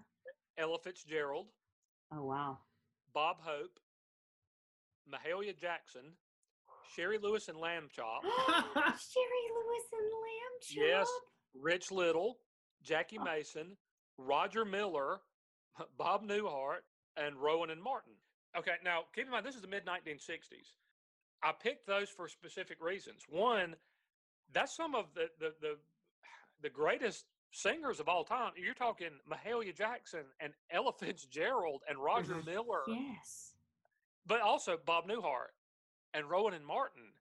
[0.59, 1.47] Ella Fitzgerald,
[2.15, 2.59] Oh wow.
[3.15, 3.79] Bob Hope,
[5.11, 6.03] Mahalia Jackson,
[6.95, 10.77] Shari Lewis and Lamb Chop, Shari Lewis and Lamb Chop.
[10.77, 11.09] Yes.
[11.55, 12.39] Rich Little,
[12.83, 13.25] Jackie Oh.
[13.25, 13.77] Mason,
[14.19, 15.21] Roger Miller,
[15.99, 16.81] Bob Newhart,
[17.17, 18.13] and Rowan and Martin.
[18.57, 20.77] Okay, now keep in mind this is the mid 1960s.
[21.43, 23.23] I picked those for specific reasons.
[23.29, 23.75] One,
[24.53, 25.77] that's some of the the the,
[26.63, 28.53] the greatest singers of all time.
[28.57, 32.47] You're talking Mahalia Jackson and Ella Fitzgerald and Roger Mhm.
[32.47, 33.55] Miller, Yes.
[34.27, 35.53] but also Bob Newhart
[36.15, 37.13] and Rowan and Martin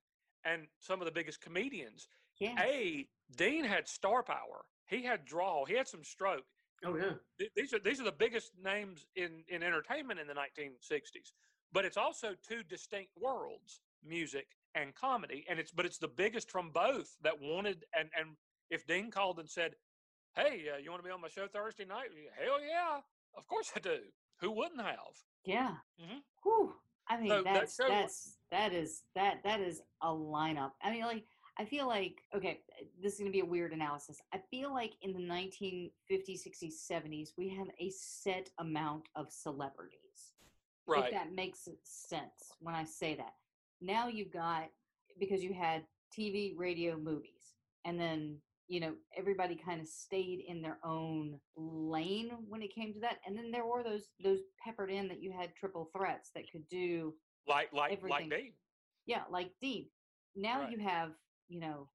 [0.44, 2.08] and some of the biggest comedians.
[2.38, 2.58] Yes.
[2.60, 3.06] A,
[3.36, 4.64] Dean had star power.
[4.86, 5.64] He had draw.
[5.64, 6.44] He had some stroke.
[6.84, 7.12] Oh yeah.
[7.38, 11.32] Th- These are these are the biggest names in in entertainment in the 1960s.
[11.72, 16.50] But it's also two distinct worlds, music and comedy, and it's but it's the biggest
[16.50, 18.36] from both that wanted and and
[18.70, 19.76] if Dean called and said,
[20.34, 22.08] "Hey, uh, you want to be on my show Thursday night?"
[22.42, 23.00] Hell yeah,
[23.36, 23.98] of course I do.
[24.40, 25.14] Who wouldn't have?
[25.44, 25.76] Yeah.
[26.00, 26.22] Mhm.
[26.42, 26.74] Whew.
[27.08, 30.72] I mean, So that's show- that's that is that that is a lineup.
[30.82, 31.26] I mean, like
[31.58, 32.64] I feel like okay,
[32.98, 34.20] this is gonna be a weird analysis.
[34.32, 40.32] I feel like in the 1950s, 60s, 70s, we have a set amount of celebrities.
[40.86, 41.04] Right.
[41.06, 43.34] If that makes sense when I say that.
[43.82, 44.68] Now you've got
[45.18, 45.82] because you had
[46.16, 47.54] TV, radio, movies,
[47.84, 48.38] and then
[48.68, 53.18] you know everybody kind of stayed in their own lane when it came to that.
[53.26, 56.66] And then there were those those peppered in that you had triple threats that could
[56.68, 57.12] do
[57.48, 58.30] Like like everything.
[58.30, 58.52] like Dean.
[59.06, 59.86] yeah, like Dean.
[60.36, 60.70] Now Right.
[60.72, 61.10] you have
[61.48, 61.88] you know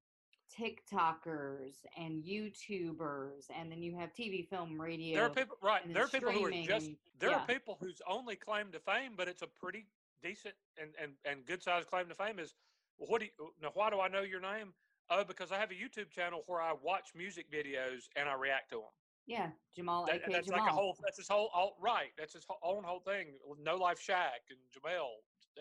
[0.59, 5.15] TikTokers and YouTubers, and then you have TV, film, radio.
[5.15, 5.93] There are people right.
[5.93, 6.89] There are people who are just
[7.19, 7.37] there yeah.
[7.37, 9.85] are people whose only claim to fame, but it's a pretty
[10.23, 12.55] decent and and, and good sized claim to fame is
[12.97, 14.73] well, what do you now why do I know your name?
[15.09, 18.69] Oh, because I have a YouTube channel where I watch music videos and I react
[18.71, 18.91] to them.
[19.25, 20.61] Yeah, Jamal, That, that's Jamal.
[20.63, 22.09] like a whole that's his whole all, right.
[22.17, 23.37] That's his whole, own whole thing.
[23.65, 25.07] NoLifeShaq and Jamel,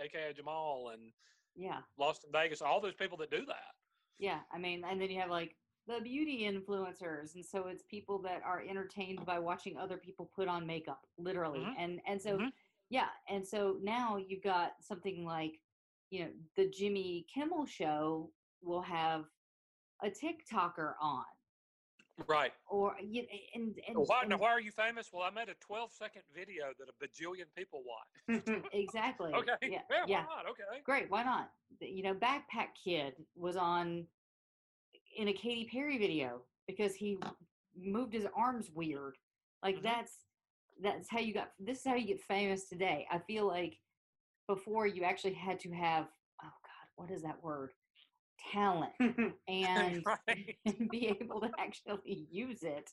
[0.02, 1.12] aka Jamal, and
[1.54, 2.60] yeah, Lost in Vegas.
[2.62, 3.74] All those people that do that.
[4.18, 4.40] yeah.
[4.52, 5.56] I mean, and then you have like
[5.88, 10.48] the beauty influencers and so it's people that are entertained by watching other people put
[10.48, 11.74] on makeup literally Mhm.
[11.78, 12.52] and and so Mhm.
[12.90, 15.60] Yeah and so now you've got something like
[16.10, 18.30] you know the jimmy kimmel show
[18.62, 19.24] will have
[20.04, 21.24] a tiktoker on
[22.26, 22.52] Right.
[22.70, 25.10] or you and and, why, now why are you famous?
[25.12, 28.42] Well, I made a 12 second video that a bajillion people watch
[28.72, 29.52] exactly Okay.
[29.60, 30.46] yeah Yeah, yeah why not?
[30.50, 30.80] Okay.
[30.82, 31.50] great why not
[31.80, 34.06] you know backpack kid was on
[35.18, 37.18] in a Katy Perry video because he
[37.78, 39.16] moved his arms weird
[39.62, 39.82] like Mhm.
[39.82, 40.24] that's
[40.82, 43.78] that's how you got this is how you get famous today i feel like
[44.48, 46.04] before you actually had to have
[46.42, 47.70] oh god what is that word
[48.52, 48.92] talent
[49.48, 50.56] and right.
[50.90, 52.90] be able to actually use it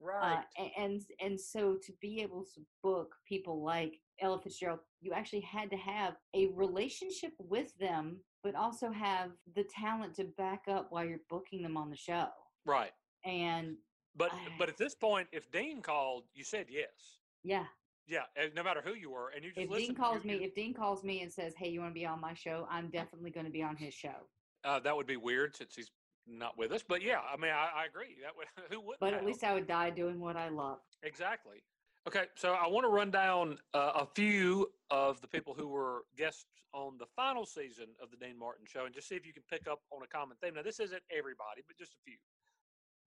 [0.00, 0.44] Right.
[0.58, 5.40] uh, and and so to be able to book people like Ella Fitzgerald, you actually
[5.40, 10.88] had to have a relationship with them, but also have the talent to back up
[10.90, 12.26] while you're booking them on the show.
[12.66, 12.90] right.
[13.24, 13.76] And
[14.16, 17.20] But I- but at this point, if Dean called, you said yes.
[17.44, 17.66] Yeah,
[18.06, 18.22] Yeah,
[18.54, 19.86] no matter who you were, and you just if listen.
[19.86, 21.94] Dean you- calls me, you- if Dean calls me and says, "Hey, you want to
[21.94, 24.28] be on my show?" I'm definitely going to be on his show.
[24.64, 25.90] uh, that would be weird since he's
[26.26, 26.82] not with us.
[26.82, 28.16] But yeah, I mean, I, I agree.
[28.22, 29.00] That would who wouldn't.
[29.00, 30.80] But at least I would die doing what I love.
[31.02, 31.62] Exactly.
[32.06, 36.04] Okay, so I want to run down uh, a few of the people who were
[36.16, 39.32] guests on the final season of the Dean Martin show and just see if you
[39.32, 40.54] can pick up on a common theme.
[40.54, 42.16] Now, this isn't everybody, but just a few.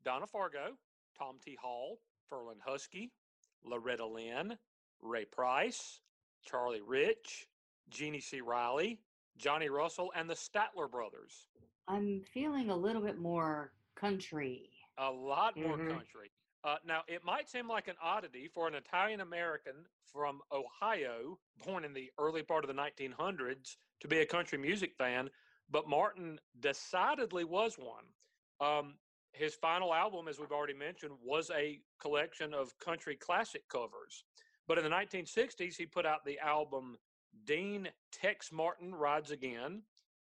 [0.04, 0.78] Donna Fargo,
[1.18, 1.56] Tom T.
[1.62, 2.00] Hall,
[2.32, 3.12] Ferlin Husky,
[3.64, 4.58] Loretta Lynn,
[5.02, 6.02] Ray Price,
[6.46, 7.48] Charlie Rich,
[7.90, 8.42] Jeannie C.
[8.42, 9.00] Riley,
[9.38, 11.48] Johnny Russell, and the Statler brothers.
[11.88, 14.70] I'm feeling a little bit more country.
[15.00, 15.92] a lot more Mhm.
[15.92, 16.32] country.
[16.64, 21.86] Uh, now, it might seem like an oddity for an Italian American from Ohio, born
[21.86, 25.30] in the early part of the 1900s, to be a country music fan,
[25.70, 28.12] but Martin decidedly was one.
[28.60, 29.00] Um,
[29.38, 34.24] his final album, as we've already mentioned, was a collection of country classic covers.
[34.68, 36.98] But in the 1960s, he put out the album
[37.46, 39.84] Dean Tex Martin Rides Again.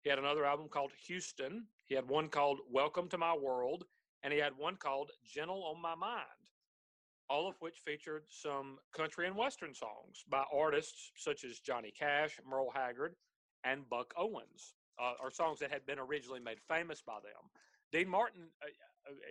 [0.04, 1.66] He had another album called Houston.
[1.86, 3.86] He had one called Welcome to My World
[4.24, 6.52] and he had one called Gentle on My Mind,
[7.30, 12.40] all of which featured some country and western songs by artists such as Johnny Cash,
[12.46, 13.16] Merle Haggard,
[13.64, 17.50] and Buck Owens, uh, or songs that had been originally made famous by them.
[17.92, 18.68] Dean Martin uh,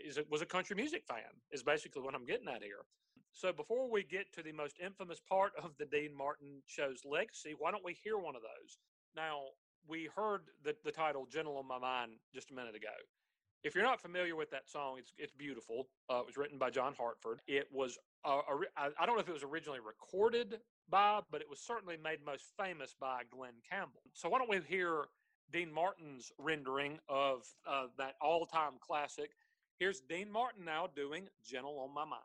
[0.05, 2.85] is was a country music fan, is basically what I'm getting at here.
[3.33, 7.55] So before we get to the most infamous part of the Dean Martin show's legacy,
[7.59, 8.79] why don't we hear one of those?
[9.15, 9.41] Now,
[9.87, 12.89] we heard the, the title Gentle on My Mind just a minute ago
[13.67, 15.89] if you're not familiar with that song, it's it's beautiful.
[16.09, 17.41] Uh, it was written by John Hartford.
[17.49, 18.41] It was uh,
[18.77, 22.45] I don't know if it was originally recorded by, but it was certainly made most
[22.59, 24.03] famous by Glen Campbell.
[24.13, 25.07] So why don't we hear
[25.53, 29.31] Dean Martin's rendering of uh, that all-time classic?
[29.79, 32.23] Here's Dean Martin now doing "Gentle on My Mind."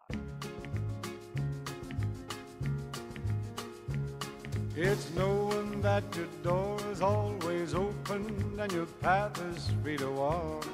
[4.74, 10.66] It's knowing that your door is always open and your path is free to walk.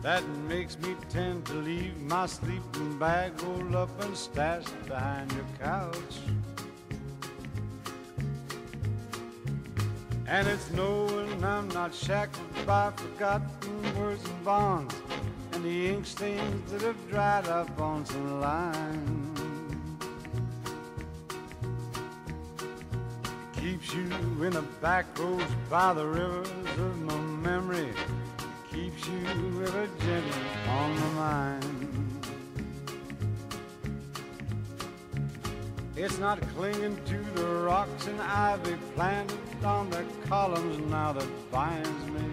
[0.00, 5.44] That makes me tend to leave my sleeping bag rolled up and stashed behind your
[5.60, 6.16] couch.
[10.28, 14.94] And it's knowing I'm not shackled by forgotten words and bonds
[15.52, 19.40] and the ink stains that have dried up on some lines.
[23.56, 24.10] Keeps you
[24.44, 27.16] in the back roads by the rivers of my
[27.48, 27.88] memory.
[28.70, 31.86] Keeps you ever gentle on my mind.
[35.96, 42.06] It's not clinging to the rocks and ivy planted on the columns now that binds
[42.14, 42.24] me.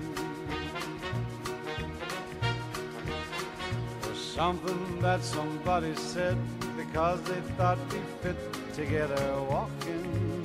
[4.08, 6.38] Or something that somebody said
[6.78, 8.38] because they thought we fit
[8.74, 10.44] together walking.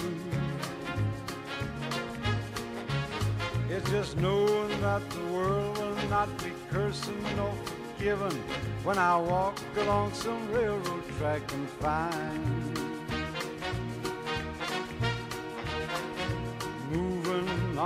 [3.68, 8.42] It's just knowing that the world will not be cursing nor forgiving
[8.82, 12.57] when I walk along some railroad track and find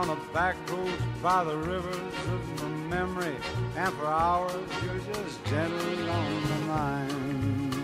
[0.02, 3.36] on the back roads by the rivers of my memory,
[3.76, 4.52] and for hours
[4.84, 7.74] you're just gently on my mind.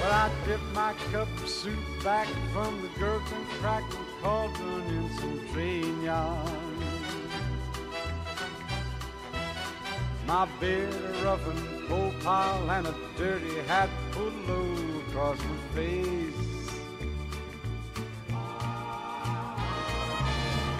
[0.00, 5.48] But I dip my cup of soup back from the gurgling, crackling cauldron in some
[5.52, 6.50] train yard.
[10.26, 16.47] My beard a roughened coal pile and a dirty hat pulled low across my face.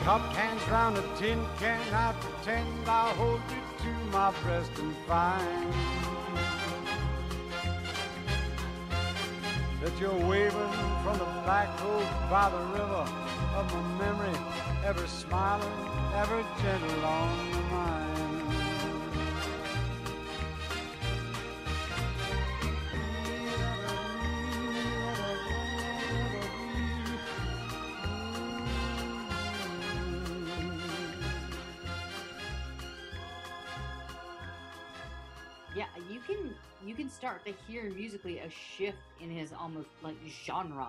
[0.08, 4.96] Cupped hands round a tin can, I pretend I'll hold you to my breast and
[5.06, 5.70] find
[9.82, 10.72] that you're waving
[11.04, 13.04] from the black road by the river
[13.54, 14.38] of my memory,
[14.82, 15.68] ever smiling,
[16.14, 18.27] ever gentle on my mind.
[37.38, 40.88] Start to hear musically a shift in his almost like genre.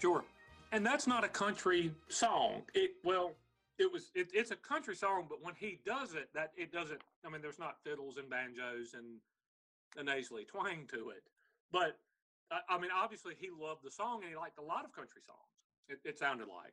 [0.00, 0.24] Sure.
[0.72, 2.62] And that's not a country song.
[2.74, 3.32] It well,
[3.78, 7.00] it was it, it's a country song, but when he does it, that it doesn't.
[7.26, 9.18] I mean, there's not fiddles and banjos and
[9.96, 11.22] a nasally twang to it.
[11.72, 11.98] But
[12.68, 15.38] I, mean, obviously, he loved the song and he liked a lot of country songs.
[15.88, 16.72] It, it sounded like,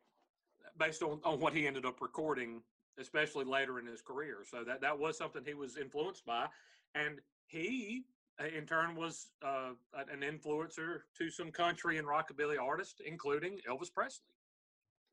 [0.79, 2.61] based on, on what he ended up recording,
[2.99, 4.37] especially later in his career.
[4.49, 6.47] So that that was something he was influenced by,
[6.93, 8.05] and he
[8.45, 9.71] in turn was uh,
[10.11, 14.27] an influencer to some country and rockabilly artists, including Elvis Presley.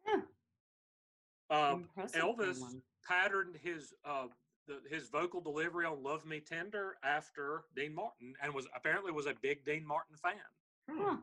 [0.07, 0.21] Yeah.
[1.51, 2.83] Um, Elvis Cameron.
[3.07, 4.27] patterned his uh,
[4.67, 9.27] the, his vocal delivery on "Love Me Tender" after Dean Martin, and was apparently was
[9.27, 10.35] a big Dean Martin fan.
[10.91, 11.17] Huh.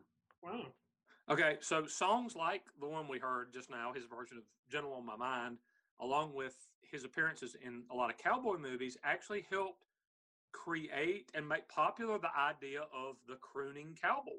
[0.43, 0.73] Wow.
[1.29, 5.05] Okay, so songs like the one we heard just now, his version of "Gentle on
[5.05, 5.57] My Mind,"
[5.99, 9.85] along with his appearances in a lot of cowboy movies, actually helped
[10.51, 14.31] create and make popular the idea of the crooning cowboy.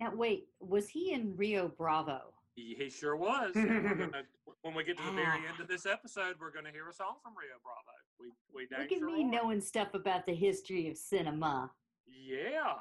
[0.00, 2.20] Now wait, was he in Rio Bravo?
[2.54, 3.52] He, he sure was.
[3.54, 4.22] gonna,
[4.62, 5.50] when we get to the very Ah.
[5.52, 7.96] end of this episode, we're going to hear a song from Rio Bravo.
[8.20, 9.30] We we Look at sure me are.
[9.30, 11.70] knowing stuff about the history of cinema.
[12.06, 12.74] Yeah.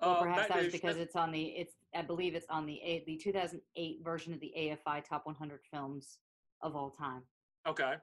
[0.00, 2.64] Well, Uh, perhaps that that is- because it's on the it's I believe it's on
[2.66, 6.18] the A, the 2008 version of the AFI Top 100 Films
[6.60, 7.22] of all time.
[7.66, 7.94] Okay.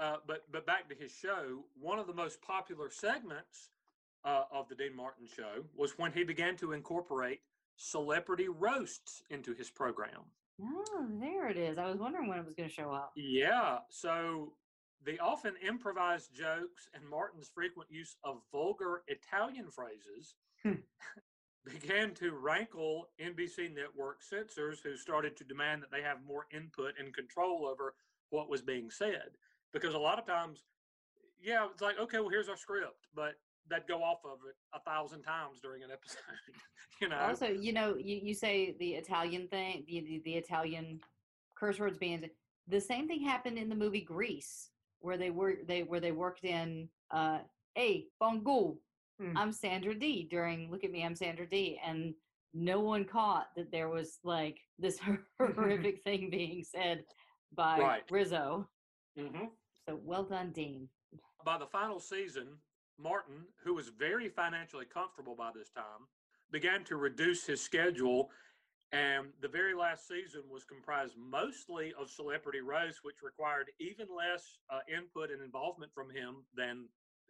[0.00, 3.70] Uh, but but back to his show, one of the most popular segments
[4.24, 7.40] uh, of the Dean Martin show was when he began to incorporate
[7.76, 10.22] celebrity roasts into his program.
[10.62, 11.76] Oh, there it is.
[11.78, 13.12] I was wondering when it was going to show up.
[13.14, 13.78] Yeah.
[13.90, 14.52] So
[15.04, 20.72] the often improvised jokes and Martin's frequent use of vulgar Italian phrases Hmm.
[21.66, 26.92] began to rankle NBC network censors who started to demand that they have more input
[26.98, 27.94] and control over
[28.30, 29.30] what was being said.
[29.72, 30.64] Because a lot of times,
[31.40, 33.34] yeah, it's like, okay, well, here's our script, but
[33.68, 36.20] they'd go off of it a thousand times during an episode.
[37.00, 37.18] you know?
[37.18, 41.00] Also, you know, you, you say the Italian thing, the, the, the Italian
[41.56, 42.28] curse words being
[42.68, 44.70] the same thing happened in the movie Grease,
[45.00, 47.38] where they were they where they worked in uh
[47.74, 48.76] hey bongo
[49.20, 49.36] Hmm.
[49.36, 52.14] i'm Sandra Dee during look at me i'm Sandra Dee and
[52.54, 54.98] no one caught that there was like this
[55.38, 57.04] horrific thing being said
[57.54, 58.02] by Right.
[58.10, 58.68] rizzo
[59.18, 59.46] hmm
[59.90, 60.88] so well done dean
[61.44, 62.46] by the final season,
[62.98, 66.06] Martin, who was very financially comfortable by this time,
[66.52, 68.30] began to reduce his schedule.
[68.92, 74.58] And the very last season was comprised mostly of celebrity roasts, which required even less
[74.68, 76.86] uh, input and involvement from him than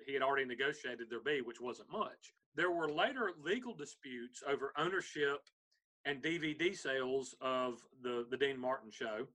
[0.07, 2.33] he had already negotiated there be, which wasn't much.
[2.57, 5.41] There were later legal disputes over ownership
[6.05, 9.27] and DVD sales of the, the Dean Martin show,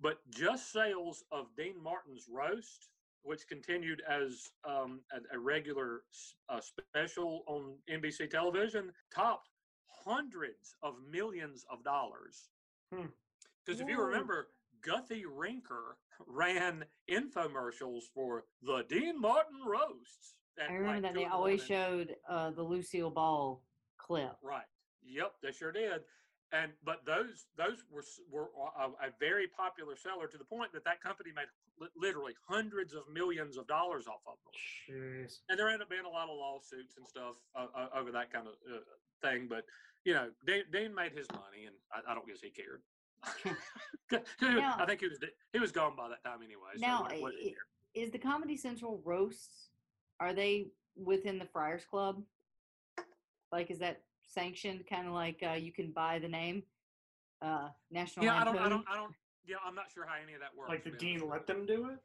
[0.00, 2.90] but just sales of Dean Martin's roast
[3.22, 6.02] which continued as um, a, a regular
[6.48, 9.48] uh, special on NBC television, topped
[10.04, 12.48] hundreds of millions of dollars.
[12.92, 13.06] Hmm.
[13.64, 14.48] Because if you remember,
[14.82, 15.96] Guthy-Renker
[16.26, 20.34] ran infomercials for the Dean Martin roasts.
[20.58, 23.62] i remember like, that they always showed uh the lucille ball
[23.98, 24.64] clip Right.
[25.02, 26.02] Yep, they sure did.
[26.52, 30.84] And but those those were were a, a very popular seller to the point that
[30.84, 31.46] that company made
[31.80, 34.54] li- literally hundreds of millions of dollars off of them.
[34.58, 35.38] Jeez.
[35.48, 38.32] And there ended up being a lot of lawsuits and stuff uh, uh, over that
[38.32, 38.80] kind of uh,
[39.22, 39.46] thing.
[39.48, 39.64] But
[40.04, 42.82] you know, Dean, Dean made his money, and I, I don't guess he cared.
[44.40, 45.18] Now- I think he was
[45.52, 46.70] he was gone by that time anyway.
[46.76, 48.04] So Now, what, what did he i- care?
[48.06, 49.68] is the Comedy Central roasts
[50.20, 52.22] are they within the Friars Club?
[53.52, 54.84] Like, is that sanctioned?
[54.88, 56.62] Kind of like uh, you can buy the name,
[57.42, 59.12] uh, National Yeah, I don't, I don't, I don't.
[59.46, 60.68] Yeah, I'm not sure how any of that works.
[60.70, 61.98] Like the to honest dean let them do it,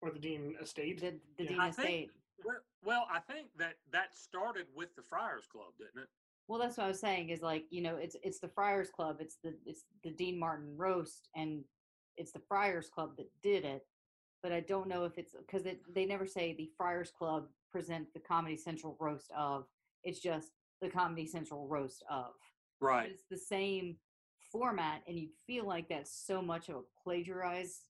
[0.00, 1.00] or the dean estate.
[1.00, 1.48] the the Yeah.
[1.50, 2.10] Dean I Estate.
[2.44, 6.08] Well, well, I think that that started with the Friars Club, didn't it?
[6.48, 7.30] Well, that's what I was saying.
[7.30, 9.16] Is like you know, it's it's the Friars Club.
[9.20, 11.64] It's the it's the Dean Martin roast, and
[12.16, 13.86] it's the Friars Club that did it.
[14.42, 15.62] But I don't know if it's because
[15.94, 19.66] they never say the Friars Club present the Comedy Central roast of.
[20.04, 20.50] It's just
[20.82, 22.32] the Comedy Central roast of.
[22.80, 23.10] Right.
[23.10, 23.96] it's the same
[24.50, 27.86] format and you feel like that's so much of a plagiarized.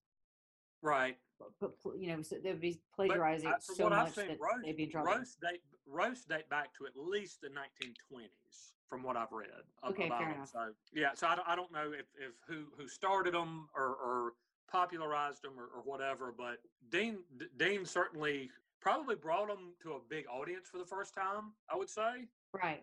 [0.82, 1.16] Right.
[1.40, 4.64] but, but you know, so they'd be plagiarizing I- it so much seen, that roast,
[4.64, 5.12] they'd be in trouble.
[5.12, 9.48] roast date roast date back to at least the 1920s, from what I've read.
[9.88, 10.50] Okay, about fair enough.
[10.52, 13.86] So yeah, so I don't, I don't know if, if who who started them or,
[13.86, 14.32] or
[14.70, 16.58] popularized them or, or whatever, but
[16.90, 18.50] Dean D- Dean certainly
[18.80, 21.52] probably brought them to a big audience for the first time.
[21.72, 22.28] I would say.
[22.54, 22.82] Right.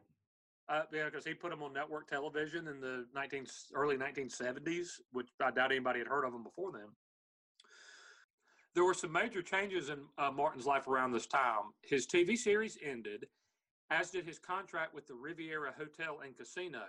[0.68, 5.28] Uh, yeah, because he put them on network television in the 19, early 1970s, which
[5.44, 6.90] I doubt anybody had heard of them before then.
[8.76, 11.74] There were some major changes in uh, Martin's life around this time.
[11.82, 13.26] His TV series ended,
[13.90, 16.84] as did his contract with the Riviera Hotel and Casino.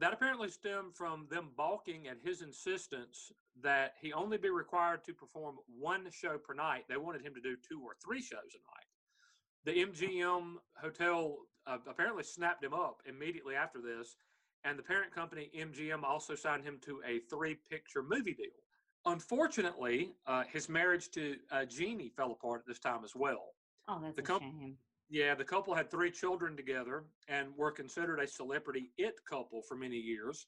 [0.00, 5.14] That apparently stemmed from them balking at his insistence that he only be required to
[5.14, 6.84] perform one show per night.
[6.88, 8.88] They wanted him to do two or three shows a night.
[9.64, 11.36] The MGM Hotel
[11.68, 14.16] uh, apparently snapped him up immediately after this,
[14.64, 18.46] and the parent company MGM also signed him to a three-picture movie deal.
[19.06, 23.54] Unfortunately, uh, his marriage to uh, Jeannie fell apart at this time as well.
[23.86, 24.76] Oh, that's The a comp- shame.
[25.10, 29.76] Yeah, the couple had three children together and were considered a celebrity it couple for
[29.76, 30.46] many years.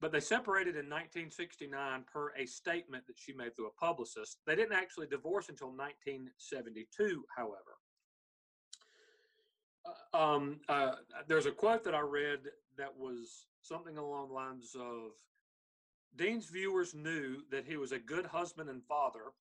[0.00, 4.38] But they separated in 1969 per a statement that she made through a publicist.
[4.46, 7.77] They didn't actually divorce until 1972, however.
[10.12, 10.92] Um, uh,
[11.26, 12.40] there's a quote that I read
[12.76, 15.12] that was something along the lines of
[16.16, 19.32] Dean's viewers knew that he was a good husband and father,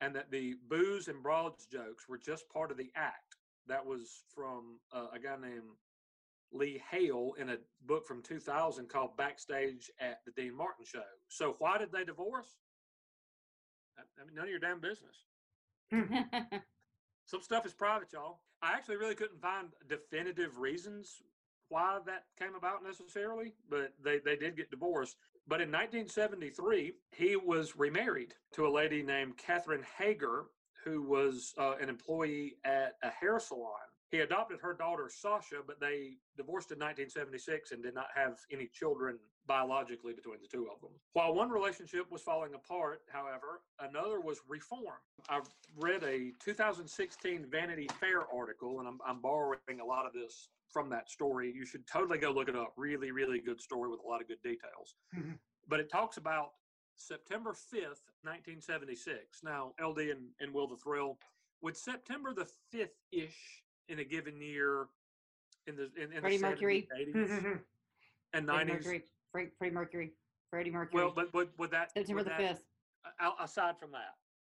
[0.00, 3.36] and that the booze and broads jokes were just part of the act.
[3.66, 5.76] That was from uh, a guy named
[6.52, 7.56] Lee Hale in a
[7.86, 11.02] book from 2000 called Backstage at the Dean Martin Show.
[11.28, 12.56] So, why did they divorce?
[13.98, 15.24] I mean, none of your damn business.
[17.26, 18.40] Some stuff is private, y'all.
[18.62, 21.22] I actually really couldn't find definitive reasons
[21.68, 25.16] why that came about necessarily, but they, they did get divorced.
[25.46, 30.44] But in 1973, he was remarried to a lady named Catherine Hager,
[30.84, 33.72] who was uh, an employee at a hair salon.
[34.14, 38.68] He adopted her daughter, Sasha, but they divorced in 1976 and did not have any
[38.68, 40.92] children biologically between the two of them.
[41.14, 45.02] While one relationship was falling apart, however, another was reformed.
[45.28, 45.40] I
[45.76, 50.88] read a 2016 Vanity Fair article, and I'm, I'm borrowing a lot of this from
[50.90, 51.52] that story.
[51.52, 52.72] You should totally go look it up.
[52.76, 54.94] Really, really good story with a lot of good details.
[55.16, 55.40] Mhm.
[55.66, 56.52] But it talks about
[56.94, 59.42] September 5th, 1976.
[59.42, 61.18] Now, LD and, and Will the Thrill,
[61.62, 64.86] would September the 5th ish in a given year
[65.66, 66.88] in the in, in Freddie the 70s, Mercury.
[67.14, 67.58] 80s,
[68.34, 68.74] and Freddie 90s?
[68.74, 69.04] Mercury.
[69.32, 70.12] Freddie, Freddie Mercury.
[70.50, 71.02] Freddie Mercury.
[71.02, 72.64] Well, but would, would that September would the that- fifth.
[73.40, 74.14] aside from that,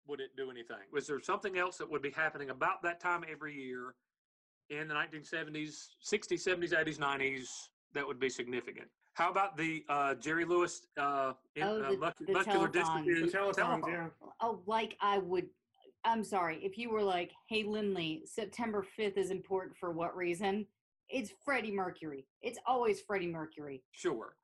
[0.08, 0.78] would it do anything?
[0.92, 3.96] Was there something else that would be happening about that time every year
[4.70, 7.48] in the 1970s, 60s, 70s, 80s, 90s
[7.94, 8.88] that would be significant?
[9.14, 11.98] How about the uh, Jerry Lewis uh, in, Oh, uh, the-
[12.34, 12.74] muscular telethon.
[12.74, 13.88] dystrophy The telethons, telethon?
[13.88, 14.08] yeah.
[14.42, 15.48] Oh, like I would.
[16.06, 16.60] I'm sorry.
[16.64, 20.68] If you were like, "Hey, Lindley, September 5th is important for what reason?"
[21.10, 22.26] It's Freddie Mercury.
[22.41, 23.84] It's always Freddie Mercury.
[23.91, 24.36] Sure.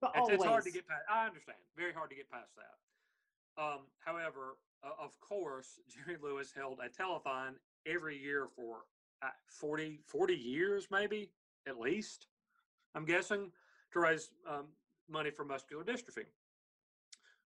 [0.00, 0.34] But It's, always.
[0.34, 1.02] it's hard to get past.
[1.10, 1.58] I understand.
[1.76, 3.62] Very hard to get past that.
[3.62, 7.54] Um, however, uh, of course, Jerry Lewis held a telethon
[7.86, 8.84] every year for
[9.22, 11.30] uh, 40, 40 years, maybe
[11.66, 12.28] at least.
[12.94, 13.50] I'm guessing
[13.92, 14.66] to raise um,
[15.08, 16.26] money for muscular dystrophy.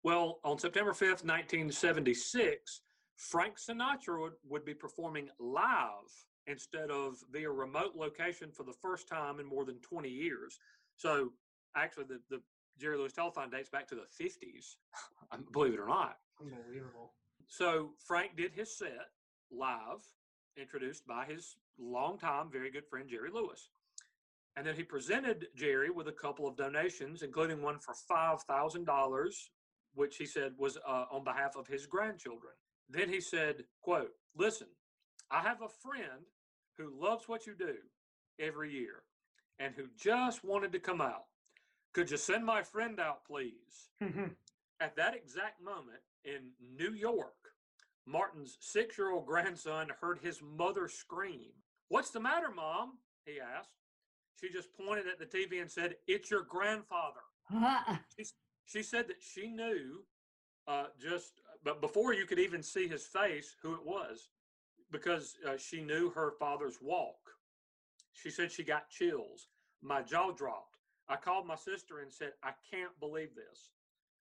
[0.03, 2.81] Well, on September 5th, 1976,
[3.17, 6.13] Frank Sinatra would, would be performing live
[6.47, 10.59] instead of via remote location for the first time in more than 20 years.
[10.97, 11.33] So
[11.75, 12.41] actually the, the
[12.79, 14.77] Jerry Lewis telethon dates back to the 50s,
[15.53, 16.19] believe it or not.
[16.41, 17.13] Unbelievable.
[17.49, 19.09] So Frank did his set
[19.51, 20.05] live,
[20.57, 23.69] introduced by his longtime very good friend Jerry Lewis.
[24.57, 29.49] And then he presented Jerry with a couple of donations, including one for $5,000,
[29.95, 32.55] which he said was uh, on behalf of his grandchildren.
[32.89, 34.69] Then he said, quote, listen,
[35.31, 36.27] I have a friend
[36.79, 37.75] who loves what you do
[38.39, 39.03] every year
[39.59, 41.25] and who just wanted to come out.
[41.95, 43.89] Could you send my friend out, please?
[44.81, 47.33] At that exact moment in New York,
[48.07, 51.53] Martin's six year old grandson heard his mother scream.
[51.89, 52.99] What's the matter, Mom?
[53.25, 53.71] He asked.
[54.39, 57.21] She just pointed at the TV and said, It's your grandfather.
[58.19, 58.27] She,
[58.67, 60.05] she said that she knew
[60.69, 64.29] uh, just, but before you could even see his face, who it was,
[64.93, 67.17] because uh, she knew her father's walk.
[68.13, 69.49] She said she got chills.
[69.83, 70.77] My jaw dropped.
[71.09, 73.71] I called my sister and said, I can't believe this.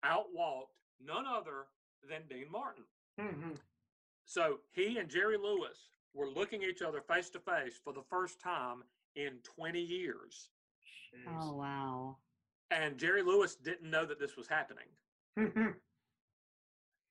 [0.04, 0.74] Out walked
[1.04, 1.68] none other
[2.10, 2.84] than Dean Martin.
[3.20, 3.58] Mhm.
[4.26, 5.78] So he and Jerry Lewis
[6.14, 8.84] were looking each other face to face for the first time
[9.16, 10.50] in 20 years.
[11.28, 12.18] oh wow.
[12.72, 14.88] And Jerry Lewis didn't know that this was happening.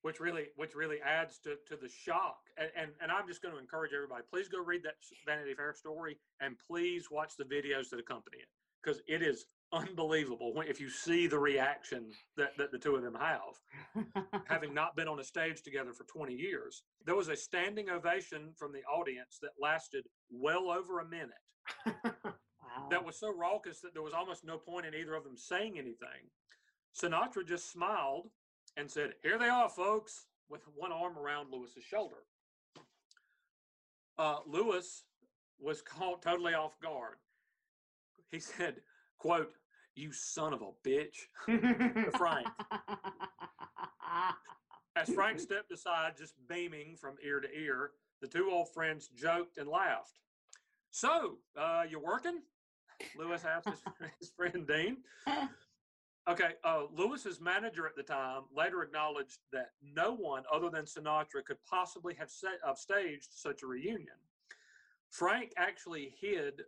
[0.05, 2.36] Which really which really adds to, to the shock.
[2.59, 5.72] And, and and I'm just going to encourage everybody, please go read that Vanity Fair
[5.72, 8.48] story and please watch the videos that accompany it
[8.82, 13.02] because it is unbelievable when, if you see the reaction that, that the two of
[13.02, 14.05] them have,
[14.47, 16.82] having not been on a stage together for 20 years.
[17.06, 21.31] There was a standing ovation from the audience that lasted well over a minute.
[22.05, 22.89] wow.
[22.90, 25.78] That was so raucous that there was almost no point in either of them saying
[25.78, 26.28] anything.
[26.94, 28.28] Sinatra just smiled
[28.76, 32.24] and said, Here they are, folks, with one arm around Lewis's shoulder.
[34.18, 35.05] Uh, Lewis
[35.60, 37.16] was caught totally off guard.
[38.30, 38.76] He said,
[39.18, 39.52] quote,
[39.96, 41.28] you son of a bitch.
[42.16, 42.48] Frank.
[44.96, 47.90] As Frank stepped aside, just beaming from ear to ear,
[48.20, 50.20] the two old friends joked and laughed.
[50.90, 52.40] So, uh, you working?
[53.18, 53.82] Lewis asked his,
[54.20, 54.98] his friend Dean.
[56.26, 61.44] Okay, uh, Lewis's manager at the time later acknowledged that no one other than Sinatra
[61.44, 64.16] could possibly have, set, have staged such a reunion.
[65.10, 66.62] Frank actually hid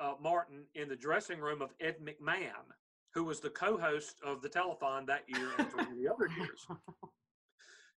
[0.00, 2.66] uh, Martin in the dressing room of Ed McMahon,
[3.14, 6.66] who was the co-host of the telethon that year and for the other years.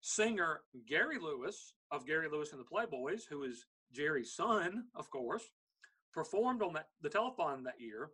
[0.00, 5.42] Singer Gary Lewis of Gary Lewis and the Playboys, who is Jerry's son, of course,
[6.14, 8.10] performed on the telethon that year.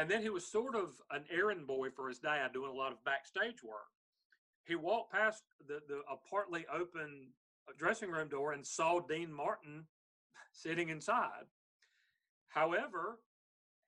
[0.00, 2.90] And then he was sort of an errand boy for his dad, doing a lot
[2.90, 3.92] of backstage work.
[4.64, 7.28] He walked past the, the a partly open
[7.76, 9.84] dressing room door and saw Dean Martin
[10.52, 11.44] sitting inside.
[12.48, 13.18] However,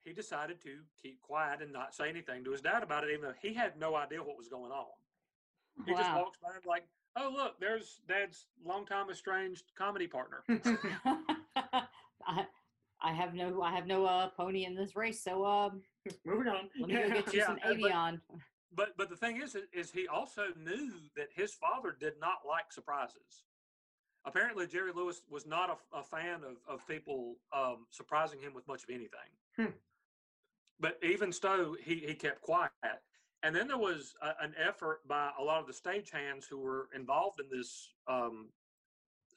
[0.04, 3.22] he decided to keep quiet and not say anything to his dad about it, even
[3.22, 4.84] though he had no idea what was going on.
[5.86, 6.84] He just walks by and like,
[7.16, 10.44] oh look, there's Dad's longtime estranged comedy partner.
[12.26, 12.46] I,
[13.00, 15.80] I have no I have no uh, pony in this race, so um,
[16.24, 16.68] Moving on.
[16.78, 18.20] let me go get you Yeah, some but- Avion.
[18.74, 22.72] But but the thing is, is he also knew that his father did not like
[22.72, 23.44] surprises.
[24.24, 28.66] Apparently, Jerry Lewis was not a, a fan of, of people um, surprising him with
[28.68, 29.30] much of anything.
[29.56, 29.72] Hmm.
[30.80, 32.70] But even so, he, he kept quiet.
[33.42, 36.88] And then there was a, an effort by a lot of the stagehands who were
[36.94, 37.92] involved in this.
[38.08, 38.48] Um,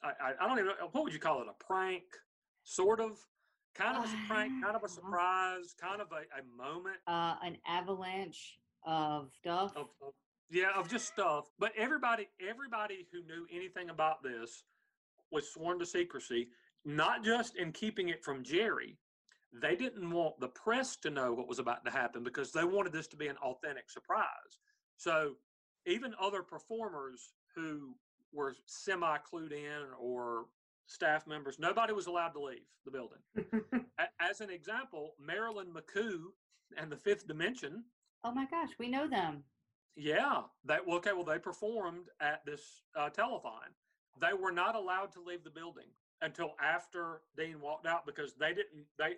[0.02, 1.48] I, I, I don't even know what would you call it?
[1.48, 2.04] A prank,
[2.62, 3.18] sort of,
[3.76, 6.96] kind of a prank, kind of a surprise, kind of a, a moment.
[7.06, 9.72] Uh, an avalanche of stuff.
[9.76, 10.12] of, of
[10.48, 14.62] yeah of just stuff but everybody everybody who knew anything about this
[15.32, 16.46] was sworn to secrecy
[16.86, 18.96] not just in keeping it from jerry.
[19.52, 22.92] They didn't want the press to know what was about to happen because they wanted
[22.92, 24.60] this to be an authentic surprise.
[24.96, 25.32] So
[25.86, 27.94] even other performers who
[28.32, 30.46] were semi clued in or
[30.86, 33.18] staff members nobody was allowed to leave the building
[34.20, 36.20] as an example marilyn mccoo
[36.76, 37.84] and the fifth dimension
[38.24, 39.44] Oh my gosh, we know them.
[39.94, 41.12] yeah, that okay.
[41.12, 43.70] Well, they performed at this uh, telethon.
[44.20, 45.86] They were not allowed to leave the building
[46.22, 48.84] until after Dean walked out because they didn't.
[48.98, 49.14] They,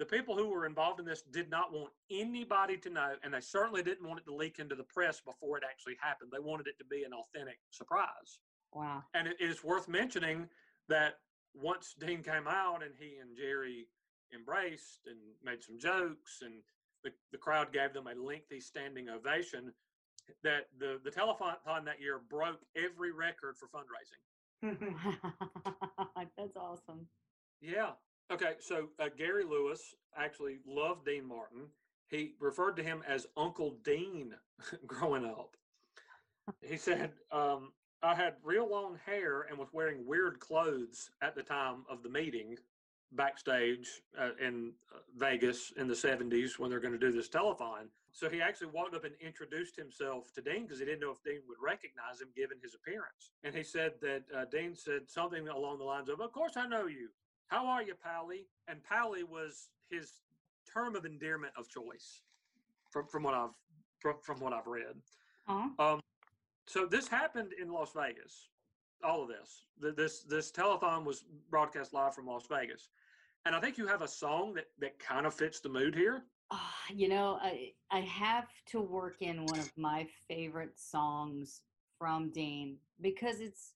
[0.00, 3.40] the people who were involved in this, did not want anybody to know, and they
[3.40, 6.30] certainly didn't want it to leak into the press before it actually happened.
[6.32, 8.40] They wanted it to be an authentic surprise.
[8.72, 9.04] Wow.
[9.14, 10.48] And it is worth mentioning
[10.88, 11.14] that
[11.54, 13.86] once Dean came out and he and Jerry
[14.34, 16.54] embraced and made some jokes and
[17.04, 19.72] the, the crowd gave them a lengthy standing ovation
[20.42, 24.76] that the, the telethon that year broke every record for fundraising.
[26.36, 27.06] That's awesome.
[27.60, 27.90] Yeah.
[28.30, 28.54] Okay.
[28.60, 31.66] So uh, Gary Lewis actually loved Dean Martin.
[32.08, 34.34] He referred to him as Uncle Dean
[34.86, 35.56] growing up.
[36.62, 37.72] He said, um,
[38.02, 42.08] I had real long hair and was wearing weird clothes at the time of the
[42.08, 42.56] meeting
[43.12, 43.88] backstage
[44.18, 47.88] uh, in uh, Vegas in the 70s when they're going to do this telethon.
[48.12, 51.22] So he actually walked up and introduced himself to Dean because he didn't know if
[51.24, 53.32] Dean would recognize him given his appearance.
[53.44, 56.66] And he said that uh, Dean said something along the lines of, Of course I
[56.66, 57.08] know you.
[57.48, 58.46] How are you, Pally?
[58.68, 60.12] And Pally was his
[60.72, 62.22] term of endearment of choice
[62.90, 63.50] from, from what I've
[63.98, 64.94] from, from what I've read.
[65.48, 65.70] Aw.
[65.78, 66.00] Um,
[66.68, 68.48] so this happened in Las Vegas.
[69.02, 72.90] All of this, Th- this this telethon was broadcast live from Las Vegas,
[73.44, 76.24] and I think you have a song that that kind of fits the mood here.
[76.50, 81.62] Ah, you know, I I have to work in one of my favorite songs
[81.98, 83.74] from Dean because it's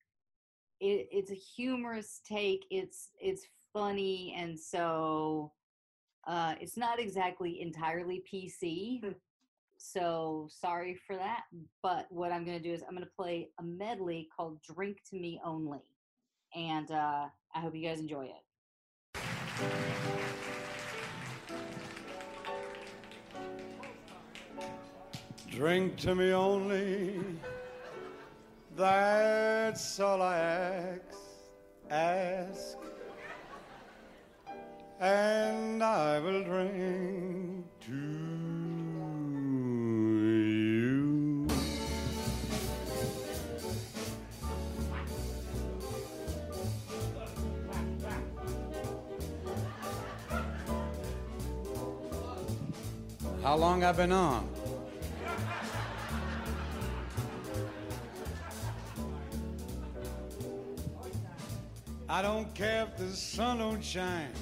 [0.80, 2.64] it, it's a humorous take.
[2.70, 5.52] It's it's funny and so
[6.26, 9.00] uh, it's not exactly entirely PC.
[9.84, 11.42] So sorry for that.
[11.82, 14.98] But what I'm going to do is I'm going to play a medley called "Drink
[15.10, 15.82] to Me Only,"
[16.54, 18.42] and uh, I hope you guys enjoy it.
[25.50, 27.20] Drink to me only
[28.74, 31.18] That's all I ask,
[31.90, 32.78] ask,
[34.98, 38.31] and I will drink to
[53.52, 54.48] How long I've been on?
[62.08, 64.32] I don't care if the sun don't shine.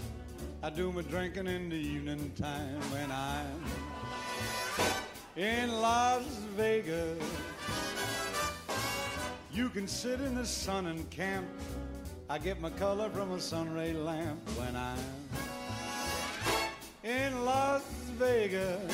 [0.63, 3.65] I do my drinking in the evening time when I'm
[5.35, 6.23] in Las
[6.57, 7.19] Vegas.
[9.53, 11.49] You can sit in the sun and camp.
[12.29, 15.50] I get my color from a sunray lamp when I'm
[17.03, 17.83] in Las
[18.19, 18.93] Vegas.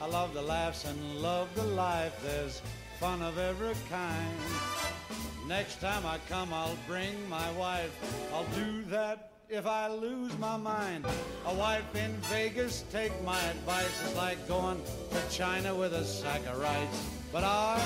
[0.00, 2.14] I love the laughs and love the life.
[2.22, 2.62] There's
[3.00, 4.36] fun of every kind.
[5.46, 7.90] Next time I come, I'll bring my wife.
[8.34, 11.06] I'll do that if I lose my mind.
[11.46, 16.42] A wife in Vegas, take my advice, It's like going to China with a sack
[16.46, 17.06] of rice.
[17.32, 17.80] But I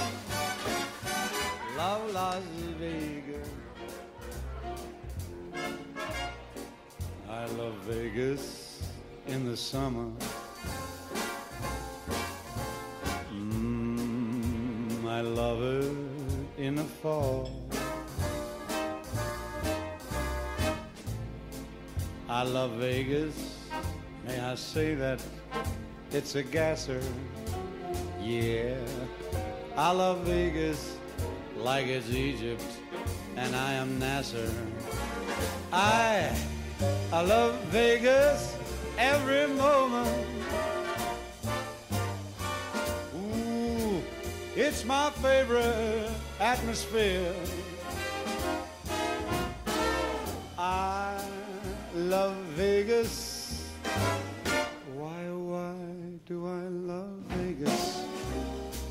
[1.76, 2.42] love Las
[2.78, 3.61] Vegas.
[7.32, 8.82] I love Vegas
[9.26, 10.10] in the summer.
[13.32, 17.50] Mm, I love it in the fall.
[22.28, 23.56] I love Vegas.
[24.26, 25.24] May I say that
[26.10, 27.00] it's a gasser?
[28.20, 28.76] Yeah.
[29.74, 30.98] I love Vegas
[31.56, 32.62] like it's Egypt
[33.36, 34.50] and I am Nasser.
[35.72, 36.36] I
[37.12, 38.56] I love Vegas
[38.98, 40.26] every moment.
[43.14, 44.02] Ooh,
[44.56, 46.10] it's my favorite
[46.40, 47.34] atmosphere.
[50.58, 51.20] I
[51.94, 53.70] love Vegas.
[54.94, 55.74] Why, why
[56.26, 58.04] do I love Vegas?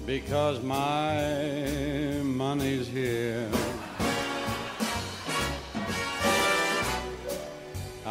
[0.05, 3.49] Because my money's here.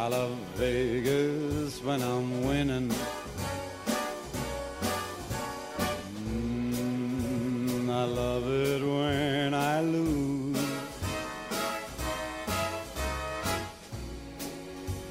[0.01, 2.89] I love Vegas when I'm winning.
[6.25, 10.57] Mm, I love it when I lose.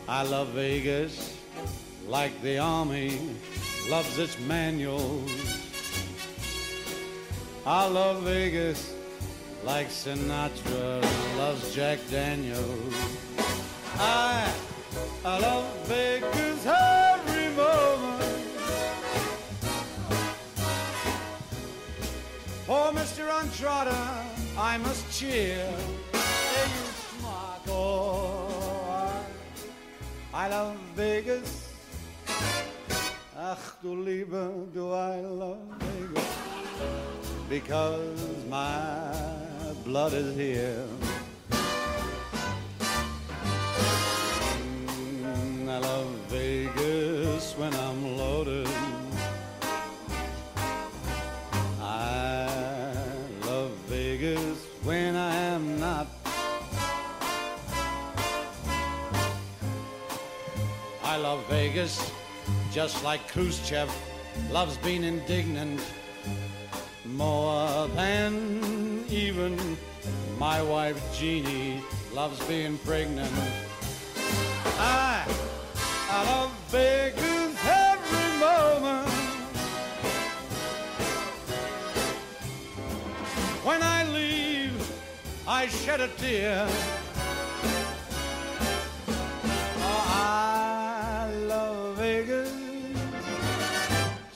[0.08, 1.38] I love Vegas
[2.08, 3.36] like the army
[3.88, 5.30] loves its manuals.
[7.64, 8.92] I love Vegas
[9.62, 11.00] like Sinatra
[11.38, 12.94] loves Jack Daniels.
[14.02, 14.50] I,
[15.24, 18.46] I love Vegas every moment.
[22.68, 23.28] Oh, For Mr.
[23.40, 23.94] Untrodden,
[24.58, 25.66] I must cheer.
[26.12, 26.86] Hey, you
[27.18, 29.10] smart boy.
[30.32, 31.68] I love Vegas.
[33.36, 36.28] Ach du Liebe, do I love Vegas.
[37.48, 39.12] Because my
[39.84, 40.86] blood is here.
[45.70, 48.68] I love Vegas when I'm loaded.
[51.80, 52.48] I
[53.46, 56.08] love Vegas when I am not.
[61.04, 62.10] I love Vegas
[62.72, 63.88] just like Khrushchev
[64.50, 65.80] loves being indignant
[67.04, 69.56] more than even
[70.36, 71.80] my wife Jeannie
[72.12, 73.32] loves being pregnant.
[74.78, 75.26] I,
[76.12, 79.08] I love Vegas every moment.
[83.62, 84.74] When I leave,
[85.46, 86.66] I shed a tear.
[89.78, 92.50] Oh, I love Vegas.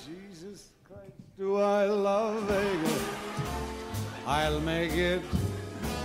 [0.07, 3.05] Jesus Christ, do I love Vegas?
[4.29, 5.23] I'll make it,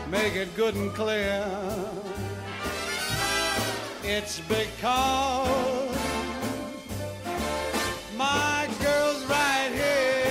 [0.09, 1.45] make it good and clear.
[4.11, 5.95] It's because
[8.17, 10.25] my girl's right here.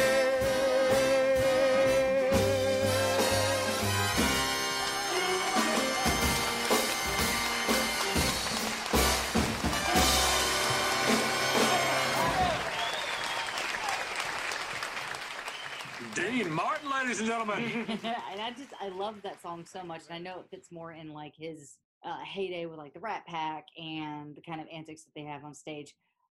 [16.16, 17.86] Dean Martin, ladies and gentlemen.
[17.88, 20.90] and I just I love that song so much, and I know it fits more
[20.90, 25.04] in like his uh, heyday with like the Rat Pack and the kind of antics
[25.04, 25.94] that they have on stage.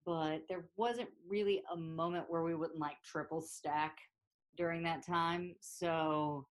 [0.06, 3.98] But there wasn't really a moment where we wouldn't like triple stack
[4.56, 5.54] during that time.
[5.60, 6.46] So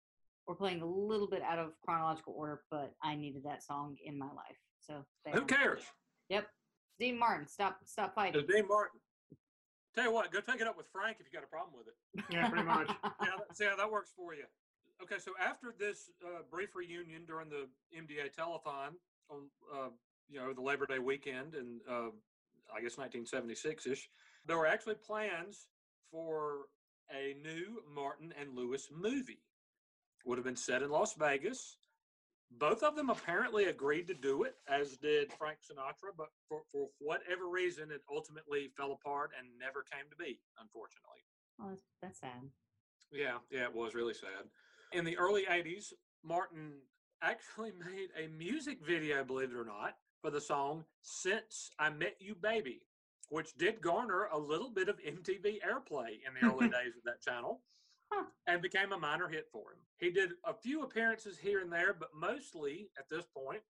[0.47, 4.17] we're playing a little bit out of chronological order, but I needed that song in
[4.17, 4.57] my life.
[4.79, 5.41] So Who there.
[5.41, 5.81] cares?
[6.29, 6.47] Yep.
[6.99, 8.41] Dean Martin, stop stop fighting.
[8.41, 8.99] It's Dean Martin.
[9.95, 11.87] Tell you what, go take it up with Frank if you got a problem with
[11.87, 12.25] it.
[12.31, 12.89] Yeah, pretty much.
[13.21, 14.43] Yeah, see how that works for you.
[15.01, 18.95] Okay, so after this uh, brief reunion during the MDA telethon
[19.29, 19.89] on, uh,
[20.29, 22.09] you know, the Labor Day weekend in, uh,
[22.73, 24.09] I guess, 1976 ish,
[24.45, 25.67] there were actually plans
[26.11, 26.65] for
[27.13, 29.39] a new Martin and Lewis movie.
[30.25, 31.77] Would have been set in Las Vegas.
[32.59, 36.87] Both of them apparently agreed to do it, as did Frank Sinatra, but for, for
[36.99, 41.23] whatever reason, it ultimately fell apart and never came to be, unfortunately.
[41.61, 42.49] Oh, that's, that's sad.
[43.11, 44.47] Yeah, yeah, it was really sad.
[44.93, 45.93] In the early 80s,
[46.23, 46.73] Martin
[47.21, 52.15] actually made a music video, believe it or not, for the song Since I Met
[52.19, 52.81] You Baby,
[53.29, 57.21] which did garner a little bit of MTV airplay in the early days of that
[57.21, 57.61] channel
[58.47, 59.79] and became a minor hit for him.
[59.99, 63.61] He did a few appearances here and there, but mostly at this point,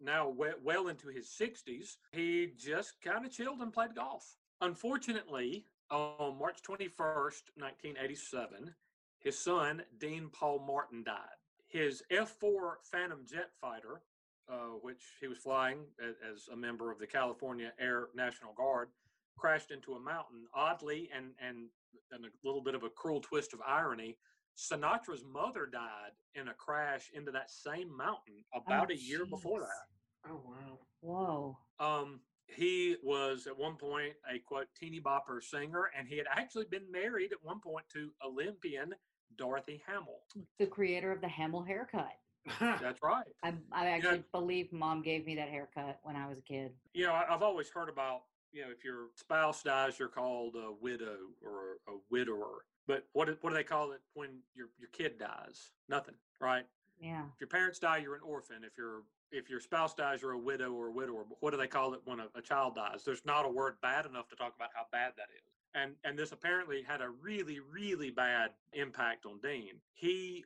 [0.00, 0.32] now
[0.62, 4.36] well into his 60s, he just kind of chilled and played golf.
[4.60, 8.74] Unfortunately, on March 21st, 1987,
[9.18, 11.38] his son, Dean Paul Martin, died.
[11.68, 14.02] His F 4 Phantom jet fighter,
[14.50, 18.88] uh, which he was flying as a member of the California Air National Guard,
[19.36, 20.44] crashed into a mountain.
[20.54, 21.66] Oddly, and, and,
[22.10, 24.16] and a little bit of a cruel twist of irony,
[24.56, 29.60] Sinatra's mother died in a crash into that same mountain about Oh, a year before
[29.60, 30.30] that.
[30.30, 30.78] Oh wow.
[31.00, 31.58] Whoa.
[31.78, 36.64] Um, he was at one point a quote teeny bopper singer, and he had actually
[36.64, 38.94] been married at one point to Olympian
[39.36, 40.20] Dorothy Hamill.
[40.58, 42.12] The creator of the Hamill haircut.
[42.60, 43.26] That's right.
[43.42, 46.72] I, I actually believe mom gave me that haircut when I was a kid.
[46.94, 48.22] You know, I- I've always heard about
[48.52, 52.64] you know if your spouse dies, you're called a widow or a widower.
[52.86, 55.72] But what do- what do they call it when your your kid dies?
[55.88, 56.66] Nothing, right?
[56.98, 57.24] Yeah.
[57.34, 58.64] If your parents die, you're an orphan.
[58.64, 61.24] If your if your spouse dies, you're a widow or a widower.
[61.28, 63.04] But what do they call it when a, a child dies?
[63.04, 65.52] There's not a word bad enough to talk about how bad that is.
[65.80, 69.80] And and this apparently had a really really bad impact on Dean.
[69.94, 70.44] He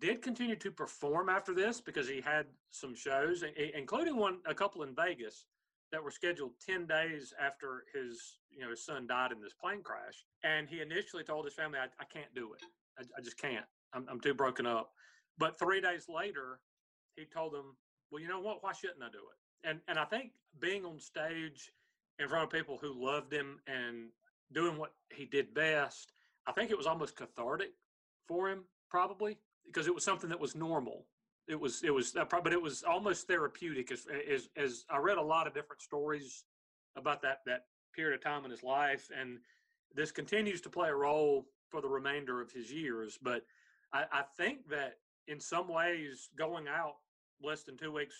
[0.00, 3.44] did continue to perform after this because he had some shows,
[3.74, 5.46] including one a couple in Vegas
[5.92, 9.82] that were scheduled 10 days after his you know his son died in this plane
[9.82, 10.24] crash.
[10.44, 12.62] And he initially told his family i, I can't do it.
[12.98, 13.66] I, I just can't.
[13.92, 14.92] I'm, I'm too broken up.
[15.38, 16.60] But three days later
[17.16, 17.76] he told them
[18.10, 18.62] well you know what?
[18.62, 19.68] Why shouldn't i do it?
[19.68, 21.70] And and i think being on stage
[22.18, 24.10] in front of people who loved him and
[24.52, 26.12] doing what he did best.
[26.46, 27.70] I think it was almost cathartic
[28.26, 31.06] for him probably because it was something that was normal.
[31.48, 35.18] It was it was uh, but it was almost therapeutic as, as as i read
[35.18, 36.44] a lot of different stories
[36.96, 39.38] about that that period of time in his life and
[39.92, 43.42] this continues to play a role for the remainder of his years but
[43.92, 46.96] i, I think that in some ways going out
[47.42, 48.14] less than two weeks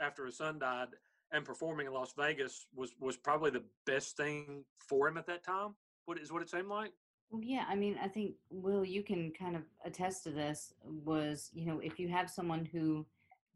[0.00, 0.88] after his son died
[1.32, 5.44] and performing in las vegas was was probably the best thing for him at that
[5.44, 5.74] time
[6.06, 6.92] what is what it seemed like
[7.30, 10.74] Well, yeah, I mean, I think Will, you can kind of attest to this.
[10.84, 13.06] Was you know, if you have someone who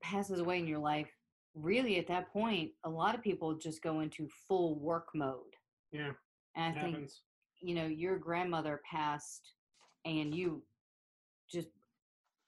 [0.00, 1.10] passes away in your life,
[1.54, 5.56] really at that point, a lot of people just go into full work mode.
[5.90, 6.12] Yeah.
[6.54, 7.22] And I think happens.
[7.60, 9.54] you know your grandmother passed,
[10.04, 10.62] and you
[11.50, 11.68] just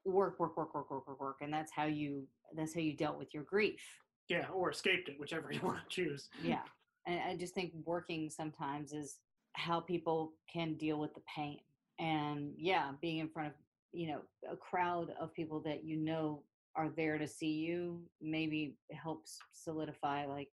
[0.05, 3.19] work, work, work, work, work, work, work, and that's how you that's how you dealt
[3.19, 3.83] with your grief.
[4.29, 6.29] Yeah, or escaped it, whichever you want to choose.
[6.43, 6.63] Yeah,
[7.07, 9.19] and I just think working sometimes is
[9.55, 11.59] how people can deal with the pain.
[11.99, 13.55] And yeah, being in front of
[13.93, 14.21] you know
[14.51, 16.43] a crowd of people that you know
[16.75, 20.49] are there to see you maybe helps solidify like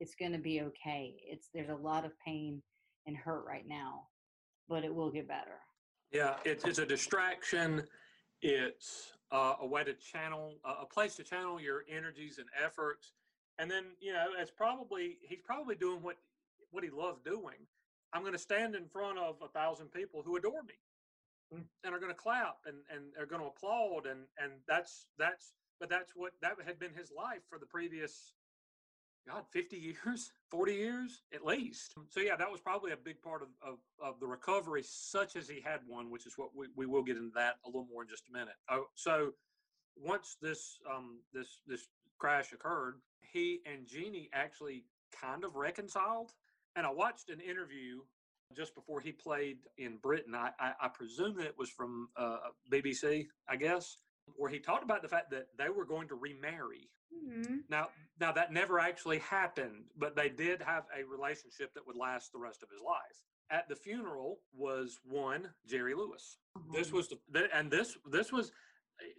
[0.00, 1.14] it's going to be okay.
[1.26, 2.62] It's there's a lot of pain
[3.06, 4.08] and hurt right now,
[4.68, 5.60] but it will get better.
[6.12, 7.82] Yeah, it's it's a distraction.
[8.42, 13.12] It's uh, a way to channel a a place to channel your energies and efforts,
[13.58, 16.16] and then you know it's probably he's probably doing what
[16.70, 17.66] what he loved doing.
[18.12, 20.74] I'm going to stand in front of a thousand people who adore me,
[21.54, 21.62] Mm.
[21.84, 25.52] and are going to clap and and they're going to applaud, and and that's that's
[25.78, 28.32] but that's what that had been his life for the previous
[29.28, 31.94] God, 50 years, 40 years at least.
[32.10, 35.48] So, yeah, that was probably a big part of, of, of the recovery, such as
[35.48, 38.02] he had one, which is what we, we will get into that a little more
[38.02, 38.54] in just a minute.
[38.70, 39.32] Oh, so,
[39.96, 41.88] once this um, this this
[42.18, 42.96] crash occurred,
[43.32, 44.84] he and Jeannie actually
[45.20, 46.32] kind of reconciled.
[46.76, 48.00] And I watched an interview
[48.54, 50.34] just before he played in Britain.
[50.34, 52.38] I, I, I presume that it was from uh,
[52.70, 53.96] BBC, I guess,
[54.36, 56.90] where he talked about the fact that they were going to remarry.
[57.68, 57.88] Now,
[58.20, 62.38] now that never actually happened, but they did have a relationship that would last the
[62.38, 63.18] rest of his life.
[63.50, 66.38] at the funeral was one Jerry Lewis.
[66.72, 68.50] This Um, was the, th- and this this was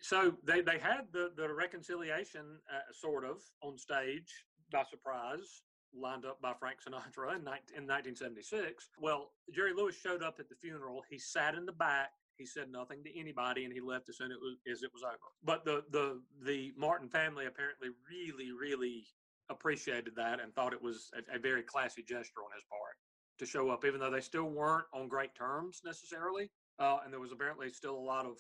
[0.01, 4.31] so they they had the the reconciliation uh, sort of on stage
[4.72, 8.89] by surprise lined up by Frank Sinatra in, 19, in 1976.
[8.99, 11.03] Well, Jerry Lewis showed up at the funeral.
[11.09, 12.11] He sat in the back.
[12.38, 15.18] He said nothing to anybody, and he left as soon as it was over.
[15.43, 19.05] But the the the Martin family apparently really really
[19.49, 22.95] appreciated that and thought it was a, a very classy gesture on his part
[23.39, 26.49] to show up, even though they still weren't on great terms necessarily.
[26.80, 28.38] Uh, and there was apparently still a lot of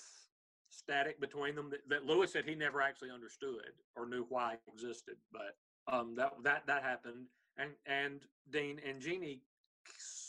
[0.69, 4.59] static between them that, that Lewis said he never actually understood or knew why it
[4.71, 5.15] existed.
[5.31, 5.55] But
[5.91, 8.21] um, that that that happened, and and
[8.51, 9.41] Dean and Jeannie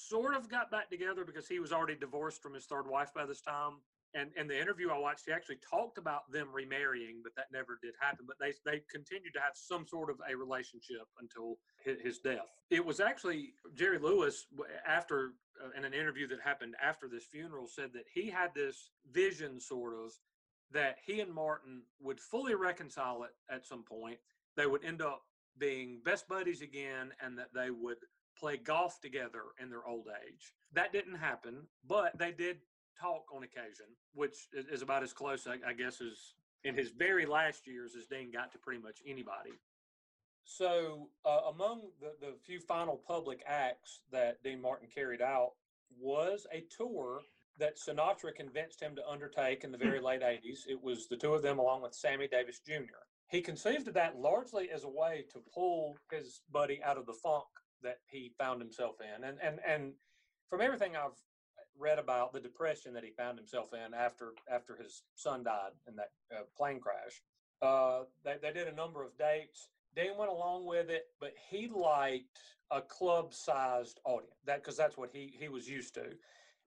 [0.08, 3.26] sort of got back together because he was already divorced from his third wife by
[3.26, 3.74] this time.
[4.14, 7.78] And in the interview I watched, he actually talked about them remarrying, but that never
[7.82, 8.24] did happen.
[8.26, 12.48] But they they continued to have some sort of a relationship until his, death.
[12.70, 14.46] It was actually Jerry Lewis
[14.86, 15.32] after
[15.62, 19.60] uh, in an interview that happened after this funeral said that he had this vision
[19.60, 20.12] sort of
[20.70, 24.18] that he and Martin would fully reconcile it at some point.
[24.56, 25.22] They would end up
[25.58, 27.98] being best buddies again, and that they would
[28.38, 30.52] play golf together in their old age.
[30.72, 32.58] That didn't happen, but they did
[33.00, 36.34] talk on occasion, which is, about as close, I, I guess, as
[36.64, 39.52] in his very last years as Dean got to pretty much anybody.
[40.44, 45.52] So, uh, among the, the few final public acts that Dean Martin carried out
[46.00, 47.20] was a tour
[47.58, 50.60] that Sinatra convinced him to undertake in the very late 80s.
[50.68, 53.02] It was the two of them along with Sammy Davis Jr.
[53.28, 57.12] He conceived of that largely as a way to pull his buddy out of the
[57.12, 57.44] funk
[57.82, 59.24] that he found himself in.
[59.24, 59.92] And and and
[60.48, 61.18] from everything I've
[61.78, 65.96] read about the depression that he found himself in after after his son died in
[65.96, 67.22] that uh, plane crash,
[67.62, 69.68] uh, they, they did a number of dates.
[69.96, 72.38] Dean went along with it, but he liked
[72.70, 74.34] a club-sized audience.
[74.44, 76.04] That because that's what he he was used to.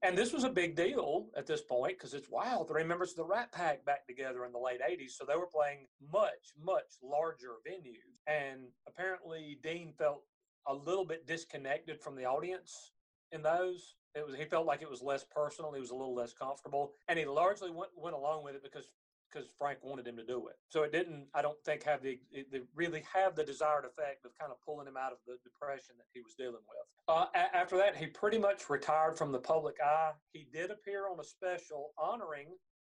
[0.04, 3.18] And this was a big deal at this point because it's wow, three members of
[3.18, 5.12] the Rat Pack back together in the late 80s.
[5.12, 8.18] So they were playing much, much larger venues.
[8.26, 10.24] And apparently Dean felt
[10.68, 12.92] a little bit disconnected from the audience
[13.32, 13.96] in those.
[14.16, 15.72] It was he felt like it was less personal.
[15.74, 18.92] He was a little less comfortable, and he largely went went along with it because
[19.32, 20.56] because Frank wanted him to do it.
[20.68, 24.38] So it didn't, I don't think, have the it really have the desired effect of
[24.38, 26.88] kind of pulling him out of the depression that he was dealing with.
[27.08, 30.12] Uh, a- after that, he pretty much retired from the public eye.
[30.34, 32.50] He did appear on a special honoring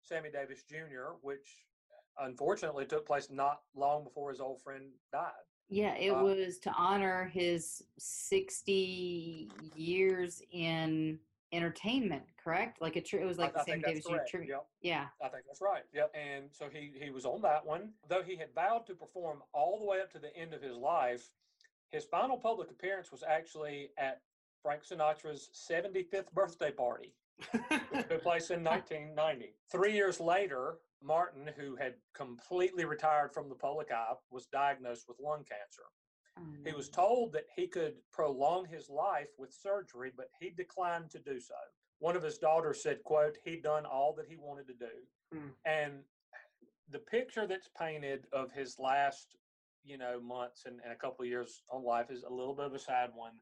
[0.02, 1.66] Sammy Davis Jr., which
[2.18, 5.32] unfortunately took place not long before his old friend died.
[5.68, 11.18] Yeah, it Uh, was to honor his 60 years in
[11.52, 12.80] entertainment, correct?
[12.80, 14.10] Like a it was like I, the same think that's Davis Jr.
[14.14, 14.30] correct.
[14.30, 14.48] tribute.
[14.50, 14.66] Yep.
[14.80, 15.06] Yeah.
[15.22, 15.84] I think that's right.
[15.92, 16.14] Yep.
[16.14, 17.92] And so he he was on that one.
[18.08, 20.76] Though he had vowed to perform all the way up to the end of his
[20.76, 21.30] life,
[21.90, 24.22] his final public appearance was actually at
[24.62, 27.12] Frank Sinatra's 75th birthday party,
[27.90, 29.54] which took place in 1990.
[29.70, 35.18] Three years later, Martin, who had completely retired from the public eye, was diagnosed with
[35.20, 35.82] lung cancer.
[36.38, 41.10] Oh, He was told that he could prolong his life with surgery, but he declined
[41.10, 41.54] to do so.
[41.98, 45.38] One of his daughters said, quote, he'd done all that he wanted to do.
[45.38, 45.48] Hmm.
[45.64, 45.92] And
[46.90, 49.36] the picture that's painted of his last,
[49.84, 52.66] you know, months and, and a couple of years on life is a little bit
[52.66, 53.32] of a sad one.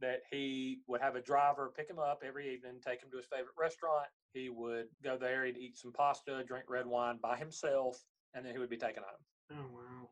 [0.00, 3.26] That he would have a driver pick him up every evening, take him to his
[3.26, 4.08] favorite restaurant.
[4.32, 8.02] He would go there, he'd eat some pasta, drink red wine by himself,
[8.34, 9.60] and then he would be taken home.
[9.60, 10.08] Oh wow.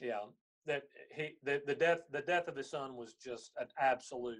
[0.00, 0.20] Yeah,
[0.66, 0.84] that
[1.14, 4.38] he the, the death the death of his son was just an absolute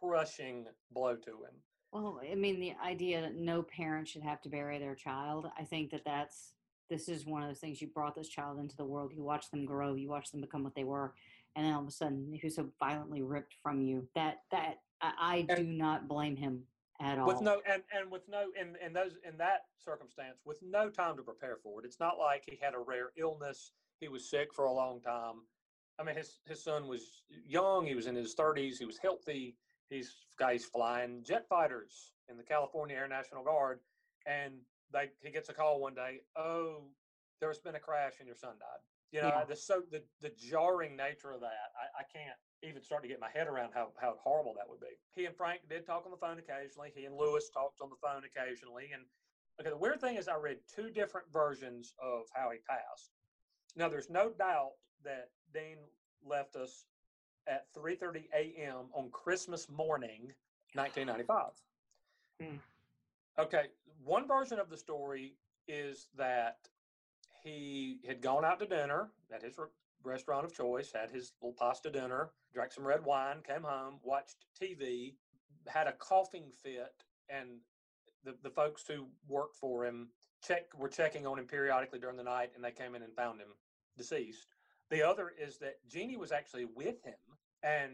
[0.00, 1.54] crushing blow to him.
[1.92, 5.64] Well, I mean, the idea that no parent should have to bury their child, I
[5.64, 6.52] think that that's
[6.90, 7.80] this is one of those things.
[7.80, 10.64] You brought this child into the world, you watch them grow, you watch them become
[10.64, 11.14] what they were,
[11.54, 14.08] and then all of a sudden, who's so violently ripped from you?
[14.14, 16.64] That that I, I do not blame him
[17.00, 17.26] at all.
[17.26, 21.16] With no and and with no in in those in that circumstance with no time
[21.16, 21.84] to prepare for it.
[21.86, 23.72] It's not like he had a rare illness.
[24.00, 25.42] He was sick for a long time.
[25.98, 27.86] I mean, his his son was young.
[27.86, 28.78] He was in his thirties.
[28.78, 29.56] He was healthy.
[29.90, 33.80] He's guys flying jet fighters in the California Air National Guard,
[34.26, 34.54] and
[34.92, 36.20] they he gets a call one day.
[36.36, 36.88] Oh,
[37.40, 38.80] there's been a crash and your son died.
[39.12, 39.44] You know, Yeah.
[39.44, 41.67] the so the the jarring nature of that.
[41.98, 44.96] I, can't even start to get my head around how how horrible that would be.
[45.14, 46.92] He and Frank did talk on the phone occasionally.
[46.94, 48.90] He and Lewis talked on the phone occasionally.
[48.92, 49.02] And
[49.60, 53.10] okay, the weird thing is, I read two different versions of how he passed.
[53.76, 54.72] Now, there's no doubt
[55.04, 55.76] that Dean
[56.24, 56.84] left us
[57.46, 58.86] at 3:30 a.m.
[58.94, 60.32] on Christmas morning,
[60.74, 61.52] 1995.
[62.40, 62.56] Hmm.
[63.38, 63.66] Okay,
[64.04, 65.34] one version of the story
[65.68, 66.58] is that
[67.42, 69.58] he had gone out to dinner at his
[70.04, 74.46] restaurant of choice, had his little pasta dinner, drank some red wine, came home, watched
[74.60, 75.14] TV,
[75.66, 77.60] had a coughing fit, and
[78.24, 80.08] the, the folks who worked for him
[80.42, 83.40] check were checking on him periodically during the night, and they came in and found
[83.40, 83.48] him
[83.96, 84.46] deceased.
[84.90, 87.14] The other is that Jeannie was actually with him
[87.62, 87.92] and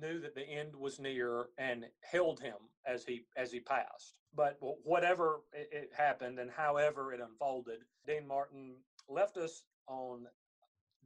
[0.00, 2.56] knew that the end was near and held him
[2.86, 4.14] as he as he passed.
[4.34, 8.74] But whatever it, it happened and however it unfolded, Dean Martin
[9.08, 10.26] left us on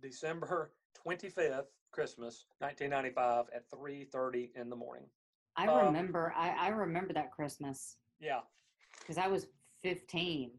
[0.00, 0.72] December
[1.06, 5.06] 25th, Christmas 1995 at 3:30 in the morning.
[5.56, 6.32] I Um, remember.
[6.36, 8.40] I, I remember that Christmas Yeah,
[9.00, 9.46] because I was
[9.82, 10.58] 15,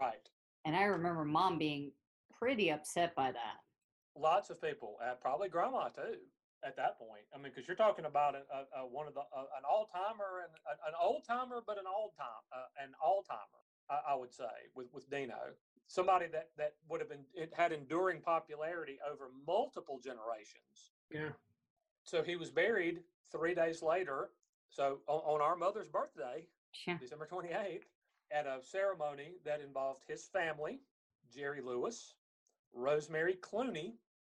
[0.00, 0.28] right.
[0.64, 1.92] and I remember mom being
[2.30, 3.60] pretty upset by that.
[4.14, 6.18] Lots of people, uh, probably grandma too,
[6.64, 7.24] at that point.
[7.34, 9.86] I mean, because you're talking about a, a, a, one of the a, an all
[9.86, 10.52] timer and
[10.88, 14.68] an old timer, but an old time uh, an all timer, I, I would say,
[14.74, 15.54] with with Dino,
[15.86, 20.92] somebody that that would have been it had enduring popularity over multiple generations.
[21.10, 21.30] Yeah.
[22.04, 23.00] So he was buried
[23.32, 24.30] three days later.
[24.68, 26.46] So on, on our mother's birthday,
[26.86, 26.98] Yeah.
[26.98, 27.84] December 28th,
[28.32, 30.80] at a ceremony that involved his family,
[31.32, 32.14] Jerry Lewis,
[32.72, 33.94] Rosemary Clooney,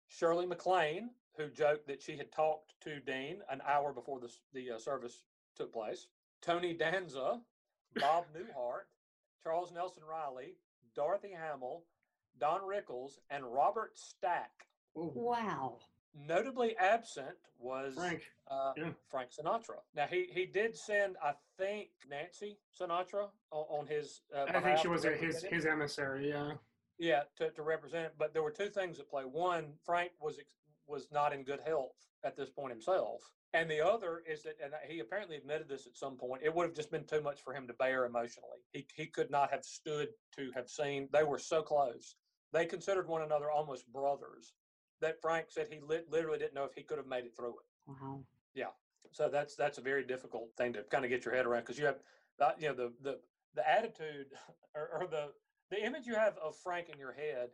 [0.07, 4.71] Shirley MacLaine, who joked that she had talked to Dean an hour before the, the
[4.71, 5.23] uh, service
[5.55, 6.07] took place,
[6.41, 7.39] Tony Danza,
[7.95, 8.85] Bob Newhart,
[9.43, 10.55] Charles Nelson Reilly,
[10.95, 11.84] Dorothy Hamill,
[12.40, 14.68] Don Rickles, and Robert Stack.
[14.98, 15.78] Ooh, Wow.
[16.28, 18.24] Notably absent was Frank.
[18.49, 18.90] uh, Yeah.
[19.10, 19.78] Frank Sinatra.
[19.95, 24.22] Now he he did send, I think, Nancy Sinatra on, on his.
[24.36, 26.30] Uh, I think she was his represent his emissary.
[26.30, 26.53] Yeah.
[26.98, 28.14] Yeah, to, to represent.
[28.18, 29.24] But there were two things at play.
[29.24, 30.56] One, Frank was ex-
[30.90, 33.22] was not in good health at this point himself,
[33.53, 36.44] and the other is that, and he apparently admitted this at some point.
[36.44, 38.60] It would have just been too much for him to bear emotionally.
[38.72, 41.07] He he could not have stood to have seen.
[41.11, 42.16] They were so close.
[42.52, 44.53] They considered one another almost brothers.
[45.02, 47.56] That Frank said he lit, literally didn't know if he could have made it through
[47.60, 47.91] it.
[47.91, 48.74] Wow.
[49.11, 51.80] So that's that's a very difficult thing to kind of get your head around because
[51.80, 51.99] you have,
[52.41, 53.20] uh, you know, the the
[53.56, 54.28] the attitude
[54.76, 55.32] or, or the
[55.72, 57.49] the image you have of Frank in your head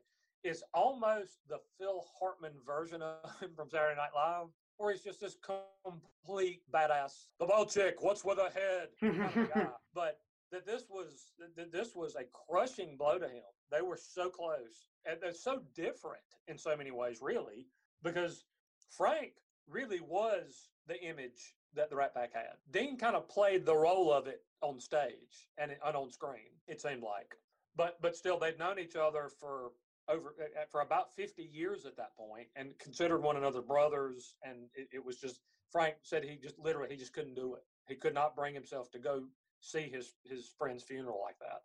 [0.46, 4.48] is almost the Phil Hartman version of him from Saturday Night Live,
[4.78, 7.30] or he's just this complete badass.
[7.40, 8.90] The ball chick, what's with her head?
[9.02, 9.68] kind of.
[9.96, 10.20] But
[10.52, 13.44] that this was that- this was a crushing blow to him.
[13.72, 17.66] They were so close, and they're so different in so many ways, really,
[18.04, 18.46] because
[18.92, 19.32] Frank
[19.68, 22.54] really was the image that the Rat Pack had.
[22.72, 26.52] Dean kind of played the role of it on stage and, and on screen.
[26.68, 27.34] It seemed like,
[27.76, 29.72] but but still, they'd known each other for
[30.08, 30.36] over
[30.70, 35.06] for about 50 years at that point and considered one another brothers and it, it
[35.06, 35.42] was just
[35.72, 38.92] frank said he just literally he just couldn't do it he could not bring himself
[38.92, 39.24] to go
[39.62, 41.62] see his his friend's funeral like that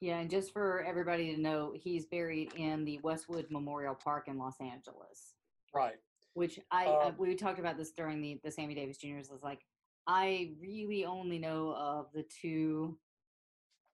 [0.00, 4.38] Yeah, and just for everybody to know, he's buried in the Westwood Memorial Park in
[4.38, 5.34] Los Angeles.
[5.74, 5.96] right
[6.34, 9.30] Which I uh, Um, we talked about this during the the Sammy Davis Juniors.
[9.30, 9.60] was like
[10.06, 12.98] I really only know of the two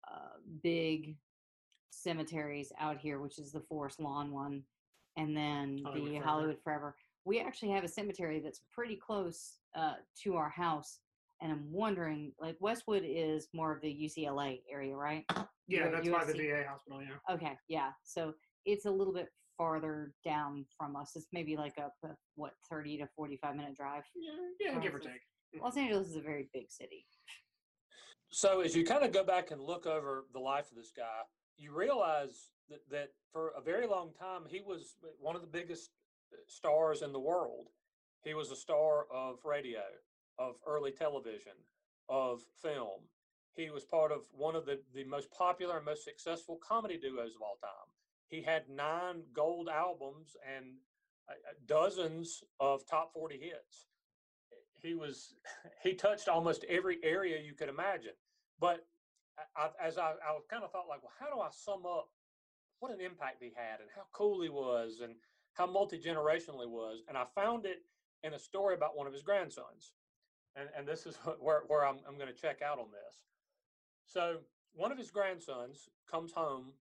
[0.07, 1.17] uh, big
[1.93, 4.63] cemeteries out here, which is the Forest Lawn one,
[5.17, 6.27] and then Hollywood the Forever.
[6.27, 6.97] Hollywood Forever.
[7.25, 9.95] We actually have a cemetery that's pretty close uh,
[10.25, 10.99] to our house,
[11.41, 15.25] and I'm wondering, like Westwood is more of the UCLA area, right?
[15.69, 17.01] Yeah, that's by the VA hospital.
[17.03, 17.35] Yeah.
[17.35, 17.91] Okay, yeah.
[18.03, 21.13] So it's a little bit farther down from us.
[21.15, 24.03] It's maybe like a, a what thirty to forty-five minute drive.
[24.17, 25.21] Yeah, yeah give or take.
[25.61, 27.07] Los Angeles is a very big city.
[28.33, 31.23] So as you kind of go back and look over the life of this guy
[31.57, 35.91] you realize that, that for a very long time he was one of the biggest
[36.33, 37.69] uh, stars in the world.
[38.25, 39.83] He was a star of radio
[40.39, 41.53] of early television
[42.09, 43.03] of film.
[43.55, 47.35] He was part of one of the, the most popular and most successful comedy duos
[47.37, 47.91] of all time.
[48.29, 50.67] He had nine gold albums and
[51.29, 53.87] uh, uh, dozens of top 40 hits
[54.83, 55.35] he was
[55.83, 58.13] he touched almost every area you could imagine.
[58.61, 58.85] But
[59.57, 62.09] I, as I, I kind of thought like well how do i sum up
[62.81, 65.15] what an impact he had and how cool he was and
[65.55, 67.03] how multi-generational he was?
[67.09, 67.79] And i found it
[68.25, 69.95] in a story about one of his grandsons.
[70.55, 73.23] And, and this is where, where i'm, I'm going to check out on this.
[74.07, 74.39] So
[74.75, 76.73] one of his grandsons comes home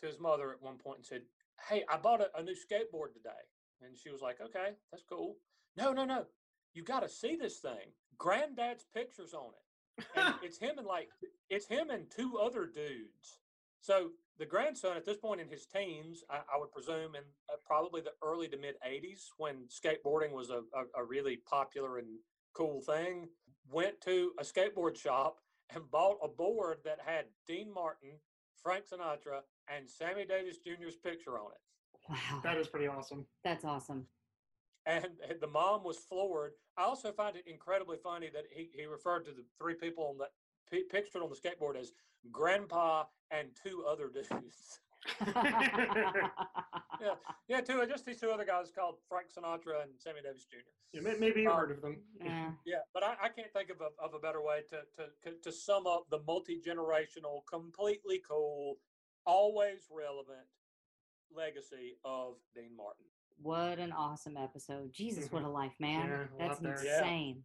[0.00, 1.22] to his mother at one point and said
[1.68, 3.42] hey i bought a, a new skateboard today.
[3.80, 5.36] And she was like okay that's cool.
[5.76, 6.26] No no no
[6.74, 9.62] you got to see this thing granddad's pictures on it
[10.16, 11.08] and it's him and like
[11.50, 13.40] it's him and two other dudes.
[13.80, 17.56] So the grandson at this point in his teens, I, I would presume, in uh,
[17.66, 22.08] probably the early to mid '80s, when skateboarding was a, a, a really popular and
[22.54, 23.28] cool thing,
[23.70, 25.38] went to a skateboard shop
[25.74, 28.10] and bought a board that had Dean Martin,
[28.62, 29.40] Frank Sinatra,
[29.74, 31.60] and Sammy Davis Jr.'s picture on it.
[32.08, 33.26] Wow, That is pretty awesome.
[33.44, 34.06] that's awesome.
[34.86, 35.06] And
[35.40, 36.52] the mom was floored.
[36.76, 40.18] I also find it incredibly funny that he, he referred to the three people on
[40.18, 40.30] that
[40.70, 41.92] pi- pictured on the skateboard as
[42.30, 44.80] grandpa and two other dudes.
[47.00, 47.14] yeah,
[47.48, 50.58] yeah, two just these two other guys called Frank Sinatra and Sammy Davis Jr.
[50.92, 51.96] Yeah, maybe you've Um, heard of them.
[52.20, 52.52] yeah.
[52.64, 54.82] Yeah, but I, I can't think of a, of a better way to,
[55.24, 58.76] to to sum up the multi generational, completely cool,
[59.26, 60.46] always relevant
[61.34, 63.06] legacy of Dean Martin.
[63.40, 64.92] What an awesome episode.
[64.92, 66.08] Jesus, what a life, man.
[66.08, 66.84] Yeah, a lot That's there.
[66.84, 66.98] Yeah.
[66.98, 67.42] insane.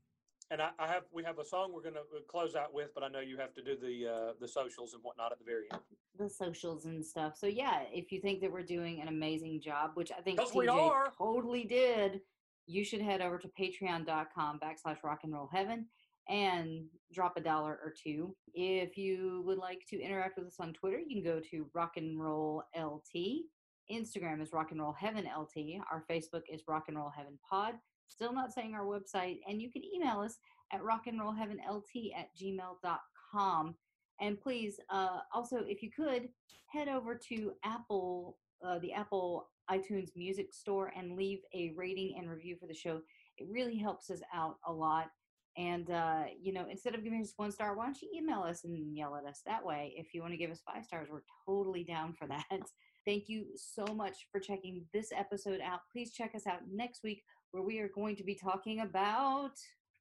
[0.50, 3.04] And I, I have we have a song we're gonna uh, close out with, but
[3.04, 5.66] I know you have to do the uh, the socials and whatnot at the very
[5.74, 5.82] end.
[6.18, 7.36] The socials and stuff.
[7.38, 10.68] So yeah, if you think that we're doing an amazing job, which I think we
[10.68, 11.12] TJ are.
[11.18, 12.22] totally did,
[12.66, 15.88] you should head over to patreon.com backslash rock and roll heaven
[16.30, 18.36] and drop a dollar or two.
[18.54, 21.94] If you would like to interact with us on Twitter, you can go to rock
[21.98, 23.46] and roll LT.
[23.92, 25.82] Instagram is rock and roll heaven LT.
[25.92, 27.76] Our Facebook is rock and roll heaven pod.
[28.08, 30.38] Still not saying our website, and you can email us
[30.72, 33.76] at rock and roll heaven LT at gmail.com.
[34.20, 36.30] And please, uh, also, if you could,
[36.68, 42.30] head over to Apple, uh, the Apple iTunes Music Store, and leave a rating and
[42.30, 43.02] review for the show.
[43.38, 45.10] It really helps us out a lot.
[45.58, 48.64] And uh, you know, instead of giving us one star, why don't you email us
[48.64, 49.94] and yell at us that way?
[49.98, 52.46] If you want to give us five stars, we're totally down for that.
[53.08, 55.80] Thank you so much for checking this episode out.
[55.94, 59.52] Please check us out next week, where we are going to be talking about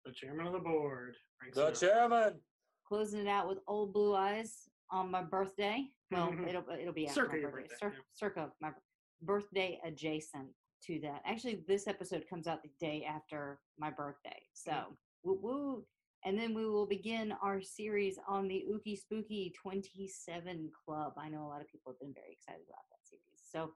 [0.04, 1.14] The chairman of the board.
[1.38, 1.80] Frank The Sinatra.
[1.80, 2.40] chairman.
[2.84, 5.84] closing it out with old blue eyes on my birthday.
[6.12, 6.48] Well, Mhm.
[6.48, 8.02] it'll it'll be after Circa my birthday, birthday, cir- yeah.
[8.14, 8.74] circa my
[9.22, 11.22] birthday adjacent to that.
[11.24, 15.86] Actually, this episode comes out the day after my birthday, so woo woo.
[16.27, 21.12] And then we will begin our series on the Ookie Spooky 27 Club.
[21.16, 23.23] I know a lot of people have been very excited about that series.
[23.44, 23.73] So,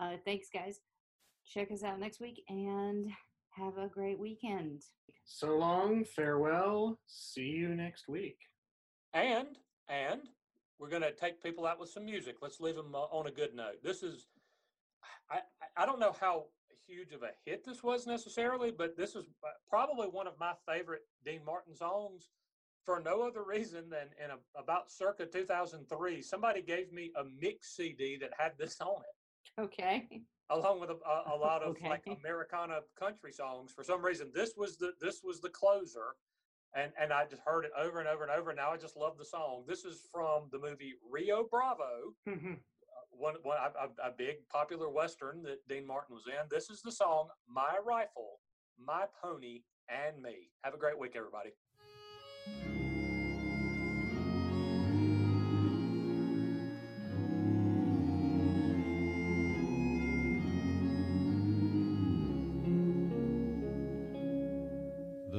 [0.00, 0.80] uh, thanks, guys.
[1.46, 3.08] Check us out next week and
[3.50, 4.82] have a great weekend.
[5.24, 6.98] So long, farewell.
[7.06, 8.38] See you next week.
[9.14, 9.56] And
[9.88, 10.22] and
[10.80, 12.36] we're gonna take people out with some music.
[12.42, 13.76] Let's leave them uh, on a good note.
[13.84, 14.26] This is,
[15.30, 16.46] I I- I don't know how
[16.92, 20.52] huge of a hit this was necessarily, but this is uh, probably one of my
[20.68, 22.28] favorite Dean Martin songs.
[22.84, 27.76] For no other reason than in a, about circa 2003, somebody gave me a mix
[27.76, 29.60] CD that had this on it.
[29.60, 30.08] Okay.
[30.50, 33.72] along with a, a, a lot of like Americana country songs.
[33.72, 36.16] For some reason, this was the this was the closer,
[36.74, 38.52] and and I just heard it over and over and over.
[38.52, 39.64] Now I just love the song.
[39.66, 42.32] This is from the movie Rio Bravo, uh,
[43.12, 46.48] one one a, a, big popular western that Dean Martin was in.
[46.50, 48.40] This is the song "My Rifle,
[48.78, 51.50] My Pony, and Me." Have a great week, everybody.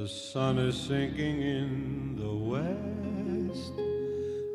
[0.04, 3.83] The sun is sinking in the west.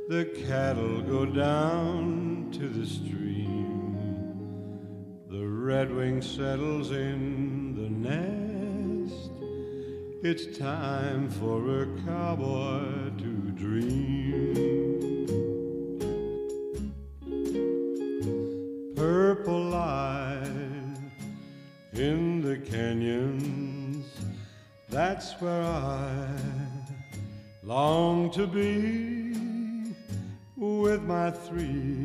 [0.10, 3.96] The cattle go down to the stream.
[5.30, 9.30] The redwing settles in the nest.
[10.24, 14.56] It's time for a cowboy to dream.
[18.96, 20.98] Purple light
[21.94, 24.08] in the canyons.
[24.90, 26.26] That's where I
[27.62, 28.89] long to be
[31.50, 31.99] three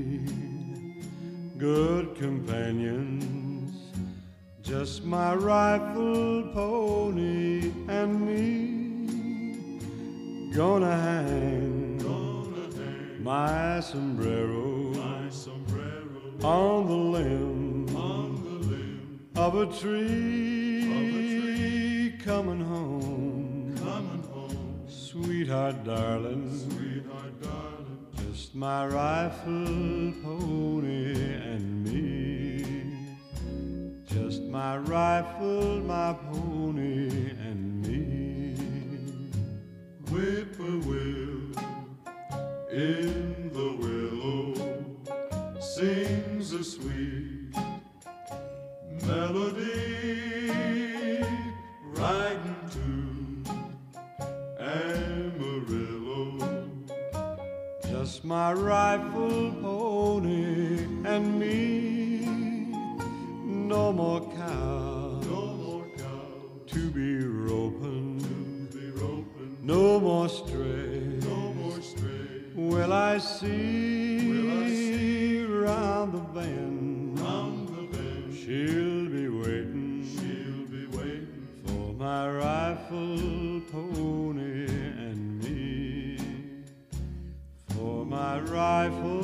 [28.65, 31.12] my rifle, pony,
[31.53, 32.65] and me.
[34.07, 36.34] Just my rifle, my pony,
[58.45, 62.69] my rifle, pony, and me.
[63.73, 66.27] No more cow, no more cow
[66.66, 68.21] to be roping,
[68.71, 69.57] to be roping.
[69.62, 71.01] No more stray,
[71.31, 72.43] no more stray.
[72.55, 73.94] Will I see,
[88.55, 89.24] For